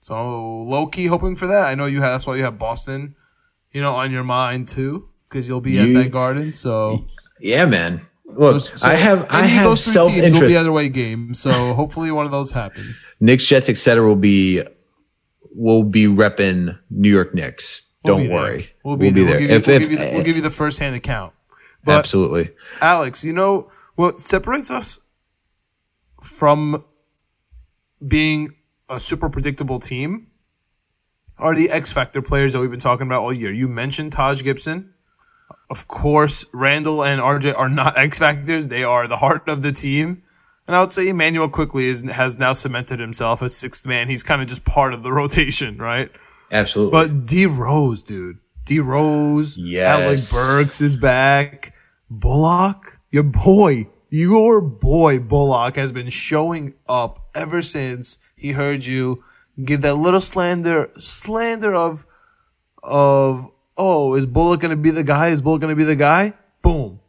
So 0.00 0.62
low 0.62 0.86
key 0.86 1.06
hoping 1.06 1.36
for 1.36 1.46
that. 1.48 1.66
I 1.66 1.74
know 1.74 1.86
you 1.86 2.00
have. 2.00 2.12
That's 2.12 2.26
why 2.26 2.36
you 2.36 2.42
have 2.44 2.58
Boston, 2.58 3.16
you 3.72 3.82
know, 3.82 3.94
on 3.94 4.10
your 4.10 4.24
mind 4.24 4.68
too, 4.68 5.08
because 5.28 5.48
you'll 5.48 5.60
be 5.60 5.78
at 5.78 5.88
You- 5.88 5.94
that 6.02 6.10
garden. 6.10 6.52
So 6.52 7.06
Yeah, 7.40 7.66
man. 7.66 8.00
Look, 8.30 8.60
so 8.62 8.86
I 8.86 8.94
have 8.94 9.26
I 9.30 9.46
have 9.46 9.64
those 9.64 9.82
three 9.84 9.92
self 9.94 10.12
teams 10.12 10.32
will 10.32 10.40
be 10.40 10.46
interest. 10.46 10.56
other 10.58 10.72
way 10.72 10.88
games. 10.90 11.40
So 11.40 11.50
hopefully 11.74 12.10
one 12.12 12.26
of 12.26 12.30
those 12.30 12.52
happens. 12.52 12.94
Knicks, 13.20 13.46
Jets, 13.46 13.68
etc. 13.70 14.06
will 14.06 14.16
be 14.16 14.62
will 15.54 15.82
be 15.82 16.04
repping 16.06 16.78
New 16.90 17.10
York 17.10 17.34
Knicks. 17.34 17.87
We'll 18.04 18.14
Don't 18.14 18.22
be 18.22 18.28
there. 18.28 18.36
worry, 18.36 18.70
We'll 18.84 18.96
be 18.96 19.10
there. 19.10 19.24
there. 19.24 19.38
We'll 19.38 19.40
give 19.40 19.50
you, 19.50 19.56
if 19.56 19.66
we'll 19.66 19.76
if 19.82 19.88
the, 19.88 19.96
we'll 20.14 20.24
give 20.24 20.36
you 20.36 20.42
the 20.42 20.50
first 20.50 20.78
hand 20.78 20.94
account. 20.96 21.32
But 21.84 21.96
absolutely, 21.98 22.50
Alex, 22.80 23.24
you 23.24 23.32
know 23.32 23.70
what 23.96 24.20
separates 24.20 24.70
us 24.70 25.00
from 26.22 26.84
being 28.06 28.54
a 28.88 29.00
super 29.00 29.28
predictable 29.28 29.80
team 29.80 30.28
are 31.38 31.54
the 31.54 31.70
X 31.70 31.92
Factor 31.92 32.20
players 32.22 32.52
that 32.52 32.60
we've 32.60 32.70
been 32.70 32.80
talking 32.80 33.06
about 33.06 33.22
all 33.22 33.32
year. 33.32 33.52
You 33.52 33.68
mentioned 33.68 34.12
Taj 34.12 34.42
Gibson. 34.42 34.92
Of 35.70 35.86
course, 35.86 36.44
Randle 36.52 37.04
and 37.04 37.20
RJ 37.20 37.56
are 37.56 37.68
not 37.68 37.96
X 37.98 38.18
Factors. 38.18 38.68
They 38.68 38.84
are 38.84 39.06
the 39.06 39.16
heart 39.16 39.48
of 39.48 39.62
the 39.62 39.72
team. 39.72 40.22
And 40.66 40.76
I 40.76 40.80
would 40.80 40.92
say 40.92 41.08
Immanuel 41.08 41.48
Quickley 41.48 41.86
is, 41.86 42.02
has 42.10 42.38
now 42.38 42.52
cemented 42.52 43.00
himself 43.00 43.42
as 43.42 43.56
sixth 43.56 43.86
man. 43.86 44.08
He's 44.08 44.22
kind 44.22 44.42
of 44.42 44.48
just 44.48 44.64
part 44.64 44.92
of 44.92 45.02
the 45.02 45.12
rotation, 45.20 45.78
right? 45.78 46.10
Absolutely. 46.50 46.92
But 46.92 47.26
D 47.26 47.46
Rose, 47.46 48.02
dude. 48.02 48.38
D 48.64 48.80
Rose. 48.80 49.56
Yes. 49.56 50.32
Alec 50.32 50.64
Burks 50.66 50.80
is 50.80 50.96
back. 50.96 51.74
Bullock, 52.10 52.98
your 53.10 53.22
boy, 53.22 53.88
your 54.10 54.60
boy 54.60 55.18
Bullock 55.18 55.76
has 55.76 55.92
been 55.92 56.08
showing 56.08 56.74
up 56.88 57.28
ever 57.34 57.62
since 57.62 58.18
he 58.34 58.52
heard 58.52 58.84
you 58.84 59.22
give 59.62 59.82
that 59.82 59.94
little 59.94 60.20
slander, 60.20 60.90
slander 60.98 61.74
of, 61.74 62.06
of, 62.82 63.50
oh, 63.76 64.14
is 64.14 64.26
Bullock 64.26 64.60
going 64.60 64.70
to 64.70 64.76
be 64.76 64.90
the 64.90 65.04
guy? 65.04 65.28
Is 65.28 65.42
Bullock 65.42 65.60
going 65.60 65.72
to 65.72 65.76
be 65.76 65.84
the 65.84 65.96
guy? 65.96 66.32
Boom. 66.62 67.00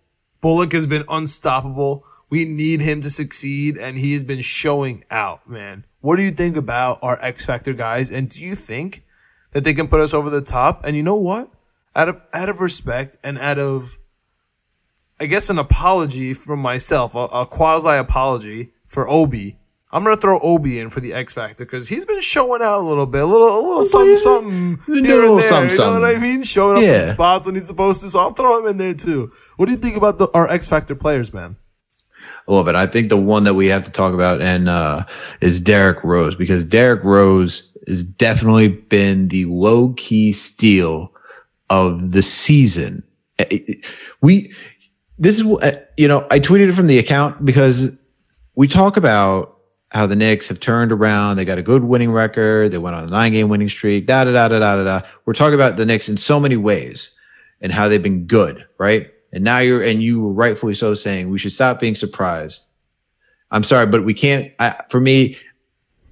Bullock 0.41 0.71
has 0.73 0.87
been 0.87 1.05
unstoppable. 1.09 2.05
We 2.29 2.45
need 2.45 2.81
him 2.81 3.01
to 3.01 3.09
succeed, 3.09 3.77
and 3.77 3.97
he 3.97 4.13
has 4.13 4.23
been 4.23 4.41
showing 4.41 5.03
out, 5.09 5.49
man. 5.49 5.85
What 6.01 6.15
do 6.15 6.23
you 6.23 6.31
think 6.31 6.55
about 6.55 6.99
our 7.01 7.17
X 7.21 7.45
Factor 7.45 7.73
guys? 7.73 8.11
And 8.11 8.29
do 8.29 8.41
you 8.41 8.55
think 8.55 9.03
that 9.51 9.63
they 9.63 9.73
can 9.73 9.87
put 9.87 9.99
us 9.99 10.13
over 10.13 10.29
the 10.29 10.41
top? 10.41 10.85
And 10.85 10.95
you 10.95 11.03
know 11.03 11.15
what? 11.15 11.49
Out 11.95 12.09
of 12.09 12.23
out 12.33 12.49
of 12.49 12.61
respect 12.61 13.17
and 13.23 13.37
out 13.37 13.57
of, 13.57 13.97
I 15.19 15.25
guess, 15.25 15.49
an 15.49 15.57
apology 15.57 16.33
from 16.33 16.59
myself, 16.59 17.15
a, 17.15 17.19
a 17.19 17.45
quasi 17.45 17.89
apology 17.89 18.71
for 18.85 19.09
Obi. 19.09 19.57
I'm 19.91 20.03
gonna 20.03 20.17
throw 20.17 20.39
Obi 20.39 20.79
in 20.79 20.89
for 20.89 20.99
the 20.99 21.13
X 21.13 21.33
Factor 21.33 21.65
because 21.65 21.87
he's 21.89 22.05
been 22.05 22.21
showing 22.21 22.61
out 22.61 22.79
a 22.79 22.85
little 22.85 23.07
bit, 23.07 23.23
a 23.23 23.25
little, 23.25 23.47
a 23.47 23.61
little 23.61 23.83
something, 23.83 24.09
yeah. 24.09 24.15
something 24.15 25.03
here 25.03 25.25
and 25.25 25.39
there. 25.39 25.49
something, 25.49 25.71
you 25.71 25.77
know 25.77 25.99
what 25.99 26.15
I 26.15 26.19
mean? 26.19 26.43
Showing 26.43 26.77
up 26.77 26.83
in 26.83 27.03
spots 27.07 27.47
when 27.47 27.55
he's 27.55 27.65
supposed 27.65 28.01
to. 28.03 28.09
So 28.09 28.19
I'll 28.19 28.33
throw 28.33 28.59
him 28.59 28.67
in 28.67 28.77
there 28.77 28.93
too. 28.93 29.31
What 29.57 29.65
do 29.65 29.71
you 29.71 29.79
think 29.79 29.97
about 29.97 30.19
the, 30.19 30.29
our 30.35 30.47
X 30.47 30.67
Factor 30.67 30.93
players, 30.93 31.33
man? 31.33 31.55
I 32.47 32.53
love 32.53 32.67
it. 32.67 32.75
I 32.75 32.85
think 32.85 33.09
the 33.09 33.17
one 33.17 33.43
that 33.45 33.55
we 33.55 33.67
have 33.67 33.83
to 33.83 33.91
talk 33.91 34.13
about 34.13 34.41
and 34.41 34.69
uh, 34.69 35.05
is 35.41 35.59
Derrick 35.59 36.03
Rose 36.03 36.35
because 36.35 36.63
Derrick 36.63 37.03
Rose 37.03 37.68
has 37.87 38.03
definitely 38.03 38.67
been 38.67 39.27
the 39.29 39.45
low 39.45 39.93
key 39.97 40.31
steal 40.31 41.13
of 41.69 42.11
the 42.11 42.21
season. 42.21 43.03
Eh, 43.39 43.45
it- 43.49 43.85
We 44.21 44.53
this 45.17 45.35
is 45.37 45.43
what- 45.43 45.63
uh, 45.63 45.71
you 45.97 46.07
know 46.07 46.25
I 46.31 46.39
tweeted 46.39 46.69
it 46.69 46.73
from 46.73 46.87
the 46.87 46.97
account 46.97 47.43
because 47.45 47.89
we 48.55 48.67
talk 48.67 48.97
about 48.97 49.55
how 49.91 50.05
the 50.05 50.15
Knicks 50.15 50.47
have 50.49 50.59
turned 50.59 50.91
around. 50.91 51.37
They 51.37 51.45
got 51.45 51.57
a 51.57 51.63
good 51.63 51.83
winning 51.83 52.11
record. 52.11 52.71
They 52.71 52.77
went 52.77 52.95
on 52.95 53.05
a 53.05 53.07
nine 53.07 53.31
game 53.31 53.49
winning 53.49 53.69
streak. 53.69 54.05
Da 54.05 54.23
da 54.23 54.31
da 54.31 54.47
da 54.47 54.59
da 54.59 54.83
da. 54.83 55.01
We're 55.25 55.33
talking 55.33 55.55
about 55.55 55.77
the 55.77 55.85
Knicks 55.85 56.09
in 56.09 56.17
so 56.17 56.39
many 56.39 56.57
ways 56.57 57.11
and 57.61 57.71
how 57.71 57.87
they've 57.87 58.01
been 58.03 58.25
good, 58.25 58.65
right? 58.77 59.07
And 59.33 59.43
now 59.43 59.59
you're 59.59 59.81
and 59.81 60.01
you 60.01 60.21
were 60.21 60.33
rightfully 60.33 60.73
so 60.73 60.93
saying 60.93 61.29
we 61.29 61.39
should 61.39 61.53
stop 61.53 61.79
being 61.79 61.95
surprised. 61.95 62.65
I'm 63.51 63.63
sorry, 63.63 63.87
but 63.87 64.03
we 64.05 64.13
can't. 64.13 64.51
I, 64.59 64.75
for 64.89 64.99
me, 64.99 65.37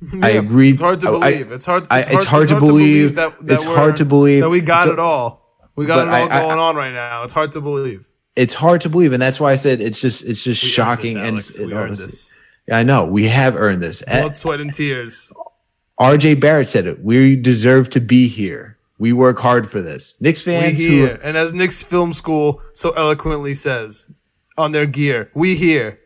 I 0.22 0.32
agree. 0.32 0.72
It's 0.72 0.82
hard 0.82 1.00
to 1.02 1.08
I- 1.08 1.12
believe. 1.12 1.52
it's 1.52 1.66
hard. 1.66 1.88
I- 1.90 2.00
It's, 2.02 2.10
it's 2.12 2.26
hard 2.26 2.50
to 2.50 2.60
believe. 2.60 3.16
that, 3.16 3.40
that 3.46 3.54
It's 3.56 3.64
hard 3.64 3.98
to 3.98 4.06
believe. 4.06 4.42
that 4.42 4.50
we 4.50 4.62
got 4.62 4.86
So- 4.86 4.94
it 4.94 5.00
all. 5.00 5.44
We 5.76 5.86
got 5.86 6.08
it 6.08 6.12
all 6.12 6.32
I- 6.32 6.42
going 6.42 6.60
on 6.60 6.76
right 6.76 6.94
now. 6.94 7.24
It's 7.24 7.34
hard 7.34 7.52
to 7.54 7.62
believe. 7.62 8.08
It's 8.36 8.54
hard 8.54 8.82
to 8.82 8.90
believe, 8.90 9.14
and 9.14 9.22
that's 9.22 9.40
why 9.40 9.52
I 9.52 9.56
said 9.56 9.82
it's 9.82 10.00
just 10.00 10.24
it's 10.24 10.44
just 10.44 10.64
We 10.64 10.70
shocking 10.70 11.14
this, 11.16 11.24
and 11.24 11.28
Alex. 11.28 11.50
it's, 11.50 11.60
we 11.60 11.74
oh, 11.74 11.78
earned 11.78 11.94
it's- 11.94 12.06
this. 12.08 12.40
I 12.72 12.84
know 12.84 13.06
we 13.06 13.26
have 13.28 13.56
earned 13.56 13.82
this. 13.82 14.04
Blood, 14.04 14.36
sweat, 14.36 14.60
and 14.60 14.74
tears. 14.74 15.32
RJ 16.00 16.40
Barrett 16.40 16.70
said 16.70 16.86
it. 16.86 17.02
We 17.04 17.36
deserve 17.36 17.90
to 17.92 18.00
be 18.02 18.28
here. 18.28 18.78
We 19.00 19.14
work 19.14 19.40
hard 19.40 19.70
for 19.72 19.82
this. 19.82 20.16
Knicks 20.20 20.46
We 20.46 20.52
fans 20.54 20.78
who 20.80 20.88
here, 20.88 21.20
and 21.24 21.38
as 21.38 21.54
Knicks 21.54 21.82
Film 21.84 22.14
School 22.14 22.62
so 22.74 22.92
eloquently 22.92 23.54
says 23.54 24.12
on 24.58 24.72
their 24.74 24.86
gear, 24.86 25.32
we 25.34 25.56
here 25.56 26.00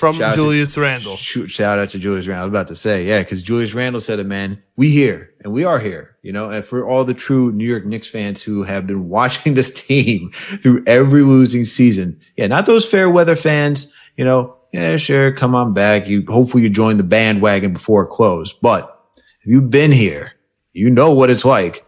from 0.00 0.16
Shout 0.16 0.32
to- 0.34 0.40
Julius 0.40 0.76
Randle. 0.76 1.16
Shout 1.16 1.78
out 1.78 1.90
to 1.90 1.98
Julius 1.98 2.26
Randle. 2.26 2.42
I 2.42 2.46
was 2.46 2.52
about 2.52 2.68
to 2.68 2.74
say, 2.76 3.04
yeah, 3.06 3.20
because 3.20 3.42
Julius 3.42 3.74
Randle 3.74 4.00
said 4.00 4.18
it, 4.18 4.24
man. 4.26 4.62
We 4.76 4.90
here 4.90 5.30
and 5.44 5.52
we 5.52 5.62
are 5.62 5.78
here, 5.78 6.16
you 6.22 6.32
know. 6.32 6.50
And 6.50 6.64
for 6.64 6.84
all 6.88 7.04
the 7.04 7.14
true 7.14 7.52
New 7.52 7.66
York 7.68 7.84
Knicks 7.84 8.08
fans 8.08 8.42
who 8.42 8.64
have 8.64 8.86
been 8.86 9.08
watching 9.18 9.54
this 9.54 9.72
team 9.72 10.30
through 10.32 10.82
every 10.86 11.22
losing 11.22 11.64
season, 11.64 12.18
yeah, 12.36 12.46
not 12.48 12.66
those 12.66 12.84
fair 12.84 13.08
weather 13.08 13.36
fans, 13.36 13.92
you 14.16 14.24
know. 14.24 14.56
Yeah, 14.72 14.96
sure, 14.96 15.32
come 15.32 15.54
on 15.54 15.74
back. 15.74 16.06
You 16.06 16.24
hopefully 16.28 16.62
you 16.62 16.70
join 16.70 16.96
the 16.96 17.02
bandwagon 17.02 17.72
before 17.72 18.04
it 18.04 18.08
closed. 18.10 18.56
But 18.62 18.96
if 19.40 19.46
you've 19.46 19.68
been 19.70 19.92
here, 19.92 20.32
you 20.72 20.90
know 20.90 21.12
what 21.12 21.28
it's 21.28 21.44
like. 21.44 21.84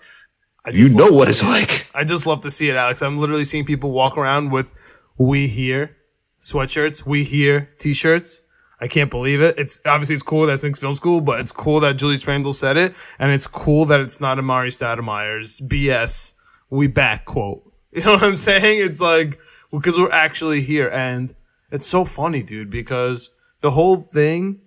You 0.73 0.93
know 0.95 1.11
what 1.13 1.29
it's 1.29 1.43
it. 1.43 1.47
like. 1.47 1.89
I 1.95 2.05
just 2.05 2.27
love 2.27 2.41
to 2.43 2.51
see 2.51 2.69
it, 2.69 2.77
Alex. 2.77 3.01
I'm 3.03 3.17
literally 3.17 3.45
seeing 3.45 3.65
people 3.65 3.91
walk 3.93 4.19
around 4.19 4.51
with 4.51 4.75
"We 5.17 5.47
Here" 5.49 5.97
sweatshirts, 6.43 7.07
"We 7.07 7.25
Here" 7.25 7.71
t-shirts. 7.79 8.43
I 8.81 8.89
can't 8.89 9.11
believe 9.11 9.41
it. 9.41 9.59
It's 9.59 9.81
obviously 9.87 10.15
it's 10.17 10.25
cool 10.25 10.47
that 10.47 10.63
Knicks 10.63 10.81
Film 10.81 10.95
School, 10.97 11.21
but 11.21 11.41
it's 11.41 11.53
cool 11.53 11.81
that 11.81 11.95
Julius 11.95 12.27
Randle 12.27 12.53
said 12.53 12.77
it, 12.77 12.95
and 13.19 13.31
it's 13.31 13.47
cool 13.47 13.85
that 13.87 14.01
it's 14.01 14.21
not 14.21 14.39
Amar'e 14.39 14.69
Stoudemire's 14.69 15.61
BS 15.61 16.35
"We 16.69 16.89
Back" 16.89 17.25
quote. 17.25 17.63
You 17.95 18.03
know 18.03 18.15
what 18.15 18.23
I'm 18.23 18.37
saying? 18.37 18.79
It's 18.85 19.01
like 19.01 19.39
because 19.71 19.99
we're 19.99 20.11
actually 20.11 20.63
here, 20.63 20.89
and 20.89 21.35
it's 21.71 21.87
so 21.87 22.05
funny, 22.05 22.43
dude. 22.43 22.71
Because 22.71 23.31
the 23.61 23.71
whole 23.71 23.99
thing, 23.99 24.63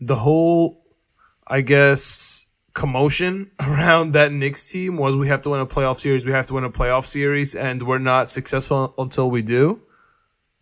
the 0.00 0.16
whole 0.16 0.80
I 1.50 1.62
guess, 1.62 2.46
commotion 2.74 3.50
around 3.60 4.12
that 4.12 4.32
Knicks 4.32 4.70
team 4.70 4.96
was 4.96 5.16
we 5.16 5.26
have 5.26 5.42
to 5.42 5.50
win 5.50 5.60
a 5.60 5.66
playoff 5.66 5.98
series, 5.98 6.24
we 6.24 6.32
have 6.32 6.46
to 6.46 6.54
win 6.54 6.64
a 6.64 6.70
playoff 6.70 7.04
series, 7.04 7.56
and 7.56 7.82
we're 7.82 7.98
not 7.98 8.28
successful 8.28 8.94
until 8.96 9.30
we 9.30 9.42
do. 9.42 9.82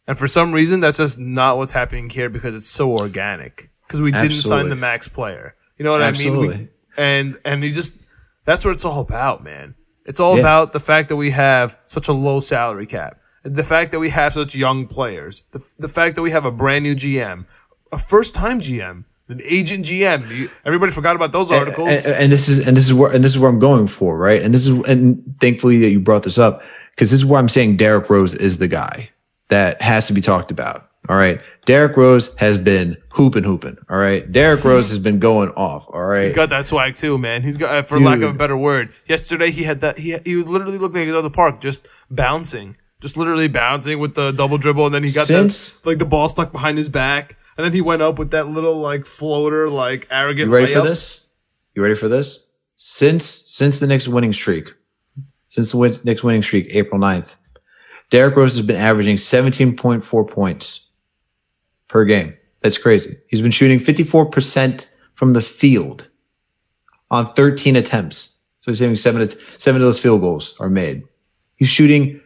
And 0.09 0.19
for 0.19 0.27
some 0.27 0.53
reason, 0.53 0.81
that's 0.81 0.97
just 0.97 1.19
not 1.19 1.59
what's 1.59 1.71
happening 1.73 2.09
here 2.11 2.29
because 2.31 2.55
it's 2.55 2.69
so 2.69 2.91
organic. 2.97 3.71
Because 3.87 4.01
we 4.01 4.11
didn't 4.11 4.39
sign 4.43 4.69
the 4.71 4.75
max 4.77 5.07
player. 5.07 5.55
You 5.77 5.85
know 5.85 5.93
what 5.93 6.03
I 6.03 6.11
mean? 6.13 6.21
Absolutely. 6.21 6.57
We, 6.59 6.69
and 6.97 7.39
and 7.45 7.63
he 7.63 7.71
just 7.71 7.95
that's 8.45 8.65
what 8.65 8.73
it's 8.75 8.85
all 8.85 9.01
about, 9.01 9.45
man. 9.45 9.75
It's 10.07 10.19
all 10.19 10.35
Yeah. 10.35 10.41
about 10.41 10.73
the 10.73 10.81
fact 10.81 11.11
that 11.11 11.17
we 11.17 11.31
have 11.31 11.79
such 11.87 12.09
a 12.09 12.13
low 12.13 12.41
salary 12.41 12.87
cap. 12.87 13.21
the 13.45 13.63
fact 13.63 13.93
that 13.93 13.99
we 14.01 14.09
have 14.11 14.33
such 14.33 14.55
young 14.55 14.87
players, 14.87 15.43
the, 15.53 15.61
the 15.79 15.89
fact 15.89 16.17
that 16.17 16.23
we 16.23 16.31
have 16.33 16.45
a 16.45 16.51
brand 16.51 16.83
new 16.83 16.95
GM, 16.95 17.45
a 17.93 17.99
first 17.99 18.35
time 18.35 18.61
GM, 18.61 19.05
an 19.29 19.41
agent 19.45 19.85
GM. 19.87 20.29
You- 20.31 20.51
Everybody 20.65 20.91
forgot 20.93 21.15
about 21.17 21.33
those 21.33 21.51
articles. 21.53 21.89
and, 22.07 22.15
and 22.15 22.33
this 22.33 22.49
is 22.49 22.67
and 22.67 22.77
this 22.77 22.87
is 22.87 22.93
where 22.95 23.11
and 23.13 23.23
this 23.23 23.33
is 23.33 23.39
where 23.39 23.49
I'm 23.51 23.59
going 23.61 23.87
for, 23.89 24.19
right? 24.19 24.43
And 24.43 24.53
this 24.55 24.67
is 24.67 24.71
and 24.89 25.37
thankfully 25.41 25.79
that 25.79 25.91
you 25.91 26.01
brought 26.01 26.23
this 26.25 26.39
up 26.39 26.63
because 26.91 27.11
this 27.11 27.21
is 27.21 27.25
where 27.27 27.39
I'm 27.39 27.49
saying 27.49 27.77
Derrick 27.77 28.09
Rose 28.11 28.35
is 28.35 28.57
the 28.59 28.69
guy 28.69 29.11
that 29.49 29.81
has 29.83 30.07
to 30.09 30.13
be 30.13 30.21
talked 30.21 30.51
about. 30.51 30.85
All 31.09 31.17
right, 31.17 31.41
Derrick 31.65 31.97
Rose 31.97 32.35
has 32.37 32.59
been 32.59 32.97
hooping, 33.11 33.45
hooping. 33.45 33.79
All 33.89 33.97
right, 33.97 34.31
Derrick 34.31 34.63
Rose 34.65 34.91
has 34.91 34.99
been 34.99 35.19
going 35.19 35.49
off. 35.51 35.87
All 35.91 36.05
right, 36.07 36.25
He's 36.25 36.33
got 36.33 36.51
that 36.51 36.67
swag 36.67 36.95
too, 36.95 37.17
man. 37.17 37.43
He's 37.43 37.57
got, 37.57 37.75
uh, 37.75 37.83
for 37.83 37.99
lack 37.99 38.21
of 38.21 38.31
a 38.31 38.35
better 38.35 38.57
word. 38.57 38.91
Yesterday 39.07 39.51
he 39.51 39.63
had 39.63 39.81
that. 39.81 39.99
He 39.99 40.17
he 40.25 40.37
was 40.37 40.47
literally 40.49 40.77
looking 40.77 40.97
like 41.01 41.07
he 41.07 41.13
was 41.13 41.19
at 41.19 41.23
the 41.23 41.31
park, 41.31 41.61
just 41.61 41.89
bouncing, 42.11 42.77
just 43.01 43.17
literally 43.17 43.49
bouncing 43.49 43.99
with 44.01 44.17
the 44.17 44.33
double 44.33 44.59
dribble, 44.59 44.87
and 44.87 44.95
then 44.95 45.05
he 45.05 45.11
got 45.13 45.29
Since- 45.29 45.79
that 45.79 45.87
like 45.89 45.99
the 45.99 46.05
ball 46.05 46.29
stuck 46.29 46.53
behind 46.53 46.77
his 46.77 46.91
back, 46.91 47.37
and 47.57 47.65
then 47.65 47.73
he 47.73 47.81
went 47.81 48.03
up 48.03 48.19
with 48.19 48.33
that 48.33 48.47
little 48.49 48.77
like 48.77 49.07
floater, 49.07 49.71
like 49.71 50.07
arrogant. 50.11 50.49
You 50.49 50.55
ready 50.55 50.75
for 50.75 50.83
this? 50.83 51.27
You 51.75 51.83
ready 51.83 51.95
for 51.95 52.09
this? 52.09 52.51
Since 52.77 53.25
since 53.25 53.81
the 53.81 53.87
Knicks 53.87 54.07
winning 54.09 54.35
streak, 54.35 54.75
since 55.49 55.71
the 55.71 55.79
win- 55.79 55.97
Knicks 56.05 56.23
winning 56.23 56.43
streak, 56.43 56.67
April 56.75 57.01
9th, 57.01 57.37
Derrick 58.11 58.37
Rose 58.37 58.57
has 58.57 58.65
been 58.65 58.77
averaging 58.77 59.17
17.4 59.17 60.31
points 60.31 60.89
per 61.89 62.05
game. 62.05 62.35
That's 62.61 62.79
crazy. 62.79 63.17
He's 63.29 63.43
been 63.43 63.51
shooting 63.51 63.79
54% 63.79 64.87
from 65.15 65.33
the 65.33 65.43
field 65.43 66.09
on 67.11 67.33
13 67.35 67.77
attempts. 67.77 68.37
So 68.63 68.71
he's 68.71 68.81
having 68.81 68.97
seven, 68.97 69.29
seven 69.59 69.81
of 69.81 69.87
those 69.87 70.01
field 70.01 70.21
goals 70.21 70.57
are 70.59 70.69
made. 70.69 71.05
He's 71.57 71.69
shooting 71.69 72.21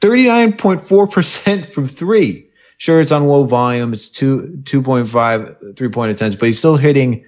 39.4% 0.00 1.66
from 1.72 1.88
three. 1.88 2.48
Sure, 2.78 3.00
it's 3.00 3.12
on 3.12 3.26
low 3.26 3.44
volume. 3.44 3.94
It's 3.94 4.08
two, 4.08 4.60
2.5 4.64 5.76
three 5.76 5.88
point 5.88 6.12
attempts, 6.12 6.36
but 6.36 6.46
he's 6.46 6.58
still 6.58 6.76
hitting 6.76 7.24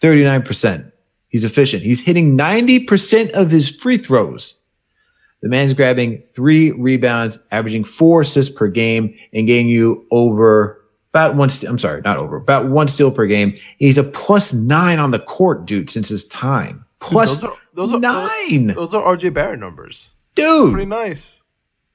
39%. 0.00 0.92
He's 1.28 1.44
efficient. 1.44 1.82
He's 1.82 2.00
hitting 2.00 2.38
90% 2.38 3.32
of 3.32 3.50
his 3.50 3.68
free 3.68 3.98
throws. 3.98 4.60
The 5.44 5.50
man's 5.50 5.74
grabbing 5.74 6.22
three 6.22 6.70
rebounds, 6.70 7.38
averaging 7.50 7.84
four 7.84 8.22
assists 8.22 8.54
per 8.54 8.66
game, 8.66 9.14
and 9.34 9.46
getting 9.46 9.68
you 9.68 10.06
over 10.10 10.80
about 11.12 11.34
one. 11.34 11.50
St- 11.50 11.70
I'm 11.70 11.78
sorry, 11.78 12.00
not 12.02 12.16
over, 12.16 12.36
about 12.36 12.64
one 12.70 12.88
steal 12.88 13.10
per 13.10 13.26
game. 13.26 13.54
He's 13.78 13.98
a 13.98 14.04
plus 14.04 14.54
nine 14.54 14.98
on 14.98 15.10
the 15.10 15.18
court, 15.18 15.66
dude, 15.66 15.90
since 15.90 16.08
his 16.08 16.26
time. 16.28 16.86
Plus 16.98 17.42
those 17.42 17.50
are- 17.50 17.56
those 17.74 17.92
are- 17.92 18.00
nine, 18.00 18.68
Those 18.68 18.94
are 18.94 19.02
RJ 19.02 19.28
Barrett 19.34 19.60
numbers. 19.60 20.14
dude, 20.34 20.72
Pretty 20.72 20.86
nice. 20.88 21.42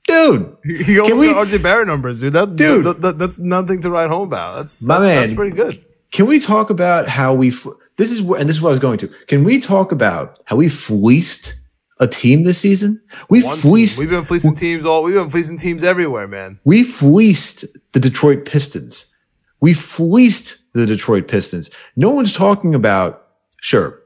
dude. 0.07 0.55
He 0.63 0.99
almost 0.99 1.19
we- 1.19 1.27
got 1.33 1.47
RJ 1.47 1.57
Barrett 1.57 1.87
numbers, 1.87 2.21
dude. 2.21 2.33
That, 2.33 2.55
Dude. 2.55 2.85
that- 2.85 3.01
that- 3.01 3.17
that's 3.17 3.39
nothing 3.39 3.79
to 3.81 3.89
write 3.89 4.09
home 4.09 4.27
about. 4.27 4.57
That's 4.57 4.85
My 4.87 4.99
that- 4.99 5.05
man. 5.07 5.15
That's 5.21 5.33
pretty 5.33 5.55
good. 5.55 5.83
Can 6.11 6.27
we 6.27 6.39
talk 6.39 6.69
about 6.69 7.07
how 7.07 7.33
we? 7.33 7.47
F- 7.49 7.65
this 7.97 8.11
is 8.11 8.21
where, 8.21 8.39
and 8.39 8.47
this 8.47 8.57
is 8.57 8.61
what 8.61 8.69
I 8.69 8.73
was 8.73 8.79
going 8.79 8.99
to. 8.99 9.07
Can 9.27 9.43
we 9.43 9.59
talk 9.59 9.91
about 9.91 10.37
how 10.45 10.55
we 10.55 10.69
fleeced 10.69 11.55
a 11.99 12.07
team 12.07 12.43
this 12.43 12.57
season? 12.57 13.01
We 13.29 13.43
One 13.43 13.55
team. 13.55 13.61
fleeced. 13.61 13.99
We've 13.99 14.09
been 14.09 14.23
fleecing 14.23 14.55
teams 14.55 14.85
all. 14.85 15.03
We've 15.03 15.15
been 15.15 15.29
fleecing 15.29 15.57
teams 15.57 15.83
everywhere, 15.83 16.27
man. 16.27 16.59
We 16.63 16.83
fleeced 16.83 17.65
the 17.93 17.99
Detroit 17.99 18.45
Pistons. 18.45 19.13
We 19.59 19.73
fleeced 19.73 20.73
the 20.73 20.85
Detroit 20.85 21.27
Pistons. 21.27 21.69
No 21.95 22.11
one's 22.11 22.33
talking 22.33 22.73
about, 22.73 23.27
sure, 23.61 24.01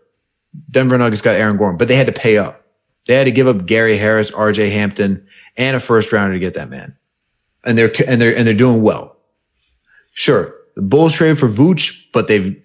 Denver 0.71 0.97
Nuggets 0.97 1.21
got 1.21 1.35
Aaron 1.35 1.57
Gordon, 1.57 1.77
but 1.77 1.87
they 1.87 1.95
had 1.95 2.07
to 2.07 2.13
pay 2.13 2.37
up. 2.37 2.65
They 3.05 3.15
had 3.15 3.25
to 3.25 3.31
give 3.31 3.47
up 3.47 3.65
Gary 3.65 3.97
Harris, 3.97 4.31
RJ 4.31 4.71
Hampton, 4.71 5.27
and 5.57 5.75
a 5.75 5.79
first 5.79 6.11
rounder 6.11 6.33
to 6.33 6.39
get 6.39 6.55
that 6.55 6.69
man. 6.69 6.95
And 7.63 7.77
they're, 7.77 7.91
and 8.07 8.19
they're, 8.19 8.35
and 8.35 8.47
they're 8.47 8.53
doing 8.53 8.81
well. 8.81 9.17
Sure, 10.13 10.55
the 10.75 10.81
Bulls 10.81 11.13
traded 11.13 11.37
for 11.39 11.49
Vooch, 11.49 12.07
but 12.11 12.27
they've, 12.27 12.63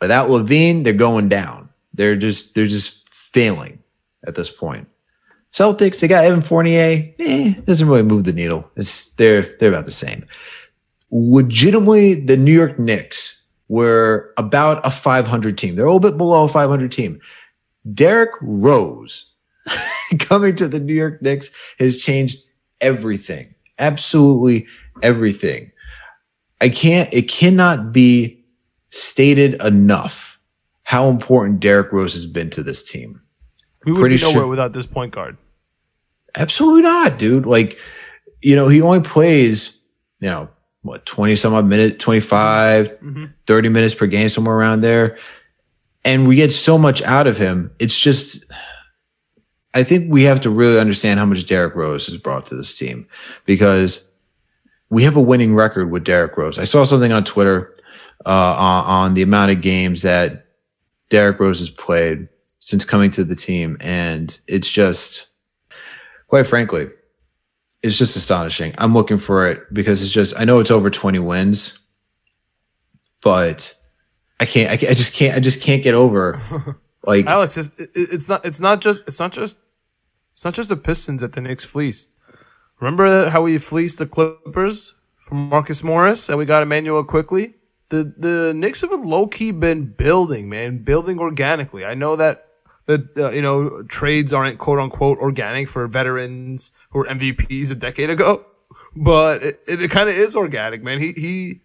without 0.00 0.30
LaVine, 0.30 0.84
they're 0.84 0.92
going 0.92 1.28
down. 1.28 1.68
They're 1.94 2.16
just, 2.16 2.54
they're 2.54 2.66
just 2.66 3.08
failing 3.08 3.81
at 4.26 4.34
this 4.34 4.50
point. 4.50 4.88
Celtics, 5.52 6.00
they 6.00 6.08
got 6.08 6.24
Evan 6.24 6.40
Fournier. 6.42 7.12
Eh, 7.18 7.54
doesn't 7.64 7.88
really 7.88 8.02
move 8.02 8.24
the 8.24 8.32
needle. 8.32 8.70
It's 8.76 9.12
they're 9.14 9.42
they're 9.42 9.70
about 9.70 9.84
the 9.84 9.92
same. 9.92 10.24
Legitimately, 11.10 12.14
the 12.14 12.38
New 12.38 12.52
York 12.52 12.78
Knicks 12.78 13.46
were 13.68 14.32
about 14.36 14.84
a 14.86 14.90
500 14.90 15.56
team. 15.58 15.76
They're 15.76 15.86
a 15.86 15.88
little 15.88 16.10
bit 16.10 16.16
below 16.16 16.44
a 16.44 16.48
500 16.48 16.90
team. 16.90 17.20
Derrick 17.92 18.32
Rose 18.40 19.32
coming 20.18 20.56
to 20.56 20.68
the 20.68 20.78
New 20.78 20.94
York 20.94 21.22
Knicks 21.22 21.50
has 21.78 21.98
changed 22.00 22.38
everything. 22.80 23.54
Absolutely 23.78 24.66
everything. 25.02 25.72
I 26.60 26.68
can't. 26.68 27.12
It 27.12 27.28
cannot 27.28 27.92
be 27.92 28.44
stated 28.90 29.60
enough 29.62 30.38
how 30.82 31.08
important 31.08 31.60
Derrick 31.60 31.92
Rose 31.92 32.12
has 32.12 32.26
been 32.26 32.50
to 32.50 32.62
this 32.62 32.84
team. 32.84 33.21
We 33.84 33.92
would 33.92 34.08
be 34.08 34.16
nowhere 34.16 34.32
sure- 34.32 34.46
without 34.48 34.72
this 34.72 34.86
point 34.86 35.12
guard. 35.12 35.36
Absolutely 36.34 36.82
not, 36.82 37.18
dude. 37.18 37.46
Like, 37.46 37.78
you 38.40 38.56
know, 38.56 38.68
he 38.68 38.80
only 38.80 39.00
plays, 39.00 39.80
you 40.20 40.30
know, 40.30 40.48
what, 40.82 41.04
20 41.06 41.36
some 41.36 41.52
odd 41.54 41.66
minutes, 41.66 42.02
25, 42.02 42.98
30 43.46 43.68
minutes 43.68 43.94
per 43.94 44.06
game, 44.06 44.28
somewhere 44.28 44.56
around 44.56 44.80
there. 44.80 45.18
And 46.04 46.26
we 46.26 46.36
get 46.36 46.52
so 46.52 46.78
much 46.78 47.02
out 47.02 47.26
of 47.26 47.36
him. 47.36 47.70
It's 47.78 47.96
just, 47.96 48.44
I 49.74 49.84
think 49.84 50.10
we 50.10 50.24
have 50.24 50.40
to 50.40 50.50
really 50.50 50.80
understand 50.80 51.20
how 51.20 51.26
much 51.26 51.46
Derrick 51.46 51.74
Rose 51.74 52.06
has 52.08 52.16
brought 52.16 52.46
to 52.46 52.56
this 52.56 52.76
team 52.76 53.06
because 53.44 54.10
we 54.90 55.04
have 55.04 55.16
a 55.16 55.20
winning 55.20 55.54
record 55.54 55.90
with 55.90 56.02
Derrick 56.04 56.36
Rose. 56.36 56.58
I 56.58 56.64
saw 56.64 56.84
something 56.84 57.12
on 57.12 57.24
Twitter 57.24 57.72
uh, 58.26 58.30
on, 58.58 58.84
on 58.84 59.14
the 59.14 59.22
amount 59.22 59.52
of 59.52 59.60
games 59.60 60.02
that 60.02 60.46
Derrick 61.10 61.38
Rose 61.38 61.60
has 61.60 61.70
played 61.70 62.28
since 62.64 62.84
coming 62.84 63.10
to 63.10 63.24
the 63.24 63.34
team. 63.34 63.76
And 63.80 64.38
it's 64.46 64.70
just, 64.70 65.30
quite 66.28 66.46
frankly, 66.46 66.86
it's 67.82 67.98
just 67.98 68.14
astonishing. 68.14 68.72
I'm 68.78 68.94
looking 68.94 69.18
for 69.18 69.48
it 69.48 69.74
because 69.74 70.00
it's 70.00 70.12
just 70.12 70.38
I 70.38 70.44
know 70.44 70.60
it's 70.60 70.70
over 70.70 70.88
20 70.88 71.18
wins, 71.18 71.80
but 73.20 73.74
I 74.38 74.46
can't 74.46 74.70
I, 74.70 74.90
I 74.90 74.94
just 74.94 75.12
can't 75.12 75.36
I 75.36 75.40
just 75.40 75.60
can't 75.60 75.82
get 75.82 75.94
over 75.94 76.40
like 77.04 77.26
Alex, 77.26 77.56
it's, 77.56 77.80
it's 77.96 78.28
not. 78.28 78.46
It's 78.46 78.60
not 78.60 78.80
just. 78.80 79.02
It's 79.08 79.18
not 79.18 79.32
just. 79.32 79.58
It's 80.32 80.44
not 80.44 80.54
just 80.54 80.68
the 80.68 80.76
Pistons 80.76 81.20
that 81.20 81.32
the 81.32 81.40
Knicks 81.40 81.64
fleeced. 81.64 82.14
Remember 82.78 83.28
how 83.28 83.42
we 83.42 83.58
fleeced 83.58 83.98
the 83.98 84.06
Clippers 84.06 84.94
from 85.16 85.48
Marcus 85.48 85.82
Morris 85.82 86.28
and 86.28 86.38
we 86.38 86.44
got 86.44 86.62
Immanuel 86.62 87.02
Quickley. 87.02 87.54
The 87.88 88.14
the 88.16 88.52
Knicks 88.54 88.82
have 88.82 88.92
a 88.92 88.96
low 88.96 89.26
key 89.26 89.50
been 89.50 89.86
building, 89.86 90.48
man, 90.48 90.78
building 90.78 91.18
organically. 91.18 91.84
I 91.84 91.94
know 91.94 92.14
that 92.14 92.46
that 92.86 93.16
uh, 93.16 93.30
you 93.30 93.42
know 93.42 93.82
trades 93.84 94.32
aren't 94.32 94.58
quote 94.58 94.78
unquote 94.78 95.18
organic 95.18 95.68
for 95.68 95.86
veterans 95.86 96.72
who 96.90 97.00
were 97.00 97.06
MVPs 97.06 97.70
a 97.70 97.74
decade 97.74 98.10
ago, 98.10 98.44
but 98.96 99.42
it, 99.42 99.60
it, 99.66 99.90
kind 99.90 100.08
of 100.08 100.14
is 100.14 100.34
organic, 100.36 100.82
man. 100.82 100.98
He 100.98 101.12
he 101.12 101.60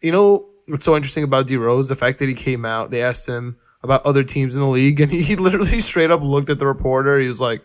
you 0.00 0.12
know 0.12 0.48
what's 0.66 0.84
so 0.84 0.96
interesting 0.96 1.24
about 1.24 1.46
D 1.46 1.56
Rose? 1.56 1.88
The 1.88 1.94
fact 1.94 2.18
that 2.18 2.28
he 2.28 2.34
came 2.34 2.64
out, 2.64 2.90
they 2.90 3.02
asked 3.02 3.28
him 3.28 3.56
about 3.82 4.04
other 4.06 4.22
teams 4.22 4.56
in 4.56 4.62
the 4.62 4.68
league, 4.68 5.00
and 5.00 5.10
he, 5.10 5.22
he 5.22 5.36
literally 5.36 5.80
straight 5.80 6.10
up 6.10 6.22
looked 6.22 6.50
at 6.50 6.58
the 6.58 6.66
reporter. 6.66 7.18
He 7.18 7.28
was 7.28 7.40
like, 7.40 7.62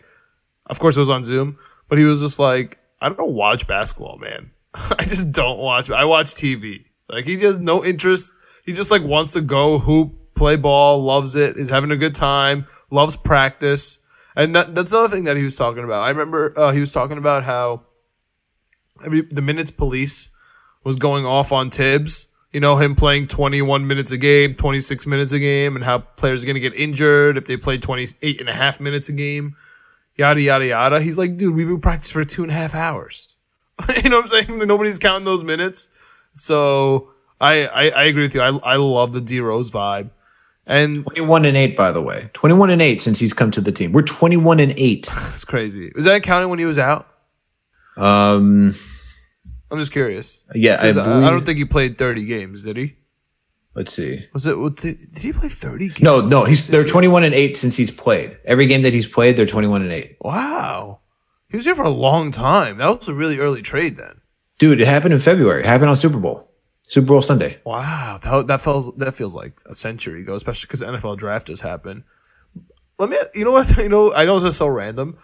of 0.66 0.78
course 0.78 0.96
it 0.96 1.00
was 1.00 1.08
on 1.08 1.24
Zoom, 1.24 1.58
but 1.88 1.98
he 1.98 2.04
was 2.04 2.20
just 2.20 2.38
like, 2.38 2.78
I 3.00 3.08
don't 3.08 3.18
know, 3.18 3.24
watch 3.24 3.66
basketball, 3.66 4.18
man. 4.18 4.50
I 4.74 5.04
just 5.04 5.32
don't 5.32 5.58
watch. 5.58 5.90
I 5.90 6.04
watch 6.04 6.34
TV. 6.34 6.84
Like 7.08 7.24
he 7.24 7.38
has 7.40 7.58
no 7.58 7.84
interest. 7.84 8.32
He 8.64 8.72
just 8.72 8.90
like 8.90 9.02
wants 9.02 9.32
to 9.32 9.40
go 9.40 9.78
hoop, 9.78 10.14
play 10.40 10.56
ball, 10.56 11.02
loves 11.02 11.34
it, 11.34 11.58
is 11.58 11.68
having 11.68 11.90
a 11.90 11.96
good 11.98 12.14
time, 12.14 12.64
loves 12.90 13.14
practice. 13.14 13.98
And 14.34 14.56
that, 14.56 14.74
that's 14.74 14.90
another 14.90 15.08
thing 15.14 15.24
that 15.24 15.36
he 15.36 15.44
was 15.44 15.54
talking 15.54 15.84
about. 15.84 16.02
I 16.02 16.08
remember 16.08 16.58
uh, 16.58 16.72
he 16.72 16.80
was 16.80 16.92
talking 16.94 17.18
about 17.18 17.44
how 17.44 17.82
every 19.04 19.20
the 19.20 19.42
minutes 19.42 19.70
police 19.70 20.30
was 20.82 20.96
going 20.96 21.26
off 21.26 21.52
on 21.52 21.70
Thibs. 21.70 22.28
You 22.54 22.60
know, 22.60 22.76
him 22.76 22.96
playing 22.96 23.26
21 23.26 23.86
minutes 23.86 24.12
a 24.12 24.16
game, 24.16 24.54
26 24.54 25.06
minutes 25.06 25.30
a 25.32 25.38
game, 25.38 25.76
and 25.76 25.84
how 25.84 25.98
players 25.98 26.42
are 26.42 26.46
going 26.46 26.54
to 26.54 26.60
get 26.60 26.72
injured 26.72 27.36
if 27.36 27.44
they 27.44 27.58
play 27.58 27.76
28 27.76 28.40
and 28.40 28.48
a 28.48 28.54
half 28.54 28.80
minutes 28.80 29.10
a 29.10 29.12
game, 29.12 29.56
yada, 30.16 30.40
yada, 30.40 30.66
yada. 30.66 31.00
He's 31.00 31.18
like, 31.18 31.36
dude, 31.36 31.54
we've 31.54 31.68
been 31.68 31.82
practicing 31.82 32.22
for 32.22 32.26
two 32.26 32.42
and 32.42 32.50
a 32.50 32.54
half 32.54 32.74
hours. 32.74 33.36
you 34.02 34.08
know 34.08 34.22
what 34.22 34.32
I'm 34.32 34.46
saying? 34.46 34.58
Nobody's 34.66 34.98
counting 34.98 35.26
those 35.26 35.44
minutes. 35.44 35.90
So 36.32 37.10
I, 37.40 37.66
I, 37.66 37.88
I 37.90 38.02
agree 38.04 38.22
with 38.22 38.34
you. 38.34 38.40
I, 38.40 38.56
I 38.64 38.76
love 38.76 39.12
the 39.12 39.20
D 39.20 39.38
Rose 39.40 39.70
vibe. 39.70 40.10
And 40.66 41.04
21 41.04 41.44
and 41.46 41.56
8 41.56 41.76
by 41.76 41.92
the 41.92 42.02
way. 42.02 42.30
21 42.34 42.70
and 42.70 42.82
8 42.82 43.02
since 43.02 43.18
he's 43.18 43.32
come 43.32 43.50
to 43.52 43.60
the 43.60 43.72
team. 43.72 43.92
We're 43.92 44.02
21 44.02 44.60
and 44.60 44.72
8. 44.76 45.08
it's 45.30 45.44
crazy. 45.44 45.90
Was 45.94 46.04
that 46.04 46.22
counting 46.22 46.50
when 46.50 46.58
he 46.58 46.64
was 46.64 46.78
out? 46.78 47.08
Um 47.96 48.74
I'm 49.70 49.78
just 49.78 49.92
curious. 49.92 50.44
yeah, 50.54 50.78
I, 50.80 50.92
believe, 50.92 51.24
I 51.24 51.30
don't 51.30 51.46
think 51.46 51.58
he 51.58 51.64
played 51.64 51.96
30 51.96 52.26
games, 52.26 52.64
did 52.64 52.76
he? 52.76 52.96
let's 53.74 53.92
see. 53.92 54.26
Was 54.32 54.46
it? 54.46 54.56
Did, 54.76 55.12
did 55.12 55.22
he 55.22 55.32
play 55.32 55.48
30 55.48 55.88
games? 55.88 56.02
No, 56.02 56.20
no, 56.20 56.44
he's 56.44 56.66
they're 56.66 56.84
21 56.84 57.24
and 57.24 57.34
8 57.34 57.56
since 57.56 57.76
he's 57.76 57.90
played. 57.90 58.36
Every 58.44 58.66
game 58.66 58.82
that 58.82 58.92
he's 58.92 59.06
played, 59.06 59.36
they're 59.36 59.46
21 59.46 59.82
and 59.82 59.92
8. 59.92 60.16
Wow. 60.20 61.00
He 61.48 61.56
was 61.56 61.64
here 61.64 61.74
for 61.74 61.84
a 61.84 61.90
long 61.90 62.30
time. 62.30 62.76
That 62.76 62.96
was 62.96 63.08
a 63.08 63.14
really 63.14 63.38
early 63.38 63.62
trade 63.62 63.96
then. 63.96 64.20
Dude, 64.58 64.80
it 64.80 64.86
happened 64.86 65.14
in 65.14 65.20
February. 65.20 65.60
It 65.60 65.66
happened 65.66 65.90
on 65.90 65.96
Super 65.96 66.18
Bowl. 66.18 66.49
Super 66.90 67.06
Bowl 67.06 67.22
Sunday. 67.22 67.56
Wow, 67.64 68.18
that, 68.20 68.48
that 68.48 68.60
feels 68.60 68.92
that 68.96 69.12
feels 69.12 69.32
like 69.32 69.60
a 69.66 69.76
century 69.76 70.22
ago, 70.22 70.34
especially 70.34 70.66
because 70.66 70.80
the 70.80 70.86
NFL 70.86 71.18
draft 71.18 71.46
just 71.46 71.62
happened. 71.62 72.02
Let 72.98 73.10
me, 73.10 73.16
you 73.32 73.44
know 73.44 73.52
what? 73.52 73.76
You 73.78 73.88
know, 73.88 74.12
I 74.12 74.24
know 74.24 74.40
this 74.40 74.50
is 74.50 74.56
so 74.56 74.66
random. 74.66 75.16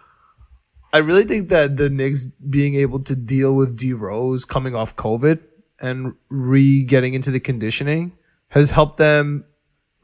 I 0.93 0.99
really 0.99 1.25
think 1.25 1.49
that 1.49 1.77
the 1.77 1.91
Knicks 1.91 2.27
being 2.27 2.77
able 2.77 3.03
to 3.03 3.17
deal 3.17 3.57
with 3.57 3.77
D 3.77 3.93
Rose 3.95 4.45
coming 4.45 4.77
off 4.77 4.95
COVID 4.95 5.43
and 5.81 6.15
re 6.29 6.85
getting 6.85 7.15
into 7.15 7.33
the 7.33 7.41
conditioning 7.41 8.17
has 8.51 8.71
helped 8.71 8.99
them 8.99 9.45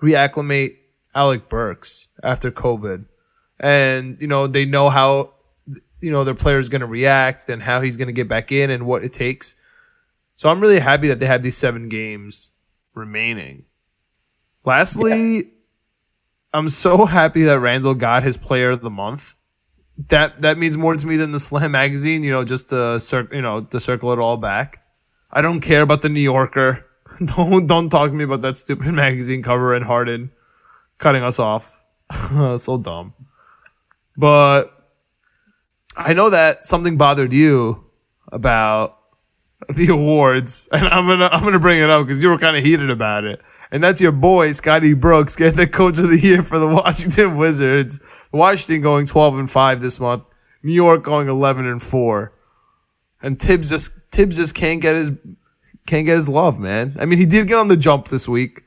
reacclimate 0.02 0.78
Alec 1.14 1.48
Burks 1.48 2.08
after 2.24 2.50
COVID. 2.50 3.06
And, 3.60 4.20
you 4.20 4.26
know, 4.26 4.48
they 4.48 4.64
know 4.64 4.90
how, 4.90 5.34
you 6.00 6.10
know, 6.10 6.24
their 6.24 6.34
player 6.34 6.58
is 6.58 6.68
going 6.68 6.80
to 6.80 6.88
react 6.88 7.48
and 7.48 7.62
how 7.62 7.80
he's 7.80 7.96
going 7.96 8.08
to 8.08 8.12
get 8.12 8.26
back 8.26 8.50
in 8.50 8.68
and 8.70 8.84
what 8.84 9.04
it 9.04 9.12
takes. 9.12 9.54
So 10.36 10.50
I'm 10.50 10.60
really 10.60 10.80
happy 10.80 11.08
that 11.08 11.20
they 11.20 11.26
have 11.26 11.42
these 11.42 11.56
seven 11.56 11.88
games 11.88 12.52
remaining. 12.94 13.64
Lastly, 14.64 15.36
yeah. 15.36 15.42
I'm 16.54 16.68
so 16.68 17.04
happy 17.04 17.42
that 17.44 17.58
Randle 17.58 17.94
got 17.94 18.22
his 18.22 18.36
player 18.36 18.70
of 18.70 18.80
the 18.80 18.90
month. 18.90 19.34
That 20.08 20.40
that 20.40 20.58
means 20.58 20.76
more 20.76 20.94
to 20.94 21.06
me 21.06 21.16
than 21.16 21.32
the 21.32 21.40
Slam 21.40 21.72
magazine, 21.72 22.22
you 22.22 22.30
know, 22.30 22.44
just 22.44 22.70
to 22.70 23.00
cir- 23.00 23.28
you 23.32 23.42
know, 23.42 23.62
to 23.62 23.80
circle 23.80 24.12
it 24.12 24.18
all 24.18 24.36
back. 24.36 24.84
I 25.30 25.42
don't 25.42 25.60
care 25.60 25.82
about 25.82 26.02
the 26.02 26.08
New 26.08 26.20
Yorker. 26.20 26.84
don't 27.24 27.66
don't 27.66 27.90
talk 27.90 28.10
to 28.10 28.16
me 28.16 28.24
about 28.24 28.42
that 28.42 28.56
stupid 28.56 28.92
magazine 28.92 29.42
cover 29.42 29.74
and 29.74 29.84
Harden 29.84 30.30
cutting 30.98 31.22
us 31.22 31.38
off. 31.38 31.82
so 32.58 32.78
dumb. 32.78 33.14
But 34.16 34.72
I 35.96 36.12
know 36.12 36.30
that 36.30 36.64
something 36.64 36.96
bothered 36.96 37.32
you 37.32 37.84
about 38.30 38.98
the 39.68 39.88
awards, 39.88 40.68
and 40.72 40.86
I'm 40.88 41.06
gonna 41.06 41.28
I'm 41.32 41.42
gonna 41.42 41.58
bring 41.58 41.80
it 41.80 41.90
up 41.90 42.06
because 42.06 42.22
you 42.22 42.28
were 42.28 42.38
kind 42.38 42.56
of 42.56 42.64
heated 42.64 42.90
about 42.90 43.24
it. 43.24 43.40
And 43.70 43.82
that's 43.82 44.00
your 44.00 44.12
boy 44.12 44.52
Scotty 44.52 44.94
Brooks 44.94 45.34
getting 45.34 45.56
the 45.56 45.66
Coach 45.66 45.98
of 45.98 46.10
the 46.10 46.18
Year 46.18 46.42
for 46.42 46.58
the 46.58 46.68
Washington 46.74 47.36
Wizards. 47.36 48.00
Washington 48.32 48.82
going 48.82 49.06
12 49.06 49.38
and 49.38 49.50
five 49.50 49.80
this 49.80 49.98
month. 49.98 50.28
New 50.62 50.72
York 50.72 51.02
going 51.02 51.28
11 51.28 51.66
and 51.66 51.82
four. 51.82 52.32
And 53.22 53.40
Thibs 53.40 53.70
just 53.70 53.92
Thibs 54.10 54.36
just 54.36 54.54
can't 54.54 54.80
get 54.80 54.96
his 54.96 55.12
can't 55.86 56.06
get 56.06 56.16
his 56.16 56.28
love, 56.28 56.58
man. 56.58 56.96
I 57.00 57.06
mean, 57.06 57.18
he 57.18 57.26
did 57.26 57.48
get 57.48 57.58
on 57.58 57.68
the 57.68 57.76
jump 57.76 58.08
this 58.08 58.28
week. 58.28 58.62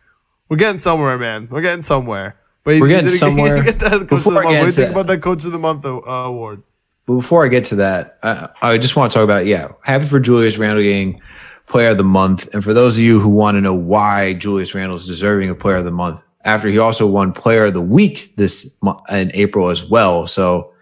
We're 0.49 0.57
getting 0.57 0.79
somewhere, 0.79 1.17
man. 1.17 1.47
We're 1.49 1.61
getting 1.61 1.81
somewhere. 1.81 2.39
But 2.63 2.79
we're 2.79 2.87
getting 2.87 3.11
somewhere. 3.11 3.61
Get 3.63 3.77
that 3.79 3.91
coach 3.91 4.09
Before 4.09 4.33
of 4.33 4.37
the 4.37 4.41
month. 4.41 4.45
What 4.45 4.61
do 4.61 4.65
you 4.65 4.71
think 4.71 4.91
about 4.91 5.07
that 5.07 5.21
Coach 5.21 5.45
of 5.45 5.51
the 5.51 5.59
Month 5.59 5.85
uh, 5.85 6.01
award? 6.09 6.63
But 7.05 7.15
before 7.15 7.45
I 7.45 7.49
get 7.49 7.65
to 7.65 7.75
that, 7.77 8.17
I, 8.23 8.49
I 8.61 8.77
just 8.77 8.95
want 8.95 9.11
to 9.11 9.15
talk 9.15 9.23
about 9.23 9.45
yeah, 9.45 9.71
happy 9.83 10.05
for 10.05 10.19
Julius 10.19 10.57
Randle 10.57 10.83
getting 10.83 11.21
Player 11.67 11.89
of 11.89 11.97
the 11.97 12.03
Month, 12.03 12.53
and 12.53 12.63
for 12.63 12.73
those 12.73 12.97
of 12.97 13.03
you 13.03 13.19
who 13.19 13.29
want 13.29 13.55
to 13.55 13.61
know 13.61 13.73
why 13.73 14.33
Julius 14.33 14.75
Randle 14.75 14.97
is 14.97 15.07
deserving 15.07 15.49
of 15.49 15.59
Player 15.59 15.77
of 15.77 15.85
the 15.85 15.91
Month, 15.91 16.23
after 16.43 16.67
he 16.67 16.77
also 16.77 17.07
won 17.07 17.33
Player 17.33 17.65
of 17.65 17.73
the 17.73 17.81
Week 17.81 18.33
this 18.37 18.77
in 19.11 19.31
April 19.33 19.69
as 19.69 19.83
well. 19.83 20.27
So, 20.27 20.73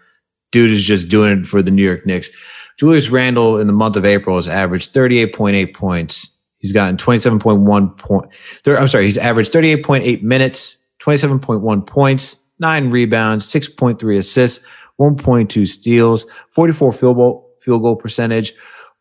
dude 0.52 0.70
is 0.70 0.84
just 0.84 1.08
doing 1.08 1.40
it 1.40 1.46
for 1.46 1.62
the 1.62 1.70
New 1.70 1.82
York 1.82 2.06
Knicks. 2.06 2.30
Julius 2.78 3.10
Randle 3.10 3.58
in 3.58 3.66
the 3.66 3.72
month 3.72 3.96
of 3.96 4.04
April 4.04 4.36
has 4.36 4.48
averaged 4.48 4.92
38.8 4.92 5.74
points. 5.74 6.36
He's 6.58 6.72
gotten 6.72 6.96
27.1 6.96 7.98
point. 7.98 8.26
I'm 8.66 8.88
sorry, 8.88 9.04
he's 9.04 9.18
averaged 9.18 9.52
38.8 9.52 10.22
minutes, 10.22 10.78
27.1 11.02 11.86
points, 11.86 12.42
nine 12.58 12.90
rebounds, 12.90 13.46
6.3 13.46 14.18
assists, 14.18 14.64
1.2 15.00 15.66
steals, 15.66 16.26
44 16.50 16.92
field 16.92 17.16
goal, 17.16 17.50
field 17.60 17.82
goal 17.82 17.96
percentage, 17.96 18.54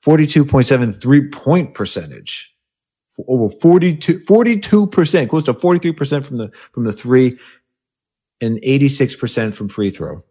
42.7 0.03 0.99
three 0.99 1.29
point 1.29 1.73
percentage. 1.73 2.49
Over 3.27 3.53
42, 3.53 4.19
42%, 4.19 5.29
close 5.29 5.43
to 5.43 5.53
43% 5.53 6.23
from 6.25 6.37
the, 6.37 6.51
from 6.71 6.83
the 6.83 6.93
three 6.93 7.37
and 8.41 8.59
86% 8.61 9.53
from 9.53 9.69
free 9.69 9.91
throw. 9.91 10.23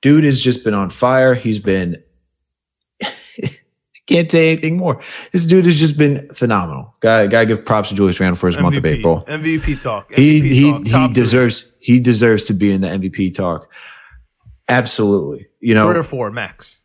Dude 0.00 0.24
has 0.24 0.40
just 0.40 0.64
been 0.64 0.72
on 0.72 0.88
fire. 0.88 1.34
He's 1.34 1.58
been, 1.58 2.02
can't 4.06 4.30
say 4.30 4.52
anything 4.52 4.78
more. 4.78 5.02
This 5.32 5.44
dude 5.44 5.66
has 5.66 5.78
just 5.78 5.98
been 5.98 6.28
phenomenal. 6.34 6.94
Guy, 7.00 7.26
guy 7.26 7.44
give 7.44 7.64
props 7.64 7.90
to 7.90 7.94
Julius 7.94 8.18
Randle 8.18 8.36
for 8.36 8.46
his 8.46 8.56
MVP, 8.56 8.62
month 8.62 8.76
of 8.76 8.86
April. 8.86 9.24
MVP 9.26 9.80
talk. 9.80 10.10
MVP 10.12 10.16
he, 10.16 10.40
he, 10.40 10.90
talk, 10.90 11.08
he 11.08 11.14
deserves, 11.14 11.60
three. 11.60 11.72
he 11.80 12.00
deserves 12.00 12.44
to 12.44 12.54
be 12.54 12.72
in 12.72 12.80
the 12.80 12.88
MVP 12.88 13.34
talk. 13.34 13.70
Absolutely. 14.68 15.46
You 15.60 15.74
know, 15.74 15.90
three 15.90 16.00
or 16.00 16.02
four 16.02 16.30
max. 16.30 16.80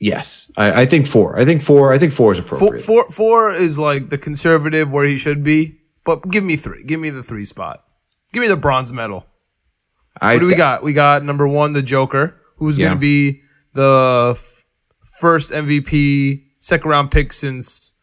Yes, 0.00 0.52
I, 0.56 0.82
I, 0.82 0.86
think 0.86 1.08
four. 1.08 1.36
I 1.36 1.44
think 1.44 1.60
four. 1.60 1.92
I 1.92 1.98
think 1.98 2.12
four 2.12 2.30
is 2.30 2.38
appropriate. 2.38 2.82
Four, 2.82 3.04
four, 3.04 3.10
four 3.10 3.52
is 3.52 3.80
like 3.80 4.10
the 4.10 4.18
conservative 4.18 4.92
where 4.92 5.04
he 5.04 5.18
should 5.18 5.42
be. 5.42 5.80
But 6.04 6.30
give 6.30 6.44
me 6.44 6.56
three. 6.56 6.84
Give 6.84 7.00
me 7.00 7.10
the 7.10 7.22
three 7.22 7.44
spot. 7.44 7.84
Give 8.32 8.40
me 8.40 8.48
the 8.48 8.56
bronze 8.56 8.92
medal. 8.92 9.26
I 10.20 10.34
what 10.34 10.40
do 10.40 10.46
we 10.46 10.54
got? 10.54 10.82
We 10.82 10.92
got 10.92 11.24
number 11.24 11.48
one, 11.48 11.72
the 11.72 11.82
Joker, 11.82 12.40
who's 12.56 12.78
yeah. 12.78 12.86
going 12.86 12.96
to 12.96 13.00
be 13.00 13.42
the 13.74 14.34
f- 14.36 14.64
first 15.20 15.50
MVP, 15.50 16.44
second 16.60 16.90
round 16.90 17.10
pick 17.10 17.32
since 17.32 17.94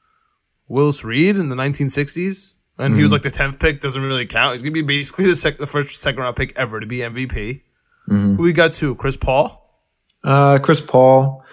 Willis 0.68 1.04
Reed 1.04 1.38
in 1.38 1.50
the 1.50 1.56
1960s, 1.56 2.56
and 2.78 2.92
mm-hmm. 2.92 2.96
he 2.96 3.02
was 3.04 3.10
mm-hmm. 3.10 3.14
like 3.14 3.22
the 3.22 3.32
tenth 3.32 3.60
pick. 3.60 3.82
Doesn't 3.82 4.02
really 4.02 4.26
count. 4.26 4.54
He's 4.54 4.62
going 4.62 4.74
to 4.74 4.84
be 4.84 4.86
basically 4.86 5.26
the, 5.26 5.36
sec- 5.36 5.58
the 5.58 5.68
first 5.68 6.02
second 6.02 6.22
round 6.22 6.36
pick 6.36 6.56
ever 6.58 6.80
to 6.80 6.86
be 6.86 6.98
MVP. 6.98 7.62
Mm-hmm. 8.10 8.36
Who 8.36 8.44
we 8.44 8.54
got 8.54 8.74
two? 8.74 8.96
Chris 8.96 9.18
Paul. 9.18 9.62
Uh, 10.24 10.60
Chris 10.60 10.82
Paul. 10.82 11.44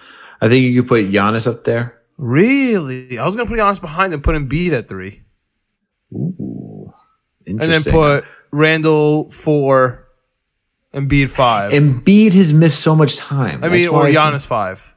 I 0.41 0.49
think 0.49 0.65
you 0.65 0.81
could 0.81 0.89
put 0.89 1.11
Giannis 1.11 1.47
up 1.47 1.63
there. 1.63 2.01
Really? 2.17 3.17
I 3.17 3.25
was 3.25 3.35
gonna 3.35 3.49
put 3.49 3.59
Giannis 3.59 3.81
behind 3.81 4.13
and 4.13 4.23
put 4.23 4.35
him 4.35 4.49
Embiid 4.49 4.71
at 4.71 4.87
three. 4.87 5.23
Ooh. 6.13 6.93
And 7.45 7.59
then 7.59 7.83
put 7.83 8.25
Randle 8.51 9.31
four, 9.31 10.07
Embiid 10.93 11.29
five. 11.29 11.71
Embiid 11.71 12.33
has 12.33 12.53
missed 12.53 12.81
so 12.81 12.95
much 12.95 13.17
time. 13.17 13.63
I 13.63 13.69
mean, 13.69 13.87
or 13.89 14.05
Giannis 14.05 14.45
five. 14.45 14.95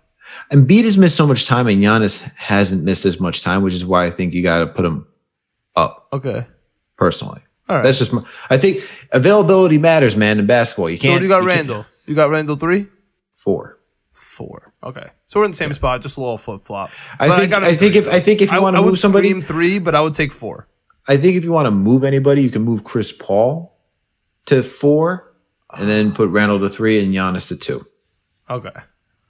Embiid 0.52 0.84
has 0.84 0.96
missed 0.98 1.16
so 1.16 1.26
much 1.26 1.46
time, 1.46 1.66
and 1.66 1.82
Giannis 1.82 2.20
hasn't 2.34 2.84
missed 2.84 3.04
as 3.04 3.18
much 3.18 3.42
time, 3.42 3.62
which 3.62 3.74
is 3.74 3.84
why 3.84 4.04
I 4.04 4.10
think 4.10 4.34
you 4.34 4.42
got 4.42 4.60
to 4.60 4.66
put 4.66 4.84
him 4.84 5.06
up. 5.74 6.08
Okay. 6.12 6.46
Personally, 6.96 7.40
all 7.68 7.76
right. 7.76 7.82
That's 7.82 7.98
just. 7.98 8.12
My, 8.12 8.22
I 8.50 8.58
think 8.58 8.88
availability 9.12 9.78
matters, 9.78 10.16
man, 10.16 10.38
in 10.38 10.46
basketball. 10.46 10.90
You 10.90 10.98
can't. 10.98 11.20
So 11.20 11.22
you 11.22 11.28
got 11.28 11.42
you 11.42 11.48
Randle. 11.48 11.86
You 12.06 12.14
got 12.14 12.30
Randle 12.30 12.56
three. 12.56 12.86
Four. 13.32 13.78
Four. 14.12 14.72
Okay, 14.82 15.08
so 15.26 15.40
we're 15.40 15.44
in 15.44 15.50
the 15.50 15.56
same 15.56 15.72
spot, 15.74 16.00
just 16.00 16.16
a 16.16 16.20
little 16.20 16.38
flip 16.38 16.62
flop. 16.64 16.90
I 17.18 17.38
think. 17.38 17.52
I, 17.52 17.68
I 17.68 17.76
think 17.76 17.96
if 17.96 18.08
I 18.08 18.20
think 18.20 18.40
if 18.40 18.50
you 18.50 18.62
want 18.62 18.76
to 18.76 18.82
move 18.82 18.98
somebody, 18.98 19.40
three, 19.40 19.78
but 19.78 19.94
I 19.94 20.00
would 20.00 20.14
take 20.14 20.32
four. 20.32 20.68
I 21.06 21.16
think 21.16 21.36
if 21.36 21.44
you 21.44 21.52
want 21.52 21.66
to 21.66 21.70
move 21.70 22.02
anybody, 22.02 22.42
you 22.42 22.50
can 22.50 22.62
move 22.62 22.82
Chris 22.82 23.12
Paul 23.12 23.78
to 24.46 24.62
four, 24.62 25.34
and 25.74 25.88
then 25.88 26.12
put 26.12 26.30
Randle 26.30 26.60
to 26.60 26.70
three 26.70 27.02
and 27.02 27.14
Giannis 27.14 27.48
to 27.48 27.56
two. 27.56 27.86
Okay. 28.48 28.70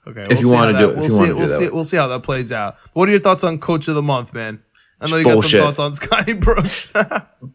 Okay. 0.07 0.23
If 0.23 0.29
we'll 0.29 0.39
you 0.39 0.51
want 0.51 0.71
to 0.71 0.77
do 0.77 0.89
it, 0.91 0.95
we'll 0.95 1.09
see. 1.09 1.33
We'll 1.33 1.49
see. 1.49 1.69
We'll 1.69 1.85
see 1.85 1.97
how 1.97 2.07
that 2.07 2.23
plays 2.23 2.53
out. 2.53 2.77
What 2.93 3.09
are 3.09 3.11
your 3.11 3.19
thoughts 3.19 3.43
on 3.43 3.59
Coach 3.59 3.89
of 3.89 3.95
the 3.95 4.01
Month, 4.01 4.33
man? 4.33 4.63
I 4.99 5.07
know 5.07 5.17
you 5.17 5.23
Bullshit. 5.25 5.59
got 5.59 5.75
some 5.75 5.75
thoughts 5.75 5.79
on 5.79 5.93
Scotty 5.93 6.33
Brooks. 6.33 6.91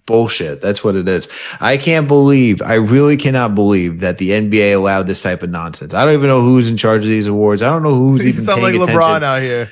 Bullshit. 0.07 0.63
That's 0.63 0.85
what 0.85 0.95
it 0.95 1.09
is. 1.09 1.29
I 1.61 1.77
can't 1.77 2.07
believe, 2.07 2.63
I 2.63 2.75
really 2.75 3.17
cannot 3.17 3.55
believe 3.55 4.01
that 4.01 4.19
the 4.19 4.31
NBA 4.31 4.75
allowed 4.77 5.09
this 5.09 5.23
type 5.23 5.43
of 5.43 5.51
nonsense. 5.51 5.93
I 5.93 6.05
don't 6.05 6.15
even 6.15 6.29
know 6.29 6.41
who's 6.41 6.69
in 6.69 6.77
charge 6.77 7.03
of 7.03 7.11
these 7.11 7.27
awards. 7.27 7.61
I 7.61 7.69
don't 7.69 7.83
know 7.83 7.95
who's 7.95 8.21
you 8.23 8.29
even 8.29 8.41
sound 8.41 8.63
like 8.63 8.75
attention. 8.75 8.97
LeBron 8.97 9.23
out 9.23 9.43
here. 9.43 9.71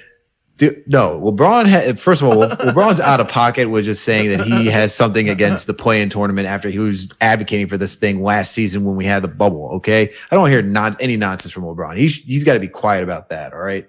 Dude, 0.56 0.82
no, 0.86 1.18
LeBron. 1.20 1.66
Had, 1.66 1.98
first 1.98 2.20
of 2.20 2.28
all, 2.28 2.34
LeBron's 2.48 3.00
out 3.00 3.20
of 3.20 3.28
pocket 3.28 3.70
with 3.70 3.86
just 3.86 4.04
saying 4.04 4.36
that 4.36 4.46
he 4.46 4.66
has 4.66 4.94
something 4.94 5.30
against 5.30 5.66
the 5.66 5.72
play-in 5.72 6.10
tournament 6.10 6.48
after 6.48 6.68
he 6.68 6.78
was 6.78 7.08
advocating 7.20 7.66
for 7.66 7.78
this 7.78 7.94
thing 7.94 8.22
last 8.22 8.52
season 8.52 8.84
when 8.84 8.94
we 8.96 9.06
had 9.06 9.22
the 9.22 9.28
bubble. 9.28 9.70
Okay, 9.76 10.12
I 10.30 10.34
don't 10.34 10.50
hear 10.50 10.60
not 10.60 11.00
any 11.00 11.16
nonsense 11.16 11.52
from 11.52 11.62
LeBron. 11.62 11.96
He's 11.96 12.16
he's 12.16 12.44
got 12.44 12.54
to 12.54 12.60
be 12.60 12.68
quiet 12.68 13.04
about 13.04 13.30
that. 13.30 13.54
All 13.54 13.60
right 13.60 13.86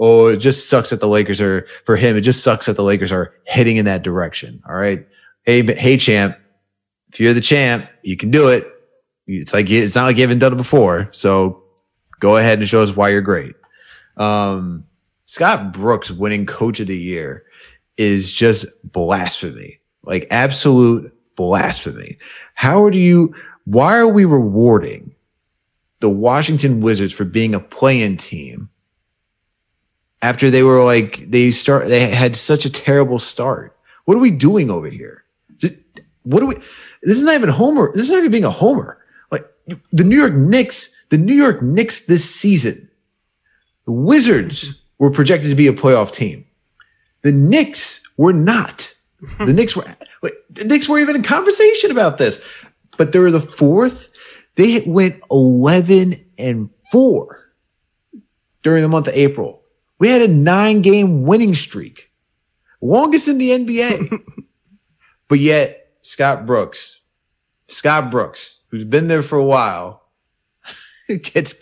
oh, 0.00 0.28
it 0.28 0.38
just 0.38 0.70
sucks 0.70 0.90
that 0.90 1.00
the 1.00 1.06
Lakers 1.06 1.40
are 1.42 1.66
for 1.84 1.94
him. 1.94 2.16
It 2.16 2.22
just 2.22 2.42
sucks 2.42 2.66
that 2.66 2.76
the 2.76 2.82
Lakers 2.82 3.12
are 3.12 3.34
heading 3.46 3.76
in 3.76 3.84
that 3.84 4.02
direction. 4.02 4.60
All 4.66 4.74
right. 4.74 5.06
Hey, 5.44 5.62
hey, 5.62 5.98
champ, 5.98 6.38
if 7.12 7.20
you're 7.20 7.34
the 7.34 7.40
champ, 7.42 7.86
you 8.02 8.16
can 8.16 8.30
do 8.30 8.48
it. 8.48 8.66
It's 9.26 9.52
like, 9.52 9.70
it's 9.70 9.94
not 9.94 10.04
like 10.04 10.16
you 10.16 10.22
haven't 10.22 10.38
done 10.38 10.54
it 10.54 10.56
before. 10.56 11.10
So 11.12 11.62
go 12.18 12.38
ahead 12.38 12.58
and 12.58 12.66
show 12.66 12.82
us 12.82 12.96
why 12.96 13.10
you're 13.10 13.20
great. 13.20 13.54
Um, 14.16 14.86
Scott 15.26 15.72
Brooks 15.72 16.10
winning 16.10 16.46
coach 16.46 16.80
of 16.80 16.86
the 16.86 16.98
year 16.98 17.44
is 17.96 18.32
just 18.32 18.66
blasphemy, 18.82 19.80
like 20.02 20.26
absolute 20.30 21.14
blasphemy. 21.36 22.18
How 22.54 22.88
do 22.88 22.98
you, 22.98 23.34
why 23.64 23.98
are 23.98 24.08
we 24.08 24.24
rewarding 24.24 25.14
the 26.00 26.10
Washington 26.10 26.80
Wizards 26.80 27.12
for 27.12 27.24
being 27.24 27.54
a 27.54 27.60
play-in 27.60 28.16
team 28.16 28.70
after 30.22 30.50
they 30.50 30.62
were 30.62 30.84
like 30.84 31.30
they 31.30 31.50
start 31.50 31.88
they 31.88 32.08
had 32.08 32.36
such 32.36 32.64
a 32.64 32.70
terrible 32.70 33.18
start. 33.18 33.76
What 34.04 34.16
are 34.16 34.20
we 34.20 34.30
doing 34.30 34.70
over 34.70 34.88
here? 34.88 35.24
What 36.22 36.42
are 36.42 36.46
we? 36.46 36.56
This 37.02 37.16
is 37.18 37.24
not 37.24 37.34
even 37.34 37.48
homer. 37.48 37.90
This 37.92 38.04
is 38.04 38.10
not 38.10 38.18
even 38.18 38.30
being 38.30 38.44
a 38.44 38.50
homer. 38.50 38.98
Like 39.30 39.46
the 39.92 40.04
New 40.04 40.18
York 40.18 40.34
Knicks, 40.34 40.94
the 41.08 41.18
New 41.18 41.34
York 41.34 41.62
Knicks 41.62 42.06
this 42.06 42.28
season 42.28 42.90
The 43.86 43.92
Wizards 43.92 44.82
were 44.98 45.10
projected 45.10 45.50
to 45.50 45.56
be 45.56 45.66
a 45.66 45.72
playoff 45.72 46.12
team. 46.12 46.44
The 47.22 47.32
Knicks 47.32 48.06
were 48.16 48.32
not. 48.32 48.94
The 49.38 49.52
Knicks 49.52 49.76
were 49.76 49.84
the 50.50 50.64
Knicks 50.64 50.88
were 50.88 50.98
even 50.98 51.16
in 51.16 51.22
conversation 51.22 51.90
about 51.90 52.18
this, 52.18 52.42
but 52.96 53.12
they 53.12 53.18
were 53.18 53.30
the 53.30 53.40
fourth. 53.40 54.08
They 54.56 54.80
went 54.86 55.22
eleven 55.30 56.24
and 56.38 56.70
four 56.90 57.52
during 58.62 58.82
the 58.82 58.88
month 58.88 59.08
of 59.08 59.14
April. 59.14 59.59
We 60.00 60.08
had 60.08 60.22
a 60.22 60.28
nine 60.28 60.80
game 60.80 61.22
winning 61.22 61.54
streak, 61.54 62.10
longest 62.80 63.28
in 63.28 63.38
the 63.38 63.50
NBA. 63.50 64.18
but 65.28 65.38
yet, 65.38 65.92
Scott 66.00 66.46
Brooks, 66.46 67.00
Scott 67.68 68.10
Brooks, 68.10 68.64
who's 68.68 68.84
been 68.84 69.08
there 69.08 69.22
for 69.22 69.38
a 69.38 69.44
while, 69.44 70.02
gets 71.22 71.54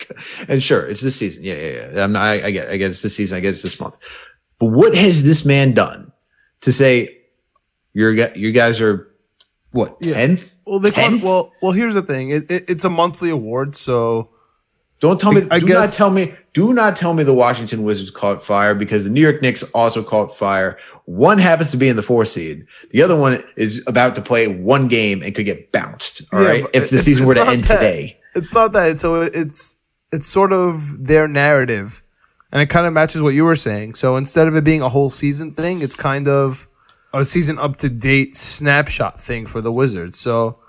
and 0.47 0.63
sure 0.63 0.87
it's 0.87 1.01
this 1.01 1.17
season. 1.17 1.43
Yeah, 1.43 1.55
yeah, 1.55 1.91
yeah. 1.93 2.03
I'm 2.03 2.13
not. 2.13 2.23
I, 2.23 2.45
I 2.45 2.51
get. 2.51 2.69
I 2.69 2.77
get 2.77 2.89
it's 2.89 3.01
this 3.01 3.15
season. 3.15 3.37
I 3.37 3.41
get 3.41 3.49
it's 3.49 3.61
this 3.61 3.79
month. 3.79 3.97
But 4.57 4.67
what 4.67 4.95
has 4.95 5.23
this 5.23 5.45
man 5.45 5.73
done 5.73 6.11
to 6.61 6.71
say 6.71 7.17
you're 7.93 8.13
you 8.13 8.51
guys 8.53 8.79
are 8.79 9.13
what 9.71 10.01
tenth? 10.01 10.55
Well, 10.65 10.79
they 10.79 10.91
call 10.91 11.19
well, 11.19 11.53
well. 11.61 11.71
Here's 11.73 11.93
the 11.93 12.01
thing. 12.01 12.29
It, 12.29 12.49
it, 12.49 12.69
it's 12.69 12.85
a 12.85 12.89
monthly 12.89 13.29
award, 13.29 13.75
so 13.75 14.29
don't 14.99 15.19
tell 15.19 15.31
me. 15.31 15.47
I 15.49 15.59
do 15.59 15.67
guess, 15.67 15.77
not 15.77 15.95
tell 15.95 16.09
me. 16.11 16.33
Do 16.53 16.73
not 16.73 16.95
tell 16.95 17.13
me 17.13 17.23
the 17.23 17.33
Washington 17.33 17.83
Wizards 17.83 18.11
caught 18.11 18.43
fire 18.43 18.75
because 18.75 19.05
the 19.05 19.09
New 19.09 19.21
York 19.21 19.41
Knicks 19.41 19.63
also 19.73 20.03
caught 20.03 20.35
fire. 20.35 20.77
One 21.05 21.37
happens 21.37 21.71
to 21.71 21.77
be 21.77 21.87
in 21.87 21.95
the 21.95 22.03
four 22.03 22.25
seed. 22.25 22.65
The 22.91 23.01
other 23.01 23.17
one 23.17 23.41
is 23.55 23.81
about 23.87 24.15
to 24.15 24.21
play 24.21 24.47
one 24.47 24.89
game 24.89 25.23
and 25.23 25.33
could 25.33 25.45
get 25.45 25.71
bounced. 25.71 26.21
All 26.33 26.41
yeah, 26.41 26.49
right, 26.49 26.65
if 26.73 26.89
the 26.89 26.99
season 26.99 27.25
were 27.25 27.35
to 27.35 27.47
end 27.47 27.63
that. 27.65 27.77
today, 27.77 28.19
it's 28.35 28.53
not 28.53 28.73
that. 28.73 28.99
So 28.99 29.21
it's 29.21 29.77
it's 30.11 30.27
sort 30.27 30.51
of 30.51 31.05
their 31.05 31.29
narrative, 31.29 32.03
and 32.51 32.61
it 32.61 32.67
kind 32.67 32.85
of 32.85 32.91
matches 32.91 33.21
what 33.21 33.33
you 33.33 33.45
were 33.45 33.55
saying. 33.55 33.95
So 33.95 34.17
instead 34.17 34.49
of 34.49 34.55
it 34.55 34.65
being 34.65 34.81
a 34.81 34.89
whole 34.89 35.09
season 35.09 35.53
thing, 35.53 35.81
it's 35.81 35.95
kind 35.95 36.27
of 36.27 36.67
a 37.13 37.23
season 37.23 37.57
up 37.57 37.77
to 37.77 37.89
date 37.89 38.35
snapshot 38.35 39.17
thing 39.17 39.45
for 39.45 39.61
the 39.61 39.71
Wizards. 39.71 40.19
So 40.19 40.59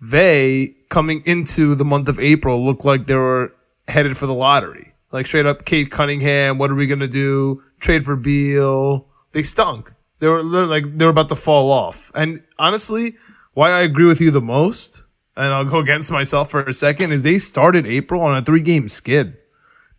they 0.00 0.75
coming 0.88 1.22
into 1.26 1.74
the 1.74 1.84
month 1.84 2.08
of 2.08 2.18
April 2.18 2.64
looked 2.64 2.84
like 2.84 3.06
they 3.06 3.14
were 3.14 3.54
headed 3.88 4.16
for 4.16 4.26
the 4.26 4.34
lottery. 4.34 4.92
Like 5.12 5.26
straight 5.26 5.46
up, 5.46 5.64
Cade 5.64 5.90
Cunningham. 5.90 6.58
What 6.58 6.70
are 6.70 6.74
we 6.74 6.86
gonna 6.86 7.06
do? 7.06 7.62
Trade 7.80 8.04
for 8.04 8.16
Beal. 8.16 9.06
They 9.32 9.42
stunk. 9.42 9.92
They 10.18 10.28
were 10.28 10.42
like 10.42 10.96
they 10.96 11.04
were 11.04 11.10
about 11.10 11.28
to 11.28 11.36
fall 11.36 11.70
off. 11.70 12.10
And 12.14 12.42
honestly, 12.58 13.16
why 13.54 13.70
I 13.70 13.80
agree 13.80 14.06
with 14.06 14.20
you 14.20 14.30
the 14.30 14.40
most, 14.40 15.04
and 15.36 15.52
I'll 15.52 15.64
go 15.64 15.78
against 15.78 16.10
myself 16.10 16.50
for 16.50 16.62
a 16.62 16.72
second, 16.72 17.12
is 17.12 17.22
they 17.22 17.38
started 17.38 17.86
April 17.86 18.22
on 18.22 18.36
a 18.36 18.42
three 18.42 18.60
game 18.60 18.88
skid, 18.88 19.36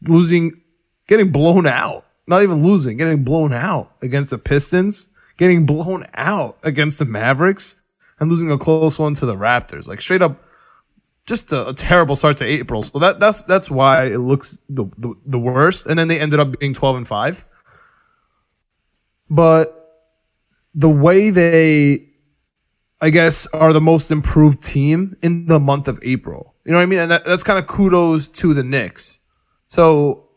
losing, 0.01 0.61
getting 1.07 1.31
blown 1.31 1.67
out. 1.67 2.05
Not 2.27 2.43
even 2.43 2.61
losing, 2.61 2.97
getting 2.97 3.23
blown 3.23 3.53
out 3.53 3.93
against 4.01 4.31
the 4.31 4.37
Pistons, 4.37 5.09
getting 5.37 5.65
blown 5.65 6.05
out 6.13 6.57
against 6.61 6.99
the 6.99 7.05
Mavericks, 7.05 7.75
and 8.19 8.29
losing 8.29 8.51
a 8.51 8.57
close 8.57 8.99
one 8.99 9.13
to 9.15 9.25
the 9.25 9.35
Raptors. 9.35 9.87
Like 9.87 10.01
straight 10.01 10.21
up, 10.21 10.43
just 11.27 11.51
a, 11.51 11.69
a 11.69 11.73
terrible 11.73 12.15
start 12.15 12.37
to 12.37 12.45
April. 12.45 12.81
So 12.81 12.97
that 12.99 13.19
that's 13.19 13.43
that's 13.43 13.69
why 13.69 14.05
it 14.05 14.19
looks 14.19 14.59
the, 14.69 14.85
the 14.97 15.13
the 15.25 15.37
worst. 15.37 15.85
And 15.85 15.99
then 15.99 16.07
they 16.07 16.19
ended 16.19 16.39
up 16.39 16.57
being 16.59 16.73
twelve 16.73 16.95
and 16.95 17.07
five. 17.07 17.45
But 19.29 19.73
the 20.73 20.89
way 20.89 21.29
they, 21.29 22.07
I 23.01 23.09
guess, 23.09 23.45
are 23.47 23.73
the 23.73 23.81
most 23.81 24.09
improved 24.09 24.63
team 24.63 25.17
in 25.21 25.47
the 25.47 25.59
month 25.59 25.87
of 25.87 25.99
April. 26.01 26.55
You 26.65 26.71
know 26.71 26.77
what 26.77 26.83
I 26.83 26.87
mean? 26.87 26.99
And 26.99 27.11
that, 27.11 27.25
that's 27.25 27.43
kind 27.43 27.59
of 27.59 27.67
kudos 27.67 28.27
to 28.29 28.53
the 28.53 28.63
Knicks. 28.63 29.19
So 29.67 30.29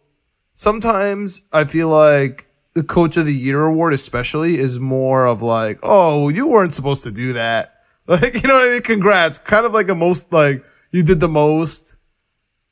sometimes 0.55 1.43
I 1.53 1.65
feel 1.65 1.89
like 1.89 2.47
the 2.75 2.83
coach 2.83 3.17
of 3.17 3.27
the 3.27 3.35
year 3.35 3.65
award 3.65 3.93
especially 3.93 4.59
is 4.59 4.81
more 4.81 5.27
of 5.27 5.43
like, 5.43 5.79
oh, 5.83 6.29
you 6.31 6.49
weren't 6.49 6.75
supposed 6.75 7.05
to 7.05 7.11
do 7.11 7.33
that. 7.35 7.77
Like, 8.07 8.35
you 8.35 8.49
know 8.49 8.55
what 8.55 8.69
I 8.69 8.73
mean? 8.73 8.83
Congrats. 8.83 9.39
Kind 9.39 9.65
of 9.65 9.73
like 9.73 9.89
a 9.89 9.95
most 9.95 10.33
like 10.33 10.65
you 10.91 11.03
did 11.03 11.21
the 11.21 11.29
most. 11.29 11.97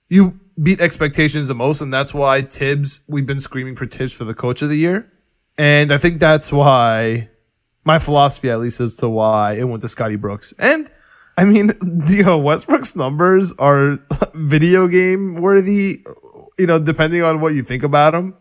You 0.09 0.39
beat 0.61 0.81
expectations 0.81 1.47
the 1.47 1.55
most, 1.55 1.81
and 1.81 1.93
that's 1.93 2.13
why 2.13 2.43
Thibs. 2.43 3.03
we've 3.07 3.27
been 3.27 3.41
screaming 3.41 3.77
for 3.77 3.87
Thibs 3.87 4.13
for 4.13 4.25
the 4.25 4.35
coach 4.35 4.63
of 4.63 4.69
the 4.69 4.77
year. 4.77 5.11
And 5.57 5.93
I 5.93 5.99
think 5.99 6.21
that's 6.21 6.53
why 6.53 7.29
my 7.85 7.99
philosophy, 7.99 8.51
at 8.51 8.61
least, 8.61 8.81
as 8.81 8.97
to 8.97 9.09
why 9.09 9.55
it 9.55 9.65
went 9.65 9.83
to 9.83 9.89
Scotty 9.89 10.17
Brooks. 10.17 10.53
And 10.59 10.91
I 11.37 11.45
mean, 11.45 11.73
you 12.09 12.23
know, 12.23 12.39
Westbrook's 12.39 12.97
numbers 12.97 13.53
are 13.59 13.99
video 14.35 14.89
game 14.89 15.41
worthy, 15.41 16.05
you 16.59 16.67
know, 16.67 16.79
depending 16.79 17.23
on 17.23 17.41
what 17.41 17.55
you 17.55 17.63
think 17.63 17.83
about 17.83 18.15
him. 18.15 18.35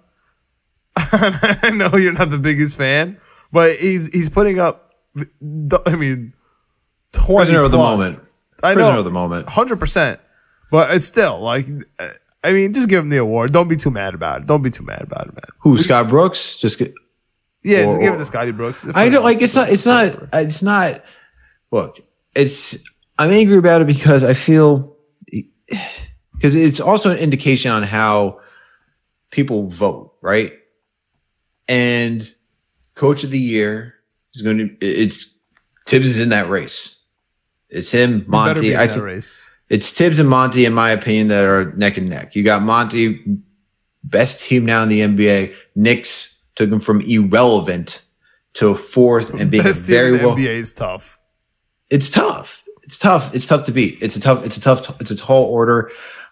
I 0.95 1.71
know 1.73 1.95
you're 1.95 2.13
not 2.13 2.31
the 2.31 2.39
biggest 2.39 2.77
fan, 2.77 3.19
but 3.51 3.77
he's 3.77 4.07
he's 4.07 4.29
putting 4.29 4.59
up. 4.59 4.95
I 5.85 5.95
mean, 5.95 6.33
twenty 7.11 7.45
prisoner 7.45 7.63
of 7.63 7.71
the 7.71 7.77
moment. 7.77 8.19
I 8.63 8.73
prisoner 8.73 8.93
know 8.93 8.99
of 8.99 9.05
the 9.05 9.11
moment, 9.11 9.49
hundred 9.49 9.79
percent. 9.79 10.19
But 10.71 10.91
it's 10.91 11.05
still 11.05 11.39
like, 11.39 11.65
I 12.43 12.51
mean, 12.51 12.73
just 12.73 12.89
give 12.89 13.03
him 13.03 13.09
the 13.09 13.17
award. 13.17 13.53
Don't 13.53 13.67
be 13.67 13.77
too 13.77 13.91
mad 13.91 14.13
about 14.13 14.41
it. 14.41 14.47
Don't 14.47 14.61
be 14.61 14.69
too 14.69 14.83
mad 14.83 15.01
about 15.01 15.27
it, 15.27 15.33
man. 15.33 15.45
Who 15.59 15.77
Scott 15.77 16.09
Brooks? 16.09 16.57
Just 16.57 16.77
get. 16.79 16.93
Yeah, 17.63 17.79
or, 17.79 17.85
just 17.85 18.01
give 18.01 18.13
it 18.13 18.17
to 18.17 18.25
Scotty 18.25 18.51
Brooks. 18.51 18.87
I 18.95 19.09
don't 19.09 19.23
like. 19.23 19.41
It's 19.41 19.55
not. 19.55 19.69
It's 19.69 19.85
not. 19.85 20.15
It's 20.33 20.61
not. 20.61 21.03
Look, 21.71 21.99
it's. 22.35 22.83
I'm 23.17 23.31
angry 23.31 23.57
about 23.57 23.81
it 23.81 23.87
because 23.87 24.23
I 24.23 24.33
feel 24.33 24.95
because 26.33 26.55
it's 26.55 26.79
also 26.79 27.09
an 27.11 27.17
indication 27.17 27.71
on 27.71 27.83
how 27.83 28.39
people 29.31 29.67
vote, 29.67 30.15
right? 30.21 30.53
And 31.67 32.29
coach 32.95 33.23
of 33.23 33.31
the 33.31 33.39
year 33.39 33.95
is 34.33 34.41
going 34.41 34.57
to 34.57 34.77
it's 34.79 35.35
Thibs 35.87 36.07
is 36.07 36.19
in 36.19 36.29
that 36.29 36.49
race. 36.49 36.96
It's 37.69 37.91
him, 37.91 38.23
Monty. 38.27 38.75
I 38.75 38.87
think 38.87 39.03
race. 39.03 39.51
it's 39.69 39.89
Thibs 39.91 40.19
and 40.19 40.29
Monty, 40.29 40.65
in 40.65 40.73
my 40.73 40.91
opinion, 40.91 41.27
that 41.29 41.43
are 41.43 41.73
neck 41.73 41.97
and 41.97 42.09
neck. 42.09 42.35
You 42.35 42.43
got 42.43 42.61
Monty, 42.61 43.39
best 44.03 44.41
team 44.41 44.65
now 44.65 44.83
in 44.83 44.89
the 44.89 45.01
NBA. 45.01 45.53
Knicks 45.75 46.41
took 46.55 46.69
him 46.69 46.79
from 46.79 47.01
irrelevant 47.01 48.05
to 48.53 48.73
fourth 48.75 49.39
and 49.39 49.51
being 49.51 49.63
best 49.63 49.83
very 49.83 50.11
team 50.11 50.15
in 50.15 50.21
the 50.21 50.27
well. 50.27 50.37
NBA 50.37 50.55
is 50.55 50.73
tough. 50.73 51.19
It's 51.89 52.09
tough. 52.09 52.63
It's 52.83 52.97
tough. 52.97 53.35
It's 53.35 53.45
tough 53.45 53.65
to 53.65 53.71
beat. 53.71 53.97
It's 54.01 54.15
a 54.15 54.19
tough. 54.21 54.45
It's 54.45 54.57
a 54.57 54.61
tough. 54.61 54.99
It's 55.01 55.11
a 55.11 55.15
tall 55.15 55.45
order. 55.45 55.91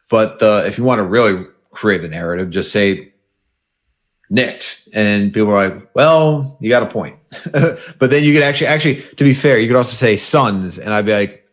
But 0.10 0.42
uh, 0.42 0.64
if 0.66 0.78
you 0.78 0.84
want 0.84 1.00
to 1.00 1.04
really 1.04 1.46
create 1.72 2.04
a 2.04 2.08
narrative, 2.08 2.50
just 2.50 2.72
say 2.72 3.14
Knicks. 4.30 4.88
And 4.94 5.34
people 5.34 5.52
are 5.52 5.70
like, 5.70 5.90
well, 5.96 6.58
you 6.62 6.70
got 6.70 6.84
a 6.84 6.88
point. 6.88 7.18
but 8.00 8.10
then 8.10 8.24
you 8.24 8.34
could 8.34 8.44
actually, 8.44 8.68
actually, 8.68 9.02
to 9.02 9.24
be 9.24 9.34
fair, 9.34 9.58
you 9.58 9.68
could 9.68 9.78
also 9.78 9.96
say 9.96 10.18
Suns. 10.18 10.78
And 10.78 10.94
I'd 10.94 11.06
be 11.06 11.14
like, 11.14 11.50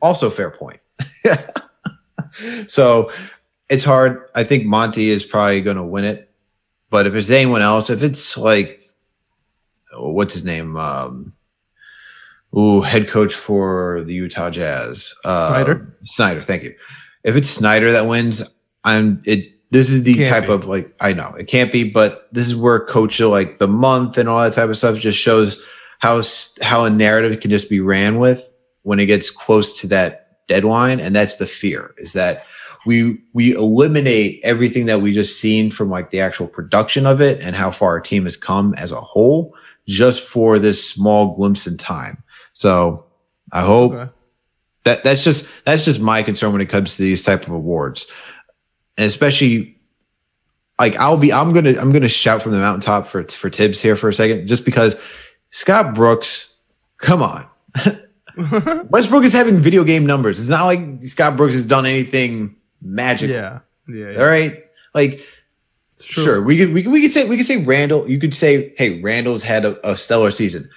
also 0.00 0.30
fair 0.30 0.50
point. 0.50 0.80
so 2.66 3.10
it's 3.68 3.84
hard. 3.84 4.28
I 4.34 4.44
think 4.44 4.66
Monty 4.66 5.10
is 5.10 5.24
probably 5.24 5.62
going 5.62 5.76
to 5.76 5.84
win 5.84 6.04
it. 6.04 6.30
But 6.90 7.06
if 7.06 7.14
it's 7.14 7.30
anyone 7.30 7.62
else, 7.62 7.90
if 7.90 8.02
it's 8.02 8.36
like, 8.36 8.82
what's 9.92 10.34
his 10.34 10.44
name? 10.44 10.76
Um, 10.76 11.32
ooh, 12.56 12.82
head 12.82 13.08
coach 13.08 13.34
for 13.34 14.02
the 14.04 14.14
Utah 14.14 14.50
Jazz. 14.50 15.12
Uh, 15.24 15.48
Snyder. 15.48 15.96
Snyder, 16.04 16.42
thank 16.42 16.62
you. 16.62 16.74
If 17.24 17.36
it's 17.36 17.48
Snyder 17.48 17.90
that 17.92 18.06
wins, 18.06 18.42
I'm 18.84 19.22
it 19.24 19.53
this 19.74 19.90
is 19.90 20.04
the 20.04 20.28
type 20.28 20.46
be. 20.46 20.52
of 20.52 20.66
like 20.66 20.94
I 21.00 21.12
know 21.12 21.34
it 21.36 21.48
can't 21.48 21.72
be, 21.72 21.82
but 21.82 22.28
this 22.30 22.46
is 22.46 22.54
where 22.54 22.78
coach 22.78 23.18
like 23.18 23.58
the 23.58 23.66
month 23.66 24.16
and 24.18 24.28
all 24.28 24.40
that 24.40 24.52
type 24.52 24.70
of 24.70 24.76
stuff 24.76 25.00
just 25.00 25.18
shows 25.18 25.60
how 25.98 26.22
how 26.62 26.84
a 26.84 26.90
narrative 26.90 27.40
can 27.40 27.50
just 27.50 27.68
be 27.68 27.80
ran 27.80 28.20
with 28.20 28.54
when 28.82 29.00
it 29.00 29.06
gets 29.06 29.30
close 29.30 29.80
to 29.80 29.88
that 29.88 30.46
deadline, 30.46 31.00
and 31.00 31.16
that's 31.16 31.38
the 31.38 31.46
fear 31.46 31.92
is 31.98 32.12
that 32.12 32.46
we 32.86 33.20
we 33.32 33.52
eliminate 33.56 34.38
everything 34.44 34.86
that 34.86 35.00
we 35.00 35.12
just 35.12 35.40
seen 35.40 35.72
from 35.72 35.90
like 35.90 36.10
the 36.10 36.20
actual 36.20 36.46
production 36.46 37.04
of 37.04 37.20
it 37.20 37.42
and 37.42 37.56
how 37.56 37.72
far 37.72 37.90
our 37.90 38.00
team 38.00 38.22
has 38.22 38.36
come 38.36 38.74
as 38.74 38.92
a 38.92 39.00
whole 39.00 39.56
just 39.88 40.22
for 40.22 40.60
this 40.60 40.88
small 40.88 41.34
glimpse 41.34 41.66
in 41.66 41.76
time. 41.76 42.22
So 42.52 43.06
I 43.50 43.62
hope 43.62 43.92
okay. 43.92 44.12
that 44.84 45.02
that's 45.02 45.24
just 45.24 45.48
that's 45.64 45.84
just 45.84 45.98
my 45.98 46.22
concern 46.22 46.52
when 46.52 46.60
it 46.60 46.68
comes 46.68 46.94
to 46.94 47.02
these 47.02 47.24
type 47.24 47.42
of 47.42 47.52
awards 47.52 48.06
and 48.96 49.06
especially 49.06 49.76
like 50.78 50.96
I'll 50.96 51.16
be 51.16 51.32
I'm 51.32 51.52
gonna 51.52 51.78
I'm 51.78 51.92
gonna 51.92 52.08
shout 52.08 52.42
from 52.42 52.52
the 52.52 52.58
mountaintop 52.58 53.08
for 53.08 53.24
for 53.24 53.50
Thibs 53.50 53.80
here 53.80 53.96
for 53.96 54.08
a 54.08 54.14
second, 54.14 54.46
just 54.46 54.64
because 54.64 54.96
Scott 55.50 55.94
Brooks, 55.94 56.56
come 56.98 57.22
on. 57.22 57.46
Westbrook 58.88 59.24
is 59.24 59.32
having 59.32 59.60
video 59.60 59.84
game 59.84 60.06
numbers. 60.06 60.40
It's 60.40 60.48
not 60.48 60.64
like 60.64 61.04
Scott 61.04 61.36
Brooks 61.36 61.54
has 61.54 61.66
done 61.66 61.86
anything 61.86 62.56
magic. 62.82 63.30
Yeah. 63.30 63.60
Yeah. 63.88 64.10
yeah. 64.10 64.20
All 64.20 64.26
right. 64.26 64.64
Like 64.94 65.24
sure, 66.00 66.42
we 66.42 66.58
could 66.58 66.72
we 66.72 66.82
could 66.82 66.92
we 66.92 67.02
could 67.02 67.12
say 67.12 67.28
we 67.28 67.36
could 67.36 67.46
say 67.46 67.64
Randle, 67.64 68.08
you 68.08 68.18
could 68.18 68.34
say, 68.34 68.74
hey, 68.76 69.00
Randle's 69.00 69.42
had 69.42 69.64
a, 69.64 69.88
a 69.88 69.96
stellar 69.96 70.30
season. 70.30 70.68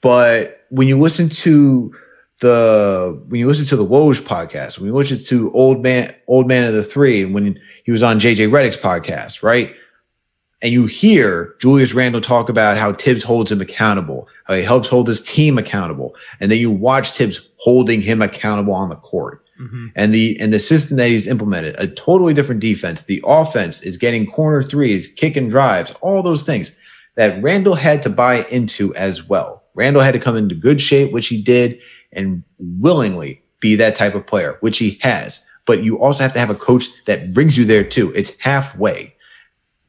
But 0.00 0.64
when 0.68 0.88
you 0.88 0.98
listen 0.98 1.28
to 1.28 1.94
the 2.40 3.22
when 3.28 3.40
you 3.40 3.46
listen 3.46 3.66
to 3.66 3.76
the 3.76 3.86
Woj 3.86 4.20
podcast, 4.22 4.78
when 4.78 4.88
you 4.88 4.94
listen 4.94 5.18
to 5.18 5.52
Old 5.52 5.82
Man 5.82 6.14
Old 6.26 6.48
Man 6.48 6.64
of 6.64 6.74
the 6.74 6.84
Three, 6.84 7.22
and 7.22 7.34
when 7.34 7.60
he 7.84 7.92
was 7.92 8.02
on 8.02 8.20
JJ 8.20 8.50
Redick's 8.50 8.76
podcast, 8.76 9.42
right? 9.42 9.74
And 10.62 10.72
you 10.72 10.86
hear 10.86 11.56
Julius 11.60 11.92
Randle 11.92 12.22
talk 12.22 12.48
about 12.48 12.78
how 12.78 12.94
Thibs 12.94 13.22
holds 13.22 13.52
him 13.52 13.60
accountable, 13.60 14.28
how 14.44 14.54
he 14.54 14.62
helps 14.62 14.88
hold 14.88 15.08
his 15.08 15.22
team 15.22 15.58
accountable, 15.58 16.16
and 16.40 16.50
then 16.50 16.58
you 16.58 16.70
watch 16.70 17.12
Thibs 17.12 17.48
holding 17.58 18.00
him 18.00 18.22
accountable 18.22 18.72
on 18.72 18.88
the 18.88 18.96
court. 18.96 19.44
Mm-hmm. 19.60 19.86
And 19.94 20.12
the 20.12 20.36
and 20.40 20.52
the 20.52 20.58
system 20.58 20.96
that 20.96 21.08
he's 21.08 21.28
implemented, 21.28 21.76
a 21.78 21.86
totally 21.86 22.34
different 22.34 22.60
defense. 22.60 23.02
The 23.02 23.22
offense 23.24 23.82
is 23.82 23.96
getting 23.96 24.26
corner 24.26 24.62
threes, 24.62 25.06
kick 25.06 25.36
and 25.36 25.48
drives, 25.48 25.92
all 26.00 26.22
those 26.22 26.42
things 26.42 26.76
that 27.14 27.40
Randle 27.40 27.76
had 27.76 28.02
to 28.02 28.10
buy 28.10 28.42
into 28.44 28.92
as 28.96 29.28
well. 29.28 29.62
Randle 29.74 30.02
had 30.02 30.12
to 30.12 30.18
come 30.18 30.36
into 30.36 30.54
good 30.54 30.80
shape, 30.80 31.12
which 31.12 31.28
he 31.28 31.40
did, 31.40 31.80
and 32.14 32.42
willingly 32.58 33.42
be 33.60 33.74
that 33.76 33.96
type 33.96 34.14
of 34.14 34.26
player, 34.26 34.56
which 34.60 34.78
he 34.78 34.98
has. 35.02 35.44
But 35.66 35.82
you 35.82 35.98
also 35.98 36.22
have 36.22 36.32
to 36.34 36.38
have 36.38 36.50
a 36.50 36.54
coach 36.54 36.84
that 37.06 37.32
brings 37.32 37.56
you 37.56 37.64
there 37.64 37.84
too. 37.84 38.12
It's 38.14 38.38
halfway. 38.40 39.16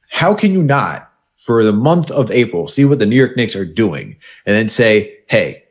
How 0.10 0.34
can 0.34 0.52
you 0.52 0.64
not, 0.64 1.12
for 1.38 1.64
the 1.64 1.74
month 1.74 2.10
of 2.12 2.32
April, 2.32 2.68
see 2.68 2.86
what 2.86 3.00
the 3.00 3.06
New 3.06 3.18
York 3.18 3.36
Knicks 3.36 3.56
are 3.56 3.66
doing 3.66 4.16
and 4.46 4.56
then 4.56 4.70
say, 4.70 5.18
hey, 5.28 5.66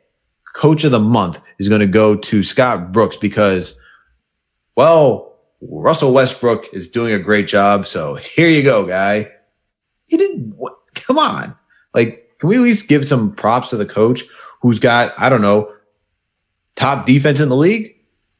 coach 0.53 0.83
of 0.83 0.91
the 0.91 0.99
month 0.99 1.41
is 1.57 1.67
going 1.67 1.81
to 1.81 1.87
go 1.87 2.15
to 2.15 2.43
Scott 2.43 2.91
Brooks 2.91 3.17
because, 3.17 3.79
well, 4.75 5.35
Russell 5.61 6.13
Westbrook 6.13 6.71
is 6.73 6.89
doing 6.89 7.13
a 7.13 7.19
great 7.19 7.47
job. 7.47 7.87
So 7.87 8.15
here 8.15 8.49
you 8.49 8.61
go, 8.61 8.85
guy. 8.85 9.31
He 10.05 10.17
didn't, 10.17 10.55
what, 10.55 10.75
come 10.93 11.17
on. 11.17 11.57
Like, 11.93 12.35
can 12.37 12.49
we 12.49 12.55
at 12.55 12.61
least 12.61 12.87
give 12.87 13.07
some 13.07 13.33
props 13.33 13.71
to 13.71 13.77
the 13.77 13.85
coach 13.85 14.23
who's 14.61 14.79
got, 14.79 15.13
I 15.17 15.29
don't 15.29 15.41
know, 15.41 15.71
top 16.75 17.05
defense 17.05 17.39
in 17.39 17.49
the 17.49 17.55
league? 17.55 17.95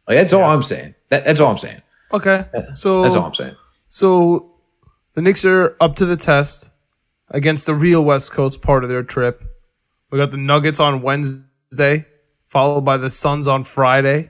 Like, 0.07 0.17
that's 0.17 0.33
all 0.33 0.43
I'm 0.43 0.63
saying. 0.63 0.95
That, 1.09 1.25
that's 1.25 1.39
all 1.39 1.51
I'm 1.51 1.57
saying. 1.57 1.81
Okay. 2.13 2.45
So 2.75 3.01
That's 3.01 3.15
all 3.15 3.25
I'm 3.25 3.35
saying. 3.35 3.55
So 3.87 4.55
the 5.13 5.21
Knicks 5.21 5.45
are 5.45 5.75
up 5.79 5.95
to 5.97 6.05
the 6.05 6.17
test 6.17 6.69
against 7.29 7.65
the 7.65 7.73
real 7.73 8.03
West 8.03 8.31
Coast 8.31 8.61
part 8.61 8.83
of 8.83 8.89
their 8.89 9.03
trip. 9.03 9.43
We 10.11 10.17
got 10.17 10.31
the 10.31 10.37
Nuggets 10.37 10.79
on 10.79 11.01
Wednesday, 11.01 12.05
followed 12.45 12.81
by 12.81 12.97
the 12.97 13.09
Suns 13.09 13.47
on 13.47 13.63
Friday. 13.63 14.29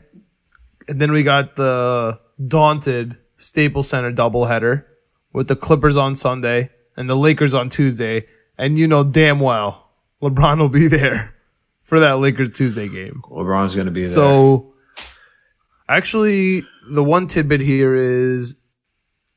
And 0.87 1.01
then 1.01 1.11
we 1.11 1.23
got 1.23 1.55
the 1.55 2.19
daunted 2.47 3.17
Staples 3.37 3.89
Center 3.89 4.11
doubleheader 4.11 4.85
with 5.33 5.47
the 5.47 5.55
Clippers 5.55 5.97
on 5.97 6.15
Sunday 6.15 6.69
and 6.95 7.09
the 7.09 7.15
Lakers 7.15 7.53
on 7.53 7.69
Tuesday. 7.69 8.25
And 8.57 8.79
you 8.79 8.87
know 8.87 9.03
damn 9.03 9.39
well 9.39 9.91
LeBron 10.21 10.59
will 10.59 10.69
be 10.69 10.87
there 10.87 11.34
for 11.85 11.99
that 11.99 12.13
Lakers 12.13 12.49
Tuesday 12.49 12.89
game. 12.89 13.21
LeBron's 13.25 13.75
going 13.75 13.85
to 13.85 13.91
be 13.91 14.01
there. 14.01 14.09
So, 14.09 14.73
actually, 15.87 16.63
the 16.89 17.03
one 17.03 17.27
tidbit 17.27 17.61
here 17.61 17.93
is 17.93 18.55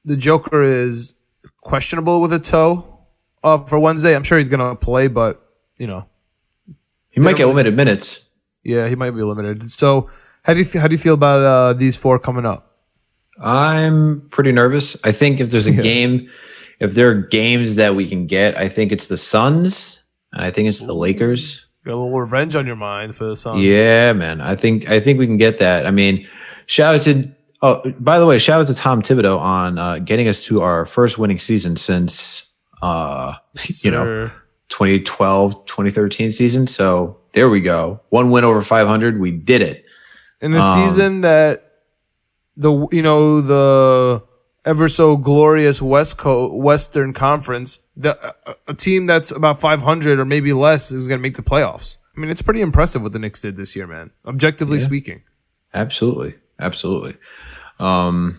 the 0.05 0.17
Joker 0.17 0.63
is 0.63 1.15
questionable 1.61 2.21
with 2.23 2.33
a 2.33 2.39
toe 2.39 3.05
uh, 3.45 3.59
for 3.59 3.79
Wednesday. 3.79 4.17
I'm 4.17 4.23
sure 4.25 4.39
he's 4.39 4.49
going 4.49 4.67
to 4.67 4.75
play, 4.75 5.09
but 5.09 5.47
you 5.79 5.87
know, 5.87 6.09
he 7.11 7.21
might 7.21 7.37
get 7.37 7.47
limited 7.47 7.77
minutes. 7.77 8.31
yeah, 8.65 8.89
he 8.89 8.97
might 8.97 9.11
be 9.11 9.23
limited. 9.23 9.71
So, 9.71 10.09
how 10.43 10.55
do 10.55 10.61
you 10.61 10.81
how 10.81 10.89
do 10.89 10.95
you 10.95 10.99
feel 10.99 11.15
about 11.15 11.43
uh, 11.43 11.73
these 11.75 11.97
four 11.97 12.19
coming 12.19 12.47
up? 12.47 12.65
I'm 13.41 14.23
pretty 14.31 14.53
nervous. 14.53 14.97
I 15.05 15.13
think 15.13 15.39
if 15.39 15.51
there's 15.51 15.67
a 15.67 15.73
game, 15.91 16.31
if 16.81 16.95
there 16.95 17.11
are 17.11 17.15
games 17.15 17.75
that 17.75 17.95
we 17.95 18.09
can 18.09 18.27
get, 18.27 18.57
I 18.57 18.69
think 18.69 18.91
it's 18.91 19.09
the 19.09 19.19
Suns. 19.19 20.03
I 20.33 20.51
think 20.51 20.69
it's 20.69 20.81
the 20.81 20.95
Lakers. 20.95 21.68
Got 21.89 21.95
a 21.95 22.01
little 22.05 22.21
revenge 22.21 22.55
on 22.55 22.67
your 22.67 22.77
mind 22.77 23.17
for 23.17 23.25
the 23.25 23.35
Suns. 23.35 23.63
Yeah, 23.63 24.13
man. 24.13 24.43
I 24.43 24.57
think 24.57 24.91
I 24.91 25.01
think 25.01 25.19
we 25.19 25.27
can 25.27 25.39
get 25.39 25.59
that. 25.61 25.87
I 25.87 25.91
mean, 25.91 26.29
shout 26.67 26.97
out 26.97 27.01
to 27.05 27.33
oh, 27.63 27.93
by 27.99 28.19
the 28.19 28.27
way, 28.27 28.39
shout 28.39 28.61
out 28.61 28.67
to 28.67 28.75
Tom 28.75 29.01
Thibodeau 29.01 29.41
on 29.41 29.79
uh, 29.79 29.99
getting 29.99 30.29
us 30.29 30.45
to 30.45 30.61
our 30.61 30.85
first 30.85 31.17
winning 31.17 31.39
season 31.39 31.77
since 31.77 32.53
uh, 32.83 33.33
you 33.83 33.91
know 33.91 34.05
Sure. 34.05 34.33
2012 34.69 35.65
2013 35.65 36.31
season. 36.31 36.67
So 36.67 37.17
there 37.33 37.49
we 37.49 37.63
go. 37.63 38.01
One 38.11 38.31
win 38.31 38.45
over 38.45 38.61
500. 38.61 39.19
We 39.19 39.31
did 39.31 39.63
it. 39.63 39.87
in 40.43 40.53
a 40.55 40.61
Um, 40.61 40.85
season 40.91 41.23
that 41.23 41.65
the 42.55 42.87
you 42.93 43.01
know 43.01 43.41
the 43.41 44.23
ever 44.69 44.89
so 44.89 45.17
glorious 45.17 45.81
West 45.81 46.19
Coast 46.19 46.55
Western 46.55 47.13
Conference, 47.13 47.81
the 47.97 48.17
a, 48.47 48.55
a 48.69 48.75
team 48.75 49.07
that's 49.07 49.31
about 49.31 49.59
500 49.59 50.19
or 50.19 50.25
maybe 50.25 50.53
less 50.53 50.93
is 50.93 51.09
going 51.09 51.19
to 51.19 51.23
make 51.23 51.37
the 51.37 51.43
playoffs. 51.43 51.99
I 52.17 52.21
mean, 52.21 52.31
it's 52.31 52.43
pretty 52.43 52.61
impressive 52.61 53.03
what 53.03 53.13
the 53.13 53.19
Knicks 53.19 53.41
did 53.41 53.57
this 53.57 53.75
year, 53.75 53.87
man. 53.87 54.11
Objectively 54.27 54.81
speaking, 54.81 55.23
Absolutely, 55.73 56.35
absolutely. 56.59 57.17
Um, 57.79 58.39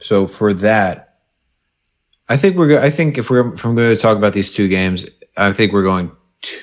so 0.00 0.26
for 0.26 0.54
that, 0.54 1.16
I 2.28 2.36
think 2.36 2.56
we're. 2.56 2.68
go- 2.68 2.82
I 2.82 2.90
think 2.90 3.18
if 3.18 3.30
we're 3.30 3.54
if 3.54 3.64
I'm 3.64 3.74
going 3.74 3.94
to 3.94 4.00
talk 4.00 4.16
about 4.16 4.32
these 4.32 4.52
two 4.52 4.68
games, 4.68 5.06
I 5.36 5.52
think 5.52 5.72
we're 5.72 5.82
going. 5.82 6.12
To, 6.42 6.56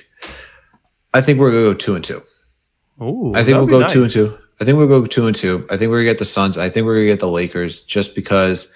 I 1.14 1.22
think 1.22 1.40
we're 1.40 1.52
going 1.52 1.66
to 1.66 1.72
go 1.72 1.78
two 1.78 1.96
and 1.96 2.06
two. 2.06 2.24
Ooh, 3.02 3.34
I 3.36 3.44
think 3.44 3.58
we'll 3.58 3.68
go 3.68 3.90
two 3.90 4.04
and 4.04 4.12
two. 4.12 4.38
I 4.60 4.64
think 4.64 4.78
we'll 4.78 4.88
go 4.88 5.06
two 5.06 5.28
and 5.28 5.36
two. 5.36 5.68
I 5.70 5.76
think 5.76 5.90
we're 5.90 5.98
gonna 5.98 6.12
get 6.12 6.20
the 6.20 6.26
Suns. 6.26 6.58
I 6.58 6.70
think 6.70 6.86
we're 6.86 6.96
gonna 6.96 7.08
get 7.08 7.20
the 7.20 7.28
Lakers 7.28 7.82
just 7.82 8.16
because 8.16 8.74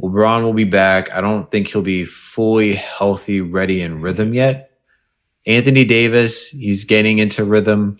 LeBron 0.00 0.42
will 0.42 0.52
be 0.52 0.64
back. 0.64 1.12
I 1.12 1.20
don't 1.20 1.50
think 1.50 1.68
he'll 1.68 1.82
be 1.82 2.04
fully 2.04 2.74
healthy, 2.74 3.40
ready, 3.40 3.80
in 3.80 4.00
rhythm 4.00 4.32
yet. 4.32 4.70
Anthony 5.46 5.84
Davis, 5.84 6.50
he's 6.50 6.84
getting 6.84 7.18
into 7.18 7.44
rhythm. 7.44 7.98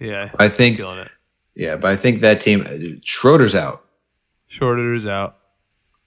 Yeah, 0.00 0.30
I 0.38 0.48
think, 0.48 0.80
yeah, 1.54 1.76
but 1.76 1.90
I 1.90 1.96
think 1.96 2.20
that 2.22 2.40
team, 2.40 3.00
Schroeder's 3.04 3.54
out. 3.54 3.84
Schroeder's 4.48 5.06
out, 5.06 5.36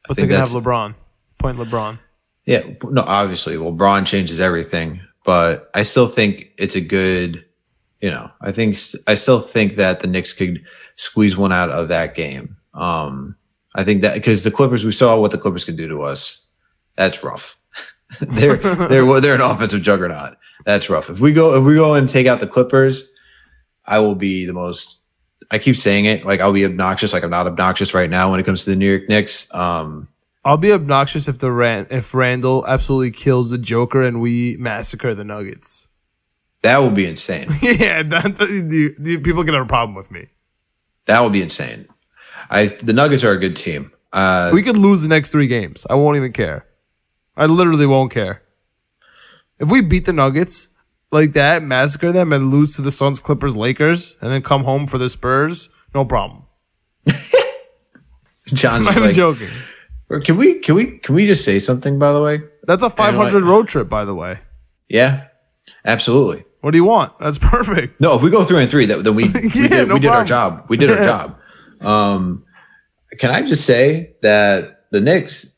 but 0.07 0.17
they're 0.17 0.27
gonna 0.27 0.39
have 0.39 0.49
LeBron. 0.49 0.95
Point 1.37 1.57
LeBron. 1.57 1.99
Yeah, 2.45 2.63
no, 2.83 3.03
obviously, 3.03 3.55
LeBron 3.55 4.05
changes 4.05 4.39
everything, 4.39 5.01
but 5.25 5.69
I 5.73 5.83
still 5.83 6.07
think 6.07 6.51
it's 6.57 6.75
a 6.75 6.81
good, 6.81 7.45
you 8.01 8.11
know, 8.11 8.29
I 8.41 8.51
think 8.51 8.77
I 9.05 9.13
still 9.15 9.39
think 9.39 9.75
that 9.75 10.01
the 10.01 10.07
Knicks 10.07 10.33
could 10.33 10.65
squeeze 10.95 11.37
one 11.37 11.53
out 11.53 11.69
of 11.69 11.87
that 11.89 12.15
game. 12.15 12.57
Um, 12.73 13.35
I 13.77 13.83
think 13.83 14.01
that 14.01 14.15
because 14.15 14.43
the 14.43 14.51
Clippers, 14.51 14.83
we 14.83 14.91
saw 14.91 15.17
what 15.19 15.31
the 15.31 15.37
Clippers 15.37 15.63
can 15.63 15.75
do 15.75 15.87
to 15.87 16.01
us. 16.01 16.45
That's 16.95 17.23
rough. 17.23 17.59
they're 18.19 18.55
they're 18.87 19.21
they're 19.21 19.35
an 19.35 19.41
offensive 19.41 19.83
juggernaut. 19.83 20.37
That's 20.65 20.89
rough. 20.89 21.09
If 21.09 21.19
we 21.19 21.31
go 21.31 21.55
if 21.57 21.63
we 21.63 21.75
go 21.75 21.93
and 21.93 22.09
take 22.09 22.27
out 22.27 22.39
the 22.39 22.47
Clippers, 22.47 23.09
I 23.85 23.99
will 23.99 24.15
be 24.15 24.45
the 24.45 24.53
most. 24.53 25.03
I 25.51 25.59
keep 25.59 25.77
saying 25.77 26.05
it 26.05 26.25
like 26.25 26.41
I'll 26.41 26.51
be 26.51 26.65
obnoxious. 26.65 27.13
Like 27.13 27.23
I'm 27.23 27.29
not 27.29 27.47
obnoxious 27.47 27.93
right 27.93 28.09
now 28.09 28.31
when 28.31 28.39
it 28.39 28.43
comes 28.43 28.65
to 28.65 28.71
the 28.71 28.75
New 28.75 28.89
York 28.89 29.07
Knicks. 29.07 29.53
Um, 29.53 30.09
I'll 30.43 30.57
be 30.57 30.71
obnoxious 30.71 31.27
if 31.27 31.37
the 31.39 31.51
Ran- 31.51 31.87
if 31.91 32.13
Randle 32.13 32.65
absolutely 32.67 33.11
kills 33.11 33.49
the 33.49 33.57
Joker 33.57 34.01
and 34.01 34.21
we 34.21 34.57
massacre 34.57 35.13
the 35.13 35.23
Nuggets. 35.23 35.89
that 36.63 36.79
will 36.79 36.89
be 36.89 37.05
insane. 37.05 37.47
yeah, 37.61 38.01
that, 38.03 38.37
the, 38.37 38.95
the, 38.97 39.17
people 39.19 39.43
can 39.43 39.53
have 39.53 39.63
a 39.63 39.67
problem 39.67 39.95
with 39.95 40.09
me. 40.09 40.27
That 41.05 41.21
would 41.21 41.33
be 41.33 41.41
insane. 41.41 41.87
I 42.49 42.67
the 42.67 42.93
Nuggets 42.93 43.23
are 43.23 43.31
a 43.31 43.37
good 43.39 43.55
team. 43.55 43.91
Uh, 44.13 44.51
We 44.53 44.63
could 44.63 44.77
lose 44.77 45.01
the 45.01 45.07
next 45.07 45.31
three 45.31 45.47
games. 45.47 45.85
I 45.89 45.95
won't 45.95 46.17
even 46.17 46.31
care. 46.33 46.65
I 47.35 47.45
literally 47.45 47.85
won't 47.85 48.11
care. 48.11 48.41
If 49.59 49.69
we 49.71 49.81
beat 49.81 50.05
the 50.05 50.13
Nuggets 50.13 50.69
like 51.11 51.33
that, 51.33 51.63
massacre 51.63 52.11
them, 52.11 52.31
and 52.33 52.51
lose 52.51 52.75
to 52.75 52.81
the 52.81 52.91
Suns, 52.91 53.19
Clippers, 53.19 53.55
Lakers, 53.55 54.15
and 54.21 54.31
then 54.31 54.41
come 54.41 54.63
home 54.63 54.87
for 54.87 54.97
the 54.97 55.09
Spurs, 55.09 55.69
no 55.93 56.05
problem. 56.05 56.43
John's 58.47 58.63
I'm 58.63 58.83
just 58.83 58.85
not 58.85 58.91
even 58.97 59.03
like, 59.03 59.15
joking. 59.15 59.49
can 60.23 60.37
we 60.37 60.59
can 60.59 60.75
we 60.75 60.97
can 60.99 61.15
we 61.15 61.25
just 61.27 61.43
say 61.43 61.59
something 61.59 61.99
by 61.99 62.13
the 62.13 62.21
way? 62.21 62.41
That's 62.63 62.83
a 62.83 62.89
500 62.89 63.43
road 63.43 63.67
trip, 63.67 63.89
by 63.89 64.05
the 64.05 64.15
way. 64.15 64.39
Yeah, 64.89 65.27
absolutely. 65.85 66.45
What 66.61 66.71
do 66.71 66.77
you 66.77 66.85
want? 66.85 67.17
That's 67.19 67.37
perfect. 67.55 67.99
No, 68.01 68.15
if 68.15 68.21
we 68.21 68.29
go 68.29 68.43
three 68.43 68.61
and 68.61 68.69
three, 68.71 68.85
that, 68.87 69.03
then 69.03 69.15
we 69.15 69.23
we 69.55 69.67
did, 69.67 69.87
no 69.89 69.95
we 69.95 69.99
did 69.99 70.09
our 70.11 70.23
job. 70.25 70.65
We 70.69 70.77
did 70.77 70.91
our 70.91 70.97
job. 71.03 71.39
Um, 71.81 72.45
can 73.17 73.31
I 73.31 73.41
just 73.41 73.65
say 73.65 74.15
that 74.21 74.85
the 74.91 74.99
Knicks, 74.99 75.57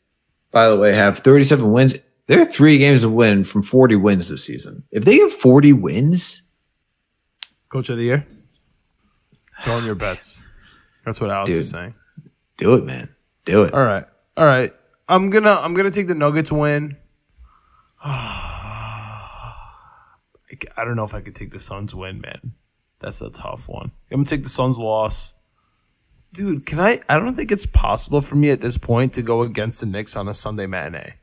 by 0.51 0.69
the 0.69 0.77
way, 0.77 0.93
have 0.93 1.19
37 1.19 1.71
wins. 1.71 1.95
They're 2.27 2.45
three 2.45 2.77
games 2.77 3.01
to 3.01 3.09
win 3.09 3.43
from 3.43 3.63
40 3.63 3.95
wins 3.95 4.29
this 4.29 4.45
season. 4.45 4.83
If 4.91 5.03
they 5.05 5.17
have 5.17 5.33
40 5.33 5.73
wins, 5.73 6.43
Coach 7.69 7.89
of 7.89 7.97
the 7.97 8.03
year? 8.03 8.25
Throwing 9.63 9.85
your 9.85 9.95
bets. 9.95 10.41
That's 11.05 11.21
what 11.21 11.29
Alex 11.29 11.49
Dude. 11.49 11.57
is 11.59 11.69
saying. 11.69 11.93
do 12.57 12.73
it, 12.75 12.83
man. 12.83 13.15
Do 13.45 13.63
it. 13.63 13.73
All 13.73 13.83
right. 13.83 14.05
All 14.35 14.45
right. 14.45 14.71
I'm 15.07 15.29
gonna 15.29 15.53
I'm 15.53 15.73
gonna 15.73 15.91
take 15.91 16.07
the 16.07 16.15
Nuggets 16.15 16.51
win. 16.51 16.97
I 18.03 19.55
don't 20.77 20.95
know 20.95 21.03
if 21.03 21.13
I 21.13 21.21
could 21.21 21.35
take 21.35 21.51
the 21.51 21.59
Suns 21.59 21.93
win, 21.93 22.21
man. 22.21 22.53
That's 22.99 23.21
a 23.21 23.29
tough 23.29 23.69
one. 23.69 23.91
I'm 24.11 24.17
gonna 24.17 24.25
take 24.25 24.43
the 24.43 24.49
Suns 24.49 24.77
loss. 24.79 25.33
Dude, 26.31 26.65
can 26.65 26.79
I 26.79 26.99
I 27.09 27.17
don't 27.17 27.35
think 27.35 27.51
it's 27.51 27.65
possible 27.65 28.21
for 28.21 28.35
me 28.35 28.49
at 28.49 28.61
this 28.61 28.77
point 28.77 29.13
to 29.13 29.21
go 29.21 29.41
against 29.41 29.79
the 29.79 29.85
Knicks 29.85 30.15
on 30.15 30.27
a 30.27 30.33
Sunday 30.33 30.67
matinee. 30.67 31.15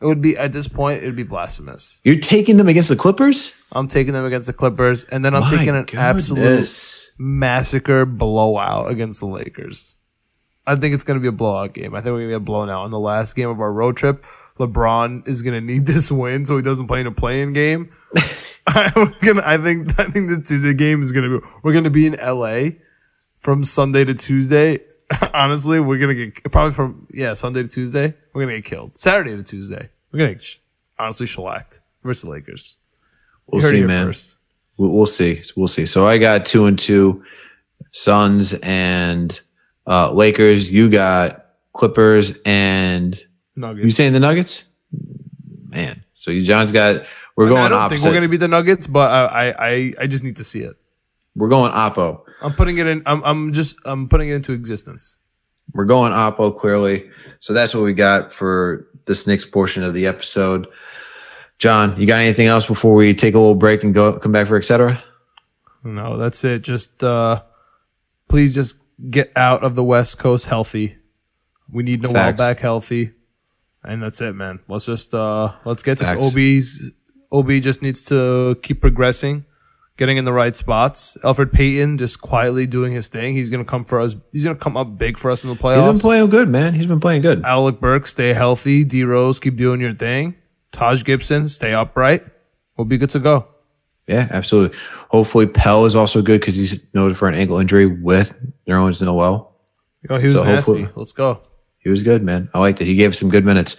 It 0.00 0.06
would 0.06 0.22
be 0.22 0.36
at 0.36 0.52
this 0.52 0.66
point, 0.66 1.02
it 1.02 1.06
would 1.06 1.16
be 1.16 1.24
blasphemous. 1.24 2.00
You're 2.04 2.18
taking 2.18 2.56
them 2.56 2.68
against 2.68 2.88
the 2.88 2.96
Clippers? 2.96 3.54
I'm 3.72 3.86
taking 3.86 4.14
them 4.14 4.24
against 4.24 4.46
the 4.46 4.54
Clippers, 4.54 5.04
and 5.04 5.22
then 5.22 5.34
I'm 5.34 5.42
My 5.42 5.50
taking 5.50 5.76
an 5.76 5.86
absolute 5.92 7.12
massacre 7.18 8.06
blowout 8.06 8.90
against 8.90 9.20
the 9.20 9.26
Lakers. 9.26 9.98
I 10.66 10.76
think 10.76 10.94
it's 10.94 11.04
going 11.04 11.18
to 11.18 11.20
be 11.20 11.28
a 11.28 11.32
blowout 11.32 11.74
game. 11.74 11.94
I 11.94 11.98
think 11.98 12.12
we're 12.12 12.20
going 12.20 12.28
to 12.28 12.34
get 12.36 12.44
blown 12.44 12.70
out 12.70 12.84
in 12.86 12.90
the 12.90 12.98
last 12.98 13.34
game 13.34 13.50
of 13.50 13.60
our 13.60 13.72
road 13.72 13.96
trip. 13.96 14.24
LeBron 14.58 15.26
is 15.28 15.42
going 15.42 15.54
to 15.54 15.60
need 15.60 15.84
this 15.86 16.10
win 16.10 16.46
so 16.46 16.56
he 16.56 16.62
doesn't 16.62 16.86
play 16.86 17.00
in 17.00 17.06
a 17.06 17.12
playing 17.12 17.52
game. 17.52 17.90
I'm 18.66 19.14
gonna, 19.20 19.42
I 19.44 19.58
think 19.58 19.98
I 19.98 20.04
think 20.04 20.30
this 20.30 20.48
Tuesday 20.48 20.72
game 20.72 21.02
is 21.02 21.12
going 21.12 21.28
to 21.28 21.40
be. 21.40 21.46
We're 21.62 21.72
going 21.72 21.84
to 21.84 21.90
be 21.90 22.06
in 22.06 22.14
LA 22.14 22.70
from 23.40 23.64
Sunday 23.64 24.04
to 24.04 24.14
Tuesday. 24.14 24.78
Honestly, 25.34 25.80
we're 25.80 25.98
going 25.98 26.16
to 26.16 26.26
get 26.30 26.52
probably 26.52 26.72
from 26.72 27.06
yeah 27.12 27.32
Sunday 27.32 27.62
to 27.62 27.68
Tuesday. 27.68 28.14
We're 28.32 28.44
going 28.44 28.54
to 28.54 28.60
get 28.62 28.64
killed. 28.70 28.96
Saturday 28.96 29.36
to 29.36 29.42
Tuesday, 29.42 29.88
we're 30.12 30.18
going 30.18 30.30
to 30.30 30.34
get 30.38 30.58
honestly 30.98 31.26
shellacked 31.26 31.80
versus 32.04 32.22
the 32.22 32.30
Lakers. 32.30 32.76
We'll 33.46 33.60
You 33.60 33.66
heard 33.66 33.74
it 33.74 33.80
see, 33.80 33.86
man. 33.86 34.06
first. 34.06 34.36
We'll, 34.76 35.06
see. 35.06 35.42
We'll 35.56 35.68
see. 35.68 35.84
So 35.84 36.06
I 36.06 36.16
got 36.18 36.46
two 36.46 36.64
and 36.66 36.78
two, 36.78 37.24
Suns 37.90 38.54
and 38.62 39.38
uh, 39.86 40.12
Lakers. 40.12 40.70
You 40.72 40.88
got 40.88 41.46
Clippers 41.74 42.38
and 42.46 43.18
Nuggets. 43.56 43.84
you 43.84 43.90
saying 43.90 44.12
the 44.14 44.20
Nuggets? 44.20 44.68
Man, 45.68 46.04
so 46.14 46.30
you 46.30 46.42
John's 46.42 46.72
got. 46.72 47.04
We're 47.36 47.44
I 47.44 47.48
mean, 47.48 47.56
going 47.56 47.64
I 47.64 47.68
don't 47.68 47.78
opposite. 47.78 47.96
think 48.02 48.04
we're 48.06 48.18
going 48.20 48.22
to 48.22 48.28
be 48.28 48.36
the 48.36 48.48
Nuggets, 48.48 48.86
but 48.86 49.10
I, 49.10 49.24
I, 49.50 49.54
I, 49.68 49.92
I 50.02 50.06
just 50.06 50.24
need 50.24 50.36
to 50.36 50.44
see 50.44 50.60
it. 50.60 50.76
we're 51.36 51.48
going 51.48 51.72
oppo. 51.72 52.22
I'm 52.42 52.54
putting 52.54 52.78
it 52.78 52.86
in. 52.86 53.02
I'm, 53.06 53.22
I'm 53.24 53.52
just. 53.52 53.76
I'm 53.84 54.08
putting 54.08 54.28
it 54.28 54.34
into 54.34 54.52
existence. 54.52 55.18
We're 55.72 55.84
going 55.84 56.12
oppo 56.12 56.56
clearly. 56.56 57.10
So 57.40 57.52
that's 57.52 57.74
what 57.74 57.84
we 57.84 57.92
got 57.92 58.32
for 58.32 58.88
this 59.06 59.26
next 59.26 59.46
portion 59.46 59.82
of 59.82 59.94
the 59.94 60.06
episode. 60.06 60.66
John, 61.58 62.00
you 62.00 62.06
got 62.06 62.20
anything 62.20 62.46
else 62.46 62.64
before 62.66 62.94
we 62.94 63.14
take 63.14 63.34
a 63.34 63.38
little 63.38 63.54
break 63.54 63.84
and 63.84 63.92
go 63.92 64.18
come 64.18 64.32
back 64.32 64.48
for 64.48 64.56
etc. 64.56 65.02
No, 65.84 66.16
that's 66.16 66.42
it. 66.44 66.62
Just 66.62 67.02
uh, 67.04 67.42
please 68.28 68.54
just 68.54 68.78
get 69.10 69.30
out 69.36 69.62
of 69.62 69.74
the 69.74 69.84
West 69.84 70.18
Coast 70.18 70.46
healthy. 70.46 70.96
We 71.70 71.82
need 71.82 72.02
Noel 72.02 72.14
Facts. 72.14 72.38
back 72.38 72.58
healthy, 72.58 73.12
and 73.84 74.02
that's 74.02 74.20
it, 74.20 74.34
man. 74.34 74.60
Let's 74.68 74.86
just 74.86 75.14
uh, 75.14 75.52
let's 75.64 75.82
get 75.82 75.98
this. 75.98 76.10
Obi's. 76.10 76.92
Obi 77.32 77.60
just 77.60 77.80
needs 77.80 78.02
to 78.06 78.58
keep 78.62 78.80
progressing, 78.80 79.44
getting 80.00 80.16
in 80.16 80.24
the 80.24 80.32
right 80.32 80.56
spots. 80.56 81.18
Elfrid 81.22 81.52
Payton 81.52 81.98
just 81.98 82.22
quietly 82.22 82.66
doing 82.66 82.90
his 82.90 83.08
thing. 83.08 83.34
He's 83.34 83.50
gonna 83.50 83.66
come 83.66 83.84
for 83.84 84.00
us. 84.00 84.16
He's 84.32 84.42
gonna 84.44 84.56
come 84.56 84.74
up 84.74 84.96
big 84.96 85.18
for 85.18 85.30
us 85.30 85.44
in 85.44 85.50
the 85.50 85.56
playoffs. 85.56 85.84
He's 85.92 85.92
been 85.92 86.00
playing 86.00 86.30
good, 86.30 86.48
man. 86.48 86.72
He's 86.72 86.86
been 86.86 87.00
playing 87.00 87.20
good. 87.20 87.44
Alec 87.44 87.80
Burks, 87.80 88.10
stay 88.10 88.32
healthy. 88.32 88.82
D 88.82 89.04
Rose, 89.04 89.38
keep 89.38 89.56
doing 89.56 89.78
your 89.78 89.92
thing. 89.92 90.36
Taj 90.72 91.04
Gibson, 91.04 91.46
stay 91.50 91.74
upright. 91.74 92.22
We'll 92.78 92.86
be 92.86 92.96
good 92.96 93.10
to 93.10 93.18
go. 93.18 93.46
Yeah, 94.06 94.26
absolutely. 94.30 94.76
Hopefully, 95.10 95.46
Pell 95.46 95.84
is 95.84 95.94
also 95.94 96.22
good 96.22 96.40
because 96.40 96.56
he's 96.56 96.82
noted 96.94 97.18
for 97.18 97.28
an 97.28 97.34
ankle 97.34 97.58
injury 97.58 97.86
with 97.86 98.40
Nerlens 98.66 99.02
Noel. 99.02 99.54
Oh, 100.08 100.16
he 100.16 100.28
was 100.28 100.36
So 100.36 100.44
nasty. 100.44 100.88
Let's 100.94 101.12
go. 101.12 101.42
He 101.78 101.90
was 101.90 102.02
good, 102.02 102.22
man. 102.22 102.48
I 102.54 102.58
liked 102.58 102.80
it. 102.80 102.86
He 102.86 102.94
gave 102.96 103.10
us 103.10 103.18
some 103.18 103.28
good 103.28 103.44
minutes. 103.44 103.76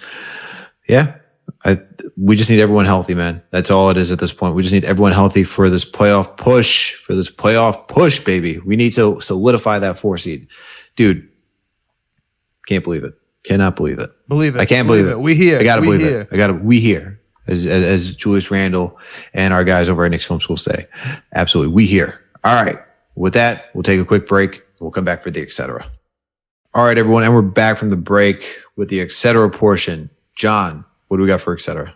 Yeah, 0.88 1.16
I 1.64 1.80
we 2.18 2.36
just 2.36 2.50
need 2.50 2.60
everyone 2.60 2.86
healthy, 2.86 3.14
man. 3.14 3.42
That's 3.52 3.72
all 3.72 3.90
it 3.90 3.98
is 3.98 4.12
at 4.12 4.20
this 4.20 4.34
point. 4.34 4.56
We 4.56 4.62
just 4.64 4.74
need 4.74 4.84
everyone 4.84 5.12
healthy 5.12 5.44
for 5.44 5.70
this 5.70 5.86
playoff 5.86 6.38
push. 6.38 6.94
For 6.96 7.16
this 7.16 7.30
playoff 7.30 7.88
push, 7.88 8.24
baby. 8.24 8.60
We 8.60 8.76
need 8.76 8.92
to 8.94 9.22
solidify 9.22 9.80
that 9.80 9.98
four 9.98 10.18
seed, 10.18 10.48
dude. 10.96 11.28
Can't 12.68 12.84
believe 12.84 13.04
it. 13.04 13.14
Cannot 13.44 13.76
believe 13.76 14.00
it. 14.00 14.12
Believe 14.28 14.56
it. 14.56 14.60
I 14.60 14.66
can't 14.66 14.88
believe, 14.88 15.08
it. 15.08 15.20
We 15.20 15.36
here. 15.36 15.60
I 15.60 15.64
gotta 15.64 15.82
we 15.82 15.88
believe 15.88 16.02
here. 16.02 16.22
it. 16.22 16.30
I 16.32 16.38
gotta. 16.38 16.54
We 16.54 16.80
here, 16.80 17.20
as, 17.48 17.66
as 17.66 17.84
as 17.84 18.16
Julius 18.16 18.52
Randle 18.52 19.00
and 19.34 19.54
our 19.54 19.64
guys 19.64 19.90
over 19.90 20.06
at 20.06 20.12
Knicks 20.12 20.26
Film 20.26 20.42
School 20.42 20.58
say. 20.58 20.88
Absolutely, 21.34 21.74
we 21.74 21.86
here. 21.86 22.22
All 22.44 22.64
right. 22.64 22.78
With 23.16 23.34
that, 23.34 23.70
we'll 23.74 23.84
take 23.84 24.00
a 24.00 24.06
quick 24.06 24.28
break. 24.28 24.64
We'll 24.80 24.92
come 24.92 25.06
back 25.06 25.22
for 25.22 25.32
the 25.32 25.42
etc. 25.42 25.90
All 26.74 26.86
right, 26.86 26.98
everyone, 26.98 27.24
and 27.24 27.34
we're 27.34 27.42
back 27.42 27.78
from 27.78 27.90
the 27.90 27.98
break 27.98 28.58
with 28.76 28.90
the 28.90 29.02
etc. 29.02 29.50
portion. 29.50 30.10
John, 30.36 30.86
what 31.12 31.18
do 31.18 31.24
we 31.24 31.28
got 31.28 31.42
for 31.42 31.54
etc. 31.54 31.94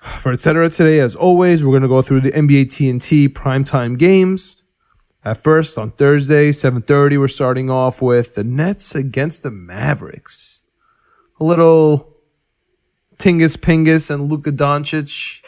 For 0.00 0.30
etc. 0.30 0.68
today, 0.68 1.00
as 1.00 1.16
always, 1.16 1.64
we're 1.64 1.72
going 1.72 1.82
to 1.82 1.88
go 1.88 2.02
through 2.02 2.20
the 2.20 2.30
NBA 2.30 2.66
TNT 2.66 3.28
primetime 3.28 3.98
games. 3.98 4.62
At 5.24 5.38
first, 5.38 5.76
on 5.76 5.90
Thursday, 5.90 6.50
7.30, 6.50 7.18
we're 7.18 7.26
starting 7.26 7.68
off 7.68 8.00
with 8.00 8.36
the 8.36 8.44
Nets 8.44 8.94
against 8.94 9.42
the 9.42 9.50
Mavericks. 9.50 10.62
A 11.40 11.44
little 11.44 12.16
Tingus 13.18 13.56
Pingus 13.56 14.08
and 14.08 14.30
Luka 14.30 14.52
Doncic 14.52 15.42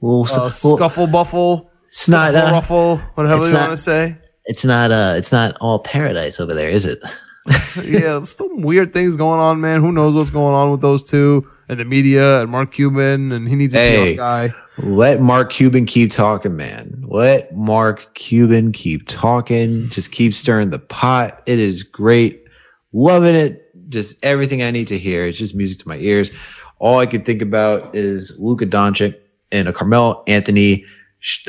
Well, 0.00 0.28
uh, 0.30 0.50
scuffle 0.50 1.08
buffle, 1.08 1.72
it's 1.88 2.08
not. 2.08 2.36
Uh, 2.36 2.50
ruffle, 2.52 2.98
whatever 3.16 3.46
you 3.46 3.52
not- 3.52 3.60
want 3.62 3.72
to 3.72 3.76
say. 3.76 4.16
it's 4.44 4.64
not. 4.64 4.92
Uh, 4.92 5.14
it's 5.16 5.32
not 5.32 5.56
all 5.60 5.80
paradise 5.80 6.38
over 6.38 6.54
there, 6.54 6.70
is 6.70 6.84
it? 6.84 7.00
yeah, 7.84 8.20
some 8.20 8.62
weird 8.62 8.92
things 8.92 9.16
going 9.16 9.40
on, 9.40 9.60
man. 9.60 9.80
Who 9.80 9.92
knows 9.92 10.14
what's 10.14 10.30
going 10.30 10.54
on 10.54 10.70
with 10.70 10.80
those 10.80 11.02
two 11.02 11.46
and 11.68 11.78
the 11.78 11.84
media 11.84 12.40
and 12.40 12.50
Mark 12.50 12.72
Cuban, 12.72 13.32
and 13.32 13.48
he 13.48 13.54
needs 13.56 13.74
a 13.74 13.78
Hey. 13.78 14.16
Guy. 14.16 14.54
Let 14.78 15.20
Mark 15.20 15.50
Cuban 15.52 15.86
keep 15.86 16.10
talking, 16.12 16.54
man. 16.56 17.02
Let 17.06 17.56
Mark 17.56 18.14
Cuban 18.14 18.72
keep 18.72 19.08
talking. 19.08 19.88
Just 19.88 20.12
keep 20.12 20.34
stirring 20.34 20.70
the 20.70 20.78
pot. 20.78 21.42
It 21.46 21.58
is 21.58 21.82
great. 21.82 22.44
Loving 22.92 23.34
it. 23.34 23.62
Just 23.88 24.22
everything 24.24 24.62
I 24.62 24.70
need 24.70 24.88
to 24.88 24.98
hear. 24.98 25.24
It's 25.26 25.38
just 25.38 25.54
music 25.54 25.78
to 25.80 25.88
my 25.88 25.96
ears. 25.96 26.30
All 26.78 26.98
I 26.98 27.06
can 27.06 27.22
think 27.24 27.40
about 27.40 27.94
is 27.96 28.36
Luka 28.38 28.66
Doncic 28.66 29.14
and 29.50 29.66
a 29.68 29.72
Carmelo 29.72 30.22
Anthony 30.26 30.84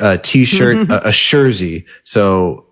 uh, 0.01 0.17
t-shirt, 0.23 0.89
a, 0.89 1.09
a 1.09 1.11
jersey. 1.11 1.85
So 2.03 2.66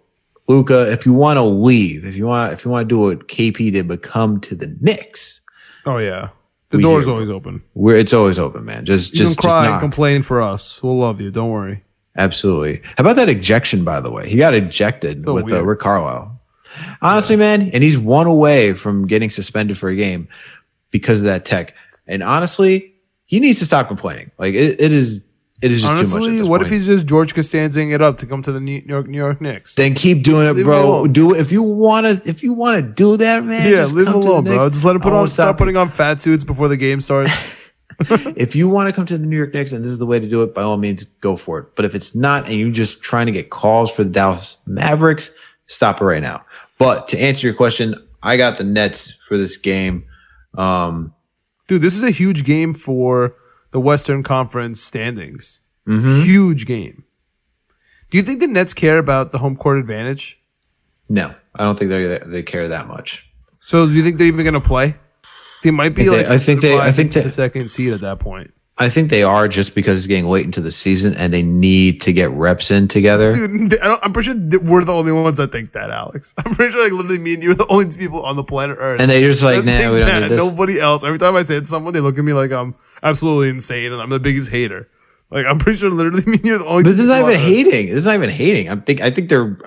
Luka, 0.48 0.92
if 0.92 1.06
you 1.06 1.14
want 1.14 1.38
to 1.38 1.44
leave, 1.44 2.06
if 2.06 2.16
you 2.16 2.26
want, 2.28 2.54
if 2.54 2.64
you 2.66 2.72
want 2.72 2.88
to 2.88 2.96
do 2.96 3.00
what 3.00 3.28
KP 3.28 3.72
did, 3.72 3.88
but 3.88 4.02
come 4.04 4.40
to 4.42 4.56
the 4.56 4.76
Knicks, 4.80 5.42
Oh 5.86 5.98
yeah, 5.98 6.30
the 6.70 6.78
door's 6.80 7.08
always 7.08 7.30
open. 7.30 7.64
where 7.74 7.96
it's 7.96 8.14
always 8.14 8.38
open, 8.40 8.66
man. 8.66 8.86
Just, 8.86 9.14
You 9.14 9.20
just, 9.20 9.38
cry 9.38 9.66
just 9.66 9.72
and 9.74 9.80
complain 9.80 10.22
for 10.22 10.42
us. 10.42 10.82
We'll 10.84 10.98
love 10.98 11.22
you. 11.22 11.32
Don't 11.32 11.50
worry. 11.50 11.84
Absolutely. 12.18 12.82
How 12.84 12.94
about 13.00 13.18
that 13.18 13.28
ejection, 13.30 13.84
by 13.84 14.00
the 14.00 14.10
way? 14.12 14.30
He 14.30 14.38
got 14.38 14.54
ejected 14.54 15.22
So 15.22 15.34
with 15.34 15.52
uh. 15.52 15.64
Rick 15.64 15.80
Carlisle. 15.80 16.32
Honestly, 17.02 17.36
man, 17.36 17.70
and 17.74 17.84
he's 17.84 17.98
one 17.98 18.28
away 18.28 18.74
from 18.74 19.08
getting 19.08 19.30
suspended 19.30 19.78
for 19.78 19.90
a 19.90 19.96
game 19.96 20.28
because 20.92 21.22
of 21.22 21.26
that 21.26 21.46
tech. 21.46 21.74
And 22.08 22.22
honestly, 22.22 22.94
he 23.26 23.40
needs 23.40 23.60
to 23.60 23.66
stop 23.66 23.88
complaining. 23.88 24.32
Like 24.38 24.54
it, 24.54 24.80
it 24.80 24.92
is, 24.92 25.28
it 25.62 25.72
is 25.72 25.82
just 25.82 25.92
too 25.92 26.20
much. 26.20 26.28
Honestly, 26.28 26.48
what 26.48 26.62
if 26.62 26.70
he's 26.70 26.86
just 26.86 27.08
George 27.08 27.34
Costanzing 27.34 27.94
it 27.94 28.02
up 28.02 28.18
to 28.18 28.26
come 28.26 28.42
to 28.42 28.52
the 28.52 28.60
New 28.60 28.84
York 28.86 29.08
New 29.08 29.18
York 29.18 29.40
Knicks? 29.42 29.76
Then 29.76 29.94
keep 29.94 30.24
doing 30.24 30.48
it, 30.48 30.64
bro. 30.64 31.08
Do 31.08 31.34
it 31.34 31.40
if 31.40 31.52
you 31.52 31.64
want 31.64 32.06
to. 32.06 32.30
If 32.30 32.44
you 32.44 32.54
want 32.54 32.84
to 32.86 32.92
do 32.92 33.18
that, 33.18 33.44
man. 33.44 33.66
yeah, 33.66 33.78
just 33.78 33.94
leave 33.94 34.08
him 34.08 34.16
alone, 34.16 34.44
bro. 34.44 34.64
Knicks. 34.64 34.76
Just 34.76 34.86
let 34.86 34.96
him 34.96 35.02
put 35.02 35.14
on 35.14 35.28
stop 35.30 35.58
putting 35.58 35.78
on 35.78 35.90
fat 35.90 36.22
suits 36.22 36.44
before 36.44 36.68
the 36.68 36.78
game 36.78 37.02
starts. 37.02 37.64
if 38.36 38.56
you 38.56 38.68
want 38.68 38.90
to 38.90 38.94
come 38.94 39.06
to 39.06 39.18
the 39.18 39.26
New 39.26 39.38
York 39.38 39.54
Knicks 39.54 39.72
and 39.72 39.84
this 39.84 39.92
is 39.92 40.00
the 40.00 40.06
way 40.06 40.20
to 40.20 40.28
do 40.28 40.44
it, 40.44 40.54
by 40.54 40.62
all 40.62 40.78
means, 40.78 41.04
go 41.22 41.38
for 41.38 41.60
it. 41.60 41.76
But 41.76 41.86
if 41.86 41.96
it's 41.96 42.14
not 42.16 42.46
and 42.46 42.56
you're 42.56 42.72
just 42.72 43.02
trying 43.02 43.26
to 43.28 43.32
get 43.32 43.50
calls 43.50 43.90
for 43.90 44.04
the 44.04 44.10
Dallas 44.10 44.58
Mavericks, 44.66 45.34
stop 45.68 46.02
it 46.02 46.06
right 46.06 46.22
now. 46.22 46.44
But 46.78 47.08
to 47.10 47.20
answer 47.20 47.48
your 47.48 47.56
question, 47.56 47.96
I 48.22 48.36
got 48.36 48.58
the 48.58 48.66
Nets 48.66 49.12
for 49.12 49.38
this 49.38 49.56
game. 49.56 50.06
Um, 50.58 51.14
Dude, 51.68 51.82
this 51.82 51.96
is 51.96 52.04
a 52.04 52.12
huge 52.12 52.44
game 52.44 52.74
for 52.74 53.36
the 53.76 53.80
Western 53.82 54.24
Conference 54.24 54.82
standings. 54.82 55.60
Mm-hmm. 55.86 56.22
Huge 56.22 56.66
game. 56.66 57.04
Do 58.10 58.18
you 58.18 58.24
think 58.24 58.40
the 58.40 58.48
Nets 58.48 58.74
care 58.74 58.98
about 59.00 59.34
the 59.34 59.38
home 59.38 59.58
court 59.58 59.78
advantage? 59.80 60.40
no, 61.10 61.36
I 61.54 61.64
don't 61.66 61.78
think 61.78 61.90
they 61.90 62.20
they 62.26 62.42
care 62.42 62.70
that 62.70 62.88
much. 62.88 63.26
So 63.60 63.86
do 63.86 63.92
you 63.92 64.02
think 64.02 64.18
they're 64.18 64.28
even 64.28 64.46
going 64.46 64.54
to 64.54 64.62
play? 64.62 64.96
They 65.62 65.72
might 65.72 65.94
be 65.94 66.04
I 66.04 66.06
think 66.06 66.18
like 66.18 66.28
they- 66.28 66.34
I 66.36 66.38
think 66.38 66.62
they- 66.62 66.78
I 66.80 66.92
think 66.94 67.12
they- 67.12 67.22
the 67.22 67.32
second 67.32 67.70
seed 67.70 67.92
at 67.92 68.00
that 68.00 68.20
point. 68.20 68.52
I 68.78 68.90
think 68.90 69.10
they 69.10 69.24
are 69.24 69.48
just 69.48 69.74
because 69.74 70.00
it's 70.00 70.08
getting 70.08 70.28
late 70.28 70.44
into 70.44 70.60
the 70.60 70.72
season 70.72 71.16
and 71.16 71.34
they 71.34 71.42
need 71.44 72.02
to 72.02 72.12
get 72.12 72.30
reps 72.32 72.72
in 72.72 72.90
together. 72.90 73.32
Dude, 73.32 73.80
I 73.82 73.88
don't, 73.88 74.00
I'm 74.06 74.12
pretty 74.12 74.32
sure 74.32 74.60
we're 74.62 74.84
the 74.84 74.94
only 74.94 75.14
ones 75.14 75.38
that 75.38 75.52
think 75.54 75.72
that, 75.74 75.92
Alex. 75.92 76.34
I'm 76.46 76.54
pretty 76.56 76.74
sure, 76.74 76.84
like, 76.84 76.92
literally, 76.92 77.20
me 77.20 77.36
and 77.36 77.44
you 77.44 77.52
are 77.52 77.56
the 77.56 77.68
only 77.70 77.86
people 77.96 78.24
on 78.26 78.36
the 78.36 78.44
planet 78.44 78.76
Earth. 78.80 79.00
And 79.00 79.10
they're 79.10 79.22
just 79.22 79.44
like, 79.44 79.64
nah, 79.64 79.72
we 79.94 80.00
don't 80.02 80.10
that. 80.10 80.22
need 80.24 80.32
this. 80.32 80.38
Nobody 80.46 80.78
else. 80.80 81.06
Every 81.06 81.20
time 81.20 81.36
I 81.38 81.44
say 81.44 81.56
it 81.56 81.62
to 81.62 81.68
someone, 81.68 81.94
they 81.94 82.02
look 82.02 82.20
at 82.20 82.26
me 82.26 82.34
like 82.34 82.52
I'm 82.52 82.76
absolutely 83.04 83.50
insane 83.50 83.92
and 83.92 84.02
I'm 84.02 84.10
the 84.10 84.20
biggest 84.20 84.52
hater. 84.52 84.90
Like, 85.32 85.46
I'm 85.48 85.58
pretty 85.58 85.80
sure, 85.80 85.90
literally, 85.90 86.24
me 86.28 86.34
and 86.38 86.46
you 86.46 86.56
are 86.56 86.60
the 86.60 86.66
only. 86.66 86.84
But 86.84 86.92
this 86.92 87.02
is 87.02 87.08
not 87.10 87.22
even 87.22 87.40
hating. 87.40 87.88
This 87.88 87.96
is 87.98 88.06
not 88.06 88.16
even 88.16 88.30
hating. 88.30 88.70
I 88.70 88.76
think 88.76 89.02
I 89.02 89.10
think 89.10 89.30
they're 89.30 89.58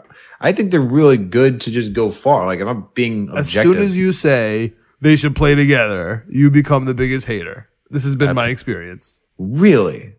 I 0.40 0.52
think 0.52 0.70
they're 0.70 0.80
really 0.80 1.16
good 1.16 1.60
to 1.62 1.70
just 1.70 1.92
go 1.92 2.10
far. 2.10 2.46
Like 2.46 2.60
if 2.60 2.68
I'm 2.68 2.88
being 2.94 3.28
As 3.36 3.50
soon 3.50 3.78
as 3.78 3.96
you 3.98 4.12
say 4.12 4.74
they 5.00 5.16
should 5.16 5.34
play 5.34 5.54
together, 5.54 6.24
you 6.28 6.50
become 6.50 6.84
the 6.84 6.94
biggest 6.94 7.26
hater. 7.26 7.68
This 7.90 8.04
has 8.04 8.14
been 8.14 8.34
my 8.34 8.48
experience. 8.48 9.22
really, 9.38 10.14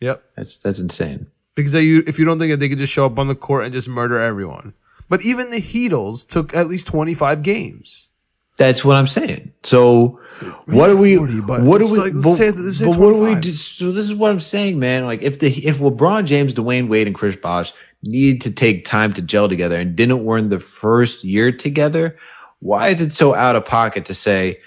Yep. 0.00 0.22
that's 0.36 0.58
that's 0.58 0.78
insane. 0.78 1.26
Because 1.54 1.72
they, 1.72 1.82
you, 1.82 2.02
if 2.06 2.18
you 2.18 2.24
don't 2.24 2.38
think 2.38 2.50
that 2.52 2.58
they 2.58 2.68
could 2.68 2.78
just 2.78 2.92
show 2.92 3.06
up 3.06 3.18
on 3.18 3.28
the 3.28 3.34
court 3.34 3.64
and 3.64 3.72
just 3.72 3.88
murder 3.88 4.18
everyone. 4.20 4.74
But 5.08 5.24
even 5.24 5.50
the 5.50 5.60
Heatles 5.60 6.26
took 6.26 6.54
at 6.54 6.66
least 6.66 6.86
25 6.88 7.42
games. 7.42 8.10
That's 8.56 8.84
what 8.84 8.96
I'm 8.96 9.06
saying. 9.06 9.52
So 9.62 10.20
what 10.66 10.88
do 10.88 10.96
we? 10.96 11.16
40, 11.16 11.40
but 11.40 11.62
what 11.62 11.78
do 11.78 11.84
it's 11.84 11.92
we? 11.92 11.98
like, 11.98 12.12
but, 12.14 12.34
say- 12.36 12.50
say 12.52 12.86
but 12.86 12.96
what 12.96 13.12
do 13.12 13.22
we 13.22 13.34
do? 13.36 13.52
So 13.52 13.92
this 13.92 14.04
is 14.04 14.14
what 14.14 14.30
I'm 14.30 14.40
saying, 14.40 14.78
man. 14.78 15.04
Like 15.04 15.22
if 15.22 15.38
the 15.38 15.48
if 15.48 15.78
LeBron 15.78 16.24
James, 16.24 16.54
Dwyane 16.54 16.88
Wade, 16.88 17.06
and 17.06 17.16
Chris 17.16 17.36
Bosh 17.36 17.72
needed 18.02 18.40
to 18.42 18.50
take 18.52 18.84
time 18.84 19.12
to 19.14 19.22
gel 19.22 19.48
together 19.48 19.76
and 19.76 19.96
didn't 19.96 20.24
win 20.24 20.50
the 20.50 20.60
first 20.60 21.24
year 21.24 21.50
together, 21.50 22.16
why 22.60 22.88
is 22.88 23.00
it 23.00 23.12
so 23.12 23.34
out 23.34 23.56
of 23.56 23.64
pocket 23.64 24.04
to 24.06 24.14
say 24.14 24.60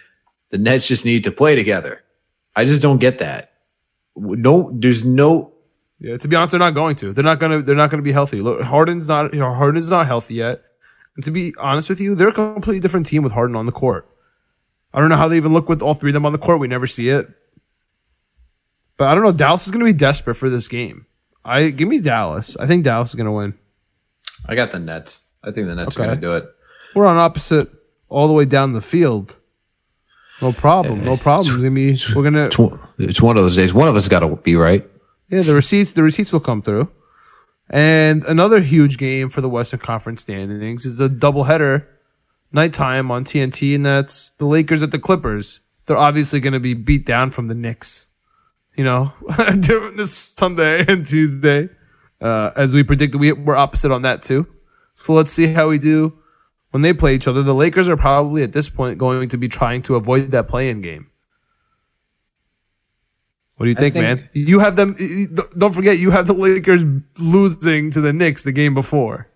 the 0.50 0.58
Nets 0.58 0.88
just 0.88 1.06
need 1.06 1.24
to 1.24 1.32
play 1.32 1.56
together? 1.56 2.04
I 2.56 2.66
just 2.66 2.82
don't 2.82 3.00
get 3.00 3.20
that. 3.20 3.52
No, 4.16 4.72
there's 4.74 5.06
no. 5.06 5.54
Yeah, 6.00 6.18
to 6.18 6.28
be 6.28 6.36
honest, 6.36 6.52
they're 6.52 6.60
not 6.60 6.74
going 6.74 6.96
to. 6.98 7.14
They're 7.14 7.24
not 7.24 7.40
gonna. 7.40 7.62
They're 7.62 7.76
not 7.76 7.90
gonna 7.90 8.04
be 8.04 8.12
healthy. 8.12 8.42
Look, 8.42 8.62
Harden's 8.62 9.08
not. 9.08 9.34
You 9.34 9.40
know, 9.40 9.54
Harden's 9.54 9.90
not 9.90 10.08
healthy 10.08 10.36
yet. 10.36 10.64
And 11.18 11.24
to 11.26 11.32
be 11.32 11.54
honest 11.60 11.90
with 11.90 12.00
you, 12.00 12.16
they're 12.16 12.30
a 12.30 12.34
completely 12.34 12.80
different 12.80 13.08
team 13.08 13.24
with 13.24 13.34
Harden 13.34 13.56
on 13.56 13.66
the 13.66 13.72
court. 13.72 14.08
I 14.94 15.02
don't 15.02 15.10
know 15.10 15.18
how 15.18 15.28
they 15.28 15.36
even 15.38 15.52
look 15.52 15.68
with 15.68 15.82
all 15.82 15.94
three 15.94 16.12
of 16.12 16.14
them 16.14 16.26
on 16.26 16.32
the 16.32 16.38
court. 16.38 16.60
We 16.60 16.68
never 16.68 16.88
see 16.88 17.10
it. 17.10 17.28
But 18.98 19.08
I 19.10 19.16
don't 19.16 19.24
know. 19.24 19.32
Dallas 19.32 19.66
is 19.66 19.72
gonna 19.72 19.84
be 19.86 19.94
desperate 19.94 20.36
for 20.36 20.50
this 20.50 20.68
game. 20.68 21.06
I 21.44 21.70
give 21.72 21.88
me 21.88 22.00
Dallas. 22.00 22.56
I 22.58 22.66
think 22.68 22.84
Dallas 22.84 23.10
is 23.10 23.16
gonna 23.16 23.32
win. 23.34 23.54
I 24.46 24.56
got 24.56 24.72
the 24.72 24.80
Nets. 24.80 25.28
I 25.44 25.52
think 25.52 25.68
the 25.68 25.76
Nets 25.76 25.96
Okay. 25.96 26.04
are 26.04 26.08
going 26.08 26.18
to 26.18 26.22
do 26.22 26.36
it. 26.36 26.46
We're 26.96 27.06
on 27.06 27.18
opposite 27.18 27.70
all 28.10 28.28
the 28.28 28.34
way 28.34 28.46
down 28.46 28.74
the 28.74 28.82
field. 28.82 29.40
No 30.42 30.52
problem. 30.54 31.04
No 31.04 31.14
eh, 31.14 31.18
problem. 31.18 31.56
It's 31.56 31.64
gonna 31.64 31.76
be. 31.76 31.98
We're 32.16 32.24
gonna. 32.24 32.46
It's 32.46 32.58
one- 32.58 32.80
It's 33.00 33.22
one 33.22 33.38
of 33.38 33.44
those 33.44 33.56
days. 33.56 33.74
One 33.74 33.88
of 33.88 33.96
us 33.96 34.08
got 34.08 34.20
to 34.20 34.36
be 34.36 34.56
right. 34.56 34.88
Yeah, 35.30 35.42
the 35.42 35.54
receipts 35.56 35.92
the 35.92 36.04
receipts 36.04 36.32
will 36.32 36.40
come 36.40 36.62
through. 36.62 36.90
And 37.70 38.24
another 38.24 38.60
huge 38.62 38.98
game 38.98 39.30
for 39.30 39.42
the 39.42 39.50
Western 39.50 39.80
Conference 39.80 40.22
standings 40.22 40.86
is 40.86 41.00
a 41.00 41.10
doubleheader 41.10 41.86
nighttime 42.52 43.12
on 43.12 43.26
TNT, 43.26 43.76
and 43.76 43.86
that's 43.86 44.32
the 44.32 44.46
Lakers 44.46 44.84
at 44.84 44.92
the 44.92 45.00
Clippers. 45.00 45.62
They're 45.86 45.98
obviously 45.98 46.40
going 46.40 46.54
to 46.54 46.60
be 46.60 46.74
beat 46.74 47.06
down 47.06 47.30
from 47.30 47.48
the 47.48 47.56
Knicks, 47.56 48.10
you 48.76 48.84
know, 48.84 49.14
during 49.60 49.96
this 49.98 50.16
Sunday 50.16 50.86
and 50.88 51.06
Tuesday. 51.06 51.70
Uh, 52.20 52.52
as 52.56 52.74
we 52.74 52.84
predicted, 52.84 53.20
we, 53.20 53.32
we're 53.32 53.56
opposite 53.56 53.92
on 53.92 54.02
that 54.04 54.24
too. 54.24 54.48
So 54.94 55.14
let's 55.14 55.32
see 55.32 55.48
how 55.48 55.70
we 55.70 55.78
do 55.78 56.18
when 56.72 56.82
they 56.82 56.94
play 56.94 57.16
each 57.16 57.28
other. 57.28 57.44
The 57.44 57.54
Lakers 57.54 57.88
are 57.90 57.98
probably 57.98 58.44
at 58.44 58.54
this 58.54 58.70
point 58.70 58.98
going 58.98 59.30
to 59.30 59.38
be 59.38 59.48
trying 59.48 59.82
to 59.84 59.96
avoid 59.96 60.32
that 60.32 60.48
play-in 60.48 60.82
game. 60.82 61.07
What 63.58 63.66
do 63.66 63.70
you 63.70 63.76
think, 63.76 63.94
think- 63.94 64.04
man? 64.06 64.30
You 64.34 64.60
have 64.60 64.76
them. 64.76 64.96
Don't 65.58 65.74
forget, 65.74 65.98
you 66.00 66.12
have 66.12 66.28
the 66.28 66.34
Lakers 66.34 66.86
losing 67.18 67.92
to 67.92 68.02
the 68.02 68.14
Knicks 68.14 68.44
the 68.44 68.52
game 68.52 68.74
before. 68.74 69.28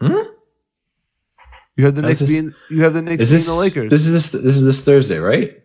Hmm. 0.00 0.12
You 1.76 1.86
have 1.86 1.94
the 1.94 2.02
Knicks 2.02 2.20
this- 2.20 2.28
being. 2.28 2.54
You 2.70 2.82
have 2.84 2.92
the 2.94 3.02
Knicks 3.02 3.22
Is 3.22 3.32
being 3.32 3.44
the 3.44 3.54
Lakers. 3.54 3.90
This 3.90 4.06
is 4.06 4.12
this 4.32 4.42
this 4.42 4.56
is 4.56 4.64
this 4.64 4.84
Thursday, 4.84 5.18
right? 5.18 5.58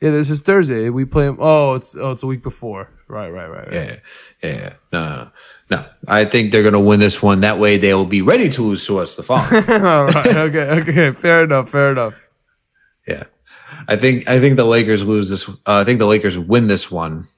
yeah, 0.00 0.10
this 0.10 0.30
is 0.30 0.42
Thursday. 0.42 0.90
We 0.90 1.04
play 1.06 1.24
them. 1.24 1.38
Oh, 1.40 1.74
it's 1.74 1.96
oh, 1.96 2.12
it's 2.12 2.22
a 2.22 2.26
week 2.26 2.42
before. 2.42 2.92
Right, 3.08 3.30
right, 3.30 3.48
right. 3.48 3.66
right. 3.66 3.72
Yeah, 3.74 3.96
yeah, 4.42 4.50
yeah. 4.54 4.72
No, 4.92 5.08
no, 5.08 5.16
no. 5.16 5.30
no. 5.78 5.86
I 6.06 6.24
think 6.24 6.52
they're 6.52 6.62
gonna 6.62 6.78
win 6.80 7.00
this 7.00 7.20
one. 7.22 7.40
That 7.40 7.58
way, 7.58 7.78
they 7.78 7.94
will 7.94 8.04
be 8.06 8.22
ready 8.22 8.48
to 8.50 8.62
lose 8.62 8.86
to 8.86 8.98
us 8.98 9.16
the 9.16 9.22
following. 9.24 9.64
All 9.68 10.06
right. 10.06 10.26
Okay. 10.36 10.70
Okay. 10.82 11.10
Fair 11.10 11.44
enough. 11.44 11.70
Fair 11.70 11.92
enough. 11.92 12.25
Yeah, 13.88 13.94
I 13.94 13.96
think 13.96 14.28
I 14.28 14.40
think 14.40 14.56
the 14.56 14.64
Lakers 14.64 15.04
lose 15.04 15.30
this. 15.30 15.48
Uh, 15.48 15.54
I 15.66 15.84
think 15.84 15.98
the 15.98 16.06
Lakers 16.06 16.38
win 16.38 16.66
this 16.66 16.90
one 16.90 17.28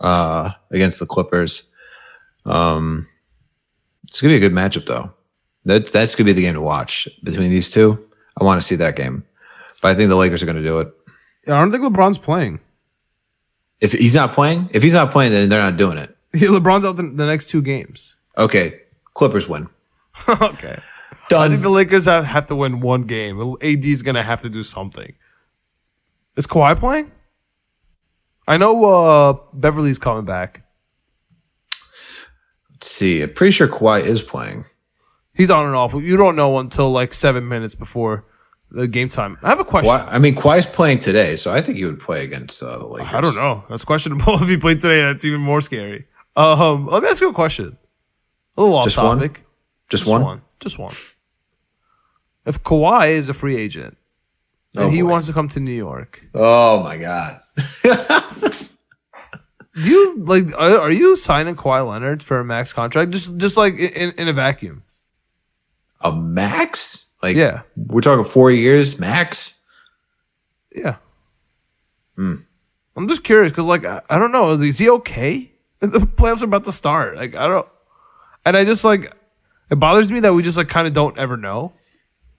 uh, 0.00 0.50
against 0.70 0.98
the 0.98 1.06
Clippers. 1.06 1.64
Um, 2.44 3.06
it's 4.08 4.20
gonna 4.20 4.32
be 4.32 4.36
a 4.36 4.40
good 4.40 4.52
matchup, 4.52 4.86
though. 4.86 5.12
That 5.64 5.92
that's 5.92 6.14
gonna 6.14 6.26
be 6.26 6.32
the 6.32 6.42
game 6.42 6.54
to 6.54 6.60
watch 6.60 7.08
between 7.22 7.50
these 7.50 7.70
two. 7.70 8.04
I 8.38 8.44
want 8.44 8.60
to 8.60 8.66
see 8.66 8.76
that 8.76 8.96
game, 8.96 9.24
but 9.80 9.90
I 9.90 9.94
think 9.94 10.08
the 10.08 10.16
Lakers 10.16 10.42
are 10.42 10.46
gonna 10.46 10.62
do 10.62 10.80
it. 10.80 10.92
I 11.48 11.52
don't 11.52 11.70
think 11.72 11.84
LeBron's 11.84 12.18
playing. 12.18 12.60
If 13.80 13.92
he's 13.92 14.14
not 14.14 14.32
playing, 14.32 14.70
if 14.72 14.82
he's 14.82 14.92
not 14.92 15.10
playing, 15.10 15.32
then 15.32 15.48
they're 15.48 15.62
not 15.62 15.76
doing 15.76 15.98
it. 15.98 16.16
LeBron's 16.34 16.84
out 16.84 16.96
the, 16.96 17.02
the 17.02 17.26
next 17.26 17.48
two 17.48 17.62
games. 17.62 18.16
Okay, 18.38 18.80
Clippers 19.14 19.48
win. 19.48 19.68
okay. 20.28 20.80
Done. 21.28 21.46
I 21.46 21.48
think 21.48 21.62
the 21.62 21.70
Lakers 21.70 22.04
have, 22.06 22.24
have 22.24 22.46
to 22.46 22.56
win 22.56 22.80
one 22.80 23.02
game. 23.02 23.56
AD 23.62 23.84
is 23.84 24.02
gonna 24.02 24.22
have 24.22 24.42
to 24.42 24.50
do 24.50 24.62
something. 24.62 25.14
Is 26.36 26.46
Kawhi 26.46 26.78
playing? 26.78 27.10
I 28.48 28.56
know 28.56 28.84
uh, 28.84 29.38
Beverley's 29.52 29.98
coming 29.98 30.24
back. 30.24 30.64
Let's 32.70 32.90
see. 32.90 33.22
I'm 33.22 33.32
pretty 33.34 33.52
sure 33.52 33.68
Kawhi 33.68 34.02
is 34.02 34.22
playing. 34.22 34.64
He's 35.34 35.50
on 35.50 35.66
and 35.66 35.76
off. 35.76 35.94
You 35.94 36.16
don't 36.16 36.36
know 36.36 36.58
until 36.58 36.90
like 36.90 37.14
seven 37.14 37.48
minutes 37.48 37.74
before 37.74 38.26
the 38.70 38.88
game 38.88 39.08
time. 39.08 39.38
I 39.42 39.50
have 39.50 39.60
a 39.60 39.64
question. 39.64 39.92
Kawhi, 39.92 40.06
I 40.08 40.18
mean, 40.18 40.34
Kawhi's 40.34 40.66
playing 40.66 40.98
today, 40.98 41.36
so 41.36 41.52
I 41.52 41.60
think 41.60 41.78
he 41.78 41.84
would 41.84 42.00
play 42.00 42.24
against 42.24 42.62
uh, 42.62 42.78
the 42.78 42.86
Lakers. 42.86 43.14
I 43.14 43.20
don't 43.20 43.36
know. 43.36 43.64
That's 43.68 43.84
questionable. 43.84 44.34
if 44.42 44.48
he 44.48 44.56
played 44.56 44.80
today, 44.80 45.02
that's 45.02 45.24
even 45.24 45.40
more 45.40 45.60
scary. 45.60 46.06
Um, 46.34 46.86
let 46.86 47.02
me 47.02 47.08
ask 47.08 47.20
you 47.20 47.30
a 47.30 47.34
question. 47.34 47.76
A 48.56 48.62
little 48.62 48.76
off 48.76 48.90
topic. 48.90 48.90
Just 48.90 49.00
one? 49.02 49.18
topic. 49.18 49.44
Just, 49.88 50.08
one? 50.08 50.42
Just 50.60 50.78
one. 50.78 50.92
If 52.44 52.62
Kawhi 52.62 53.10
is 53.10 53.28
a 53.28 53.34
free 53.34 53.56
agent 53.56 53.96
and 54.76 54.84
Oh, 54.86 54.88
he 54.88 55.02
boy. 55.02 55.08
wants 55.10 55.26
to 55.26 55.32
come 55.32 55.48
to 55.50 55.60
New 55.60 55.72
York, 55.72 56.24
Oh 56.34 56.82
my 56.82 56.96
god. 56.96 57.40
do 59.74 59.90
you 59.90 60.16
like? 60.18 60.44
Are, 60.58 60.78
are 60.78 60.90
you 60.92 61.16
signing 61.16 61.56
Kawhi 61.56 61.86
Leonard 61.88 62.22
for 62.22 62.38
a 62.40 62.44
max 62.44 62.72
contract? 62.72 63.10
Just, 63.10 63.36
just 63.38 63.56
like 63.56 63.74
in, 63.78 64.12
in 64.12 64.28
a 64.28 64.32
vacuum. 64.32 64.82
A 66.00 66.12
max? 66.12 67.06
Like 67.22 67.36
Yeah. 67.36 67.62
we're 67.76 68.00
talking 68.00 68.24
four 68.24 68.50
years 68.50 68.98
max. 68.98 69.60
Yeah. 70.74 70.96
Hmm. 72.16 72.36
I'm 72.96 73.08
just 73.08 73.24
curious 73.24 73.52
because, 73.52 73.64
like, 73.66 73.86
I, 73.86 74.02
I 74.10 74.18
don't 74.18 74.32
know. 74.32 74.50
Is 74.52 74.78
he 74.78 74.90
okay? 74.90 75.48
The 75.80 75.98
playoffs 75.98 76.42
are 76.42 76.46
about 76.46 76.64
to 76.64 76.72
start. 76.72 77.16
Like, 77.16 77.34
I 77.34 77.48
don't. 77.48 77.66
And 78.44 78.56
I 78.56 78.64
just 78.64 78.84
like 78.84 79.12
it 79.70 79.76
bothers 79.76 80.12
me 80.12 80.20
that 80.20 80.32
we 80.34 80.42
just 80.42 80.56
like 80.56 80.68
kind 80.68 80.86
of 80.86 80.92
don't 80.92 81.16
ever 81.18 81.36
know. 81.36 81.72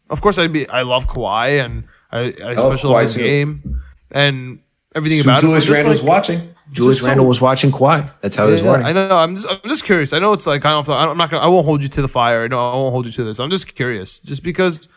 Of 0.09 0.21
course, 0.21 0.37
I'd 0.37 0.53
be. 0.53 0.67
I 0.69 0.81
love 0.83 1.07
Kawhi 1.07 1.63
and 1.63 1.85
I, 2.11 2.33
I 2.43 2.53
love 2.53 2.73
Kawhi 2.79 3.01
his 3.03 3.13
game 3.15 3.81
and 4.11 4.59
everything 4.95 5.21
about 5.21 5.41
Julius 5.41 5.65
it. 5.65 5.67
but 5.69 5.73
just, 5.73 5.83
Randle's 5.83 5.99
like, 6.01 6.07
watching. 6.07 6.55
Julius 6.71 7.01
so- 7.01 7.07
Randle 7.07 7.25
was 7.25 7.41
watching 7.41 7.71
Kawhi. 7.71 8.11
That's 8.21 8.35
how 8.35 8.45
he 8.47 8.53
was 8.53 8.61
Yeah, 8.61 8.71
wearing. 8.71 8.85
I 8.85 8.91
know. 8.91 9.15
I'm 9.17 9.35
just. 9.35 9.47
I'm 9.49 9.59
just 9.69 9.85
curious. 9.85 10.13
I 10.13 10.19
know 10.19 10.33
it's 10.33 10.45
like 10.45 10.61
kind 10.61 10.75
of. 10.75 10.89
I'm 10.89 11.17
not 11.17 11.29
gonna. 11.31 11.43
I 11.43 11.47
won't 11.47 11.65
hold 11.65 11.81
you 11.83 11.89
to 11.89 12.01
the 12.01 12.07
fire. 12.07 12.43
I 12.43 12.47
know. 12.47 12.71
I 12.71 12.75
won't 12.75 12.91
hold 12.91 13.05
you 13.05 13.11
to 13.13 13.23
this. 13.23 13.39
I'm 13.39 13.49
just 13.49 13.73
curious, 13.75 14.19
just 14.19 14.43
because 14.43 14.89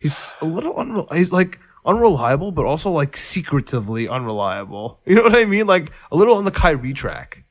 he's 0.00 0.34
a 0.40 0.44
little 0.46 0.74
unrel. 0.74 1.12
He's 1.14 1.32
like 1.32 1.60
unreliable, 1.86 2.50
but 2.50 2.64
also 2.64 2.90
like 2.90 3.16
secretively 3.16 4.08
unreliable. 4.08 5.00
You 5.06 5.16
know 5.16 5.22
what 5.22 5.36
I 5.36 5.44
mean? 5.44 5.66
Like 5.66 5.92
a 6.10 6.16
little 6.16 6.36
on 6.36 6.44
the 6.44 6.50
Kyrie 6.50 6.94
track. 6.94 7.43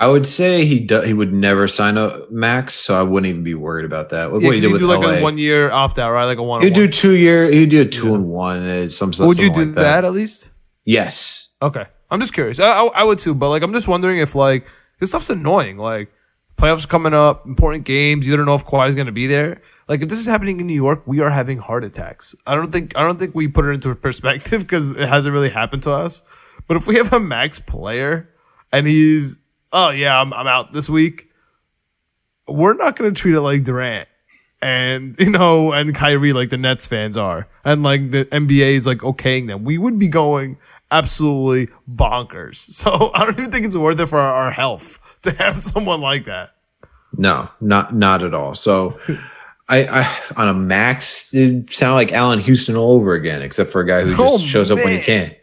I 0.00 0.06
would 0.06 0.26
say 0.26 0.64
he 0.64 0.78
do, 0.80 1.00
he 1.00 1.12
would 1.12 1.32
never 1.34 1.66
sign 1.66 1.98
a 1.98 2.20
max, 2.30 2.74
so 2.74 2.98
I 2.98 3.02
wouldn't 3.02 3.28
even 3.28 3.42
be 3.42 3.54
worried 3.54 3.84
about 3.84 4.10
that. 4.10 4.32
Look 4.32 4.42
Yeah, 4.42 4.48
what 4.48 4.54
he 4.54 4.60
did 4.60 4.68
you 4.68 4.72
with 4.74 4.82
do 4.82 4.86
like 4.86 5.00
LA. 5.00 5.14
a 5.14 5.22
one 5.22 5.38
year 5.38 5.70
opt 5.72 5.98
out, 5.98 6.12
right? 6.12 6.24
Like 6.26 6.38
a 6.38 6.42
one. 6.42 6.62
He'd 6.62 6.72
do 6.74 6.86
two 6.86 7.16
year. 7.16 7.50
He'd 7.50 7.70
do 7.70 7.80
a 7.82 7.84
two 7.84 8.14
and 8.14 8.28
one. 8.28 8.58
uh, 8.64 8.88
Some 8.88 9.12
stuff. 9.12 9.26
Would 9.26 9.40
you 9.40 9.52
do 9.52 9.64
like 9.64 9.74
that. 9.74 10.04
at 10.04 10.12
least? 10.12 10.52
Yes. 10.84 11.54
Okay, 11.60 11.84
I'm 12.10 12.20
just 12.20 12.32
curious. 12.32 12.60
I, 12.60 12.66
I, 12.68 12.86
I 13.00 13.04
would 13.04 13.18
too, 13.18 13.34
but 13.34 13.50
like 13.50 13.62
I'm 13.62 13.72
just 13.72 13.88
wondering 13.88 14.18
if 14.18 14.34
like 14.36 14.68
this 15.00 15.10
stuff's 15.10 15.30
annoying. 15.30 15.78
Like 15.78 16.12
playoffs 16.56 16.88
coming 16.88 17.12
up, 17.12 17.44
important 17.46 17.84
games. 17.84 18.26
You 18.26 18.36
don't 18.36 18.46
know 18.46 18.54
if 18.54 18.64
Kawhi's 18.64 18.94
going 18.94 19.06
to 19.06 19.12
be 19.12 19.26
there. 19.26 19.60
Like 19.88 20.02
if 20.02 20.08
this 20.08 20.18
is 20.20 20.26
happening 20.26 20.60
in 20.60 20.66
New 20.68 20.74
York, 20.74 21.02
we 21.06 21.20
are 21.20 21.30
having 21.30 21.58
heart 21.58 21.82
attacks. 21.82 22.36
I 22.46 22.54
don't 22.54 22.70
think 22.70 22.96
I 22.96 23.02
don't 23.02 23.18
think 23.18 23.34
we 23.34 23.48
put 23.48 23.64
it 23.64 23.70
into 23.70 23.92
perspective 23.96 24.60
because 24.62 24.90
it 24.92 25.08
hasn't 25.08 25.32
really 25.32 25.50
happened 25.50 25.82
to 25.82 25.90
us. 25.90 26.22
But 26.68 26.76
if 26.76 26.86
we 26.86 26.94
have 26.96 27.12
a 27.12 27.18
max 27.20 27.58
player 27.58 28.28
and 28.70 28.86
he's 28.86 29.40
oh 29.72 29.90
yeah, 29.90 30.20
I'm 30.20 30.32
I'm 30.32 30.46
out 30.46 30.72
this 30.72 30.88
week, 30.88 31.28
we're 32.46 32.74
not 32.74 32.96
going 32.96 33.12
to 33.12 33.20
treat 33.20 33.34
it 33.34 33.40
like 33.40 33.64
Durant 33.64 34.08
and 34.60 35.16
you 35.20 35.30
know, 35.30 35.72
and 35.72 35.94
Kyrie 35.94 36.32
like 36.32 36.50
the 36.50 36.56
Nets 36.58 36.86
fans 36.86 37.16
are, 37.16 37.48
and 37.64 37.82
like 37.82 38.10
the 38.10 38.24
NBA 38.26 38.72
is 38.74 38.86
like 38.86 38.98
okaying 38.98 39.46
them, 39.46 39.64
we 39.64 39.78
would 39.78 39.98
be 39.98 40.08
going 40.08 40.58
absolutely 40.90 41.72
bonkers. 41.90 42.56
So 42.78 43.10
I 43.14 43.24
don't 43.24 43.38
even 43.38 43.50
think 43.52 43.66
it's 43.66 43.76
worth 43.76 44.00
it 44.00 44.06
for 44.06 44.18
our, 44.18 44.34
our 44.46 44.50
health 44.50 45.18
to 45.22 45.32
have 45.32 45.58
someone 45.58 46.00
like 46.00 46.24
that. 46.24 46.50
No, 47.16 47.48
not 47.60 47.94
not 47.94 48.22
at 48.22 48.34
all. 48.34 48.54
So, 48.54 48.98
I, 49.68 49.86
I 49.86 50.20
on 50.36 50.48
a 50.48 50.54
max, 50.54 51.32
it 51.34 51.72
sound 51.72 51.94
like 51.94 52.12
Allan 52.12 52.38
Houston 52.40 52.76
all 52.76 52.92
over 52.92 53.14
again, 53.14 53.42
except 53.42 53.70
for 53.72 53.80
a 53.80 53.86
guy 53.86 54.02
who 54.02 54.12
oh, 54.12 54.32
just 54.38 54.44
Oh, 54.44 54.46
shows 54.46 54.70
up 54.70 54.76
when 54.78 54.88
he 54.88 54.94
man. 54.96 55.04
can. 55.04 55.34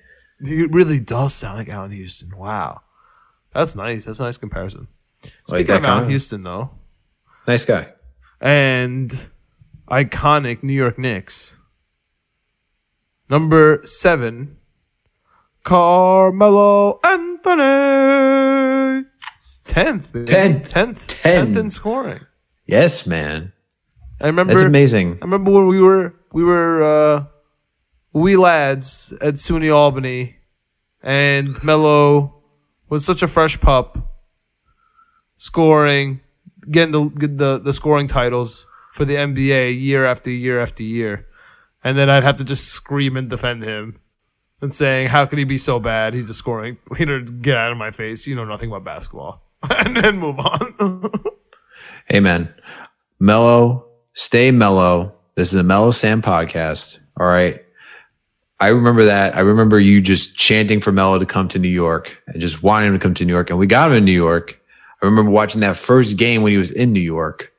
It 0.42 0.72
really 0.74 1.00
does 1.00 1.34
sound 1.34 1.58
like 1.58 1.70
Allan 1.70 1.92
Houston. 1.92 2.38
Wow, 2.38 2.82
that's 3.56 3.76
nice. 3.76 4.06
That's 4.06 4.20
a 4.20 4.24
nice 4.24 4.38
comparison. 4.38 4.88
Speaking 5.48 5.82
that 5.82 6.04
of? 6.04 6.08
Houston, 6.10 6.44
though, 6.44 6.70
Nice 7.48 7.66
guy. 7.66 7.88
and 8.42 9.30
iconic 9.90 10.62
New 10.62 10.74
York 10.74 11.00
Knicks, 11.00 11.58
number 13.30 13.82
seven, 13.86 14.58
Carmelo 15.64 17.00
Anthony. 17.04 19.08
Tenth, 19.68 20.14
tenth, 20.28 20.68
Ten. 20.68 20.94
tenth 20.94 21.58
in 21.58 21.70
scoring. 21.72 22.20
Yes, 22.68 23.08
man. 23.08 23.52
I 24.22 24.28
remember. 24.28 24.54
That's 24.54 24.66
amazing. 24.66 25.14
I 25.22 25.26
remember 25.26 25.52
when 25.52 25.68
we 25.68 25.82
were 25.82 26.14
we 26.32 26.44
were 26.44 26.84
uh, 26.84 27.26
wee 28.14 28.38
lads 28.38 29.12
at 29.22 29.36
SUNY 29.36 29.76
Albany, 29.76 30.36
and 31.02 31.62
Melo 31.64 32.35
was 32.90 33.06
such 33.06 33.24
a 33.24 33.28
fresh 33.28 33.60
pup, 33.60 33.98
scoring, 35.36 36.22
getting 36.70 36.92
the 36.92 37.28
the 37.28 37.60
the 37.60 37.74
scoring 37.74 38.08
titles 38.08 38.68
for 38.94 39.06
the 39.06 39.16
NBA 39.16 39.80
year 39.80 40.06
after 40.06 40.30
year 40.30 40.60
after 40.60 40.84
year, 40.84 41.28
and 41.84 41.98
then 41.98 42.10
I'd 42.10 42.24
have 42.24 42.38
to 42.38 42.44
just 42.44 42.68
scream 42.68 43.18
and 43.18 43.30
defend 43.30 43.64
him. 43.64 44.00
And 44.62 44.74
saying, 44.74 45.10
"How 45.10 45.26
could 45.26 45.38
he 45.38 45.44
be 45.44 45.58
so 45.58 45.80
bad? 45.80 46.14
He's 46.14 46.30
a 46.30 46.34
scoring 46.34 46.78
leader. 46.90 47.20
Get 47.20 47.58
out 47.58 47.74
of 47.74 47.78
my 47.78 47.92
face! 47.92 48.26
You 48.26 48.36
know 48.36 48.46
nothing 48.46 48.70
about 48.70 48.86
basketball." 48.86 49.46
and 49.86 49.96
then 49.98 50.18
move 50.18 50.40
on. 50.40 51.12
Man, 52.24 52.54
mellow, 53.20 53.88
stay 54.14 54.52
mellow. 54.52 55.16
This 55.36 55.54
is 55.54 55.60
a 55.60 55.64
Mellow 55.64 55.92
Sam 55.92 56.22
podcast. 56.22 57.00
All 57.20 57.28
right. 57.28 57.65
I 58.60 58.70
remember 58.70 59.06
that. 59.06 59.36
I 59.36 59.42
remember 59.42 59.80
you 59.80 60.02
just 60.02 60.38
chanting 60.38 60.80
for 60.80 60.92
Melo 60.92 61.20
to 61.20 61.26
come 61.26 61.48
to 61.50 61.60
New 61.60 61.70
York 61.70 62.18
and 62.28 62.42
just 62.42 62.64
wanting 62.64 62.90
him 62.90 62.94
to 62.94 63.00
come 63.00 63.14
to 63.16 63.26
New 63.26 63.34
York. 63.34 63.50
And 63.50 63.60
we 63.60 63.68
got 63.68 63.92
him 63.92 63.98
in 63.98 64.06
New 64.06 64.12
York. 64.12 64.60
I 65.02 65.06
remember 65.06 65.32
watching 65.32 65.62
that 65.62 65.76
first 65.76 66.16
game 66.18 66.42
when 66.42 66.52
he 66.52 66.58
was 66.58 66.72
in 66.72 66.94
New 66.94 67.02
York. 67.02 67.52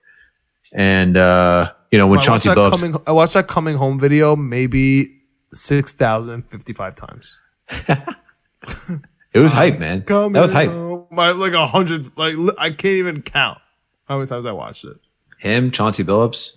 And 0.73 1.17
uh, 1.17 1.73
you 1.91 1.99
know, 1.99 2.07
when 2.07 2.19
I 2.19 2.23
Chauncey 2.23 2.49
Billups 2.49 2.71
coming, 2.71 2.97
I 3.07 3.13
watched 3.13 3.35
that 3.35 3.47
coming 3.47 3.77
home 3.77 3.99
video 3.99 4.37
maybe 4.37 5.21
6,055 5.53 6.95
times. 6.95 7.43
it 7.71 9.39
was 9.39 9.53
hype, 9.53 9.79
man. 9.79 10.05
that 10.07 10.33
was 10.33 10.51
hype. 10.51 10.71
home. 10.71 11.07
Like 11.11 11.53
a 11.53 11.67
hundred, 11.67 12.11
like 12.17 12.37
I 12.59 12.71
can't 12.71 12.85
even 12.85 13.23
count 13.23 13.59
how 14.07 14.17
many 14.17 14.27
times 14.29 14.47
I 14.47 14.53
watched 14.53 14.85
it. 14.85 14.99
Him, 15.39 15.71
Chauncey 15.71 16.05
Billups. 16.05 16.57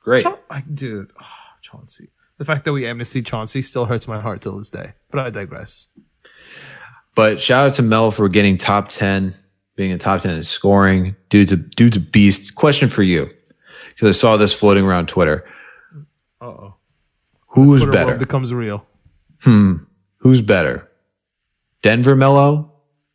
Great. 0.00 0.22
Cha- 0.22 0.38
dude, 0.72 1.10
oh, 1.20 1.26
Chauncey. 1.60 2.08
The 2.38 2.44
fact 2.44 2.64
that 2.64 2.72
we 2.72 2.86
amnesty 2.86 3.20
Chauncey 3.20 3.62
still 3.62 3.84
hurts 3.84 4.06
my 4.08 4.20
heart 4.20 4.40
till 4.40 4.56
this 4.56 4.70
day. 4.70 4.92
But 5.10 5.26
I 5.26 5.30
digress. 5.30 5.88
But 7.14 7.42
shout 7.42 7.66
out 7.66 7.74
to 7.74 7.82
Mel 7.82 8.12
for 8.12 8.28
getting 8.28 8.56
top 8.56 8.90
10, 8.90 9.34
being 9.74 9.90
in 9.90 9.98
top 9.98 10.22
10 10.22 10.34
in 10.34 10.44
scoring. 10.44 11.16
Dude's 11.30 11.50
a, 11.50 11.56
dude's 11.56 11.96
a 11.96 12.00
beast. 12.00 12.54
Question 12.54 12.88
for 12.88 13.02
you. 13.02 13.28
Because 13.88 14.16
I 14.16 14.18
saw 14.18 14.36
this 14.36 14.54
floating 14.54 14.84
around 14.84 15.08
Twitter. 15.08 15.44
Uh 16.40 16.44
oh. 16.44 16.74
Who 17.48 17.74
is 17.74 17.82
Twitter 17.82 17.92
better? 17.92 18.14
becomes 18.16 18.54
real. 18.54 18.86
Hmm. 19.40 19.78
Who's 20.18 20.40
better? 20.40 20.88
Denver 21.82 22.14
Melo 22.14 22.72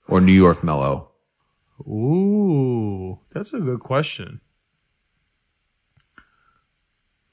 or 0.10 0.20
New 0.20 0.34
York 0.34 0.64
Melo? 0.64 1.12
Ooh, 1.88 3.20
that's 3.32 3.54
a 3.54 3.60
good 3.60 3.80
question. 3.80 4.42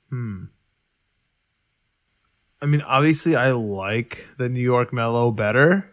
Hmm. 0.08 0.44
I 2.62 2.66
mean, 2.66 2.82
obviously, 2.82 3.36
I 3.36 3.52
like 3.52 4.28
the 4.36 4.48
New 4.48 4.60
York 4.62 4.92
Melo 4.92 5.30
better, 5.30 5.90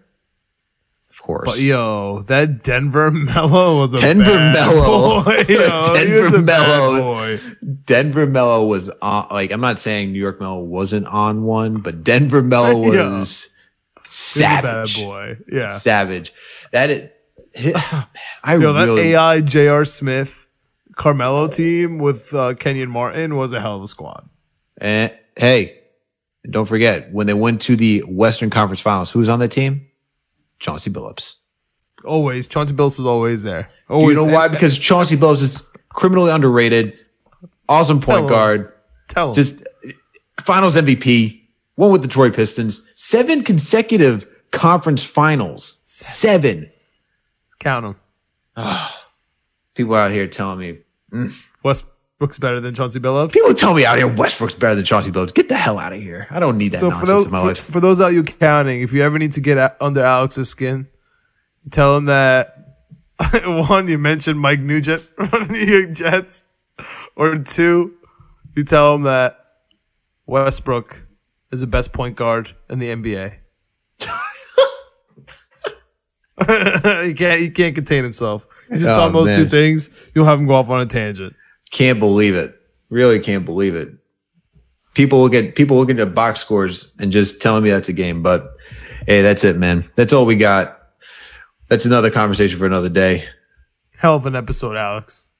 Of 1.09 1.21
course. 1.21 1.47
but 1.49 1.59
yo, 1.59 2.19
that 2.23 2.61
Denver 2.63 3.09
Melo 3.11 3.79
was 3.79 3.93
a 3.93 3.97
Denver 3.99 4.25
bad 4.25 4.53
Melo. 4.53 5.23
boy. 5.23 5.45
Yo, 5.49 5.93
Denver 5.93 6.41
Melo. 6.41 7.39
Denver 7.85 8.25
Melo 8.27 8.65
was 8.67 8.89
on, 9.01 9.27
like, 9.31 9.51
I'm 9.51 9.61
not 9.61 9.79
saying 9.79 10.11
New 10.11 10.19
York 10.19 10.39
Melo 10.41 10.59
wasn't 10.61 11.07
on 11.07 11.43
one, 11.43 11.77
but 11.81 12.03
Denver 12.03 12.43
Melo 12.43 12.79
was 12.79 13.47
a 13.95 13.99
savage. 14.03 14.97
bad 14.97 15.03
boy. 15.05 15.37
Yeah. 15.49 15.77
Savage. 15.77 16.33
That 16.71 16.89
is, 16.89 17.09
man, 17.63 17.73
I 18.43 18.55
Yo, 18.57 18.73
that 18.73 18.85
really, 18.85 19.13
AI 19.13 19.39
J.R. 19.41 19.85
Smith 19.85 20.47
Carmelo 20.95 21.47
team 21.47 21.99
with 21.99 22.33
uh, 22.33 22.55
Kenyon 22.55 22.89
Martin 22.89 23.35
was 23.37 23.53
a 23.53 23.61
hell 23.61 23.77
of 23.77 23.83
a 23.83 23.87
squad. 23.87 24.27
and 24.77 25.11
hey, 25.37 25.76
and 26.47 26.53
don't 26.53 26.65
forget, 26.65 27.11
when 27.11 27.27
they 27.27 27.33
went 27.33 27.61
to 27.63 27.75
the 27.75 27.99
Western 28.07 28.49
Conference 28.49 28.79
Finals, 28.79 29.11
who 29.11 29.19
was 29.19 29.27
on 29.27 29.39
that 29.39 29.51
team? 29.51 29.85
Chauncey 30.59 30.89
Billups. 30.89 31.35
Always, 32.05 32.47
Chauncey 32.47 32.73
Billups 32.73 32.97
was 32.97 33.05
always 33.05 33.43
there. 33.43 33.69
Do 33.89 33.99
you 33.99 34.13
know 34.13 34.23
why? 34.23 34.47
Because 34.47 34.77
Chauncey 34.77 35.17
Billups 35.17 35.43
is 35.43 35.69
criminally 35.89 36.31
underrated, 36.31 36.97
awesome 37.67 37.99
point 37.99 38.19
Tell 38.19 38.23
him. 38.23 38.29
guard, 38.29 38.73
tell 39.09 39.29
him. 39.31 39.35
just 39.35 39.67
finals 40.39 40.77
MVP, 40.77 41.41
one 41.75 41.91
with 41.91 42.01
the 42.01 42.07
Detroit 42.07 42.33
Pistons, 42.33 42.89
seven 42.95 43.43
consecutive 43.43 44.25
conference 44.51 45.03
finals. 45.03 45.81
Seven. 45.83 46.71
count 47.59 47.83
them. 47.83 47.95
Ah, 48.55 49.05
people 49.75 49.95
out 49.95 50.11
here 50.11 50.27
telling 50.27 50.59
me, 50.59 50.77
mm. 51.11 51.33
Westbrook's 52.19 52.39
better 52.39 52.59
than 52.59 52.73
Chauncey 52.73 52.99
Billups. 52.99 53.31
people 53.31 53.53
tell 53.53 53.75
me 53.75 53.85
out 53.85 53.99
here 53.99 54.07
Westbrook's 54.07 54.55
better 54.55 54.73
than 54.73 54.83
Chauncey 54.83 55.11
Billups. 55.11 55.35
Get 55.35 55.49
the 55.49 55.55
hell 55.55 55.77
out 55.77 55.93
of 55.93 56.01
here. 56.01 56.25
I 56.31 56.39
don't 56.39 56.57
need 56.57 56.71
that 56.71 56.79
so 56.79 56.89
for 56.89 57.05
nonsense 57.05 57.09
those 57.09 57.25
in 57.25 57.31
my 57.31 57.41
for, 57.41 57.47
life. 57.49 57.59
for 57.59 57.79
those 57.79 58.01
out 58.01 58.07
you 58.07 58.23
counting, 58.23 58.81
if 58.81 58.91
you 58.91 59.03
ever 59.03 59.19
need 59.19 59.33
to 59.33 59.41
get 59.41 59.77
under 59.79 60.01
Alex's 60.01 60.49
skin, 60.49 60.87
you 61.61 61.69
tell 61.69 61.95
him 61.95 62.05
that 62.05 62.55
one, 63.45 63.87
you 63.87 63.99
mentioned 63.99 64.39
Mike 64.39 64.61
Nugent 64.61 65.01
from 65.15 65.27
the 65.29 65.47
New 65.51 65.59
York 65.59 65.91
Jets, 65.91 66.43
or 67.15 67.37
two, 67.37 67.93
you 68.55 68.63
tell 68.63 68.95
him 68.95 69.03
that 69.03 69.37
Westbrook 70.25 71.05
is 71.51 71.61
the 71.61 71.67
best 71.67 71.93
point 71.93 72.15
guard 72.15 72.55
in 72.67 72.79
the 72.79 72.87
NBA. 72.87 73.35
he 77.05 77.13
can't 77.13 77.39
he 77.39 77.51
can't 77.51 77.75
contain 77.75 78.03
himself. 78.03 78.47
He's 78.69 78.81
just 78.81 78.91
Oh, 78.91 79.05
on 79.05 79.13
those 79.13 79.35
two 79.35 79.47
things. 79.49 80.11
You'll 80.15 80.25
have 80.25 80.39
him 80.39 80.47
go 80.47 80.55
off 80.55 80.71
on 80.71 80.81
a 80.81 80.87
tangent. 80.87 81.35
Can't 81.71 81.99
believe 81.99 82.35
it. 82.35 82.55
Really 82.89 83.19
can't 83.19 83.45
believe 83.45 83.75
it. 83.75 83.89
People 84.93 85.21
look 85.21 85.33
at 85.33 85.55
people 85.55 85.77
looking 85.77 85.99
at 85.99 86.15
box 86.15 86.39
scores 86.39 86.93
and 86.99 87.11
just 87.11 87.41
telling 87.41 87.63
me 87.63 87.69
that's 87.69 87.89
a 87.89 87.93
game. 87.93 88.23
But 88.23 88.47
hey, 89.05 89.21
that's 89.21 89.43
it, 89.43 89.57
man. 89.57 89.89
That's 89.95 90.13
all 90.13 90.25
we 90.25 90.35
got. 90.35 90.79
That's 91.67 91.85
another 91.85 92.09
conversation 92.09 92.57
for 92.57 92.65
another 92.65 92.89
day. 92.89 93.25
Hell 93.97 94.15
of 94.15 94.25
an 94.25 94.35
episode, 94.35 94.75
Alex. 94.75 95.31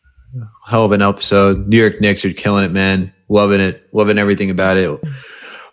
hell 0.68 0.86
of 0.86 0.92
an 0.92 1.02
episode. 1.02 1.68
New 1.68 1.78
York 1.80 2.02
Knicks 2.02 2.26
are 2.26 2.34
killing 2.34 2.66
it, 2.66 2.72
man. 2.72 3.14
Loving 3.30 3.62
it. 3.62 3.88
Loving 3.94 4.18
everything 4.18 4.50
about 4.50 4.78
it. 4.78 5.00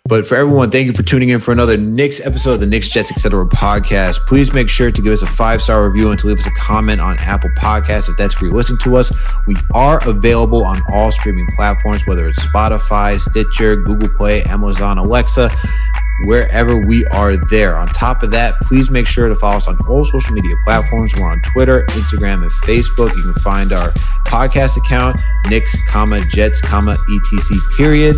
But 0.07 0.27
for 0.27 0.35
everyone, 0.35 0.69
thank 0.69 0.85
you 0.85 0.93
for 0.93 1.01
tuning 1.01 1.29
in 1.29 1.39
for 1.39 1.51
another 1.51 1.77
Knicks 1.77 2.23
episode 2.23 2.51
of 2.51 2.59
the 2.59 2.67
Knicks 2.67 2.89
Jets 2.89 3.11
Etc. 3.11 3.43
podcast. 3.47 4.19
Please 4.27 4.53
make 4.53 4.69
sure 4.69 4.91
to 4.91 5.01
give 5.01 5.11
us 5.11 5.23
a 5.23 5.25
five 5.25 5.63
star 5.63 5.89
review 5.89 6.11
and 6.11 6.19
to 6.19 6.27
leave 6.27 6.37
us 6.37 6.45
a 6.45 6.51
comment 6.51 7.01
on 7.01 7.17
Apple 7.17 7.49
Podcasts 7.57 8.07
if 8.07 8.15
that's 8.15 8.39
where 8.39 8.49
you're 8.49 8.55
listening 8.55 8.77
to 8.83 8.97
us. 8.97 9.11
We 9.47 9.55
are 9.73 9.99
available 10.07 10.63
on 10.63 10.79
all 10.93 11.11
streaming 11.11 11.47
platforms, 11.55 12.05
whether 12.05 12.27
it's 12.27 12.39
Spotify, 12.45 13.19
Stitcher, 13.19 13.77
Google 13.77 14.09
Play, 14.09 14.43
Amazon, 14.43 14.99
Alexa, 14.99 15.49
wherever 16.25 16.77
we 16.77 17.03
are 17.07 17.35
there. 17.47 17.75
On 17.75 17.87
top 17.87 18.21
of 18.21 18.29
that, 18.29 18.59
please 18.61 18.91
make 18.91 19.07
sure 19.07 19.27
to 19.27 19.33
follow 19.33 19.57
us 19.57 19.67
on 19.67 19.75
all 19.87 20.05
social 20.05 20.35
media 20.35 20.53
platforms. 20.65 21.13
We're 21.15 21.31
on 21.31 21.41
Twitter, 21.41 21.83
Instagram, 21.89 22.43
and 22.43 22.51
Facebook. 22.51 23.15
You 23.15 23.23
can 23.23 23.33
find 23.41 23.73
our 23.73 23.89
podcast 24.27 24.77
account, 24.77 25.19
Knicks, 25.47 25.75
comma, 25.89 26.23
Jets, 26.25 26.61
comma, 26.61 26.91
etc. 26.91 27.59
period. 27.75 28.17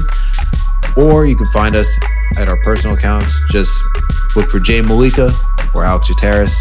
Or 0.96 1.26
you 1.26 1.36
can 1.36 1.48
find 1.48 1.76
us 1.76 1.98
at 2.38 2.48
our 2.48 2.58
personal 2.58 2.96
accounts. 2.96 3.34
Just 3.52 3.82
look 4.36 4.48
for 4.50 4.60
Jay 4.60 4.82
Malika 4.82 5.34
or 5.76 5.84
Alex 5.84 6.10
Terrace, 6.18 6.56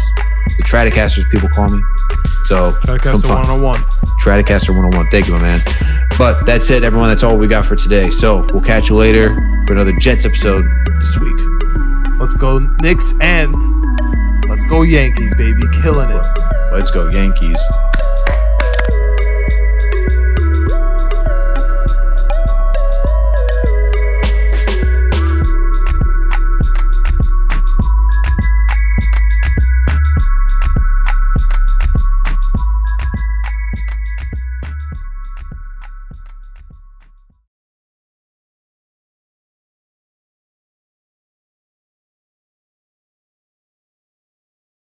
the 0.57 0.63
Tradicasters 0.63 1.29
people 1.31 1.49
call 1.49 1.69
me. 1.69 1.81
So 2.45 2.73
come 2.85 2.97
Podcast 2.97 3.21
find- 3.27 3.61
one 3.63 3.77
on. 3.79 3.85
Stratocaster 4.21 4.69
101. 4.69 5.09
Thank 5.09 5.27
you, 5.27 5.33
my 5.33 5.41
man. 5.41 5.63
But 6.17 6.45
that's 6.45 6.69
it, 6.71 6.83
everyone. 6.83 7.09
That's 7.09 7.23
all 7.23 7.37
we 7.37 7.47
got 7.47 7.65
for 7.65 7.75
today. 7.75 8.09
So 8.11 8.45
we'll 8.51 8.61
catch 8.63 8.89
you 8.89 8.95
later 8.95 9.33
for 9.67 9.73
another 9.73 9.93
Jets 9.93 10.25
episode 10.25 10.65
this 10.99 11.17
week. 11.19 11.37
Let's 12.19 12.33
go 12.33 12.57
Knicks 12.81 13.13
and 13.21 13.53
let's 14.49 14.65
go 14.65 14.81
Yankees, 14.81 15.33
baby. 15.35 15.61
Killing 15.81 16.09
it. 16.09 16.25
Let's 16.71 16.89
go, 16.91 17.07
Yankees. 17.09 17.59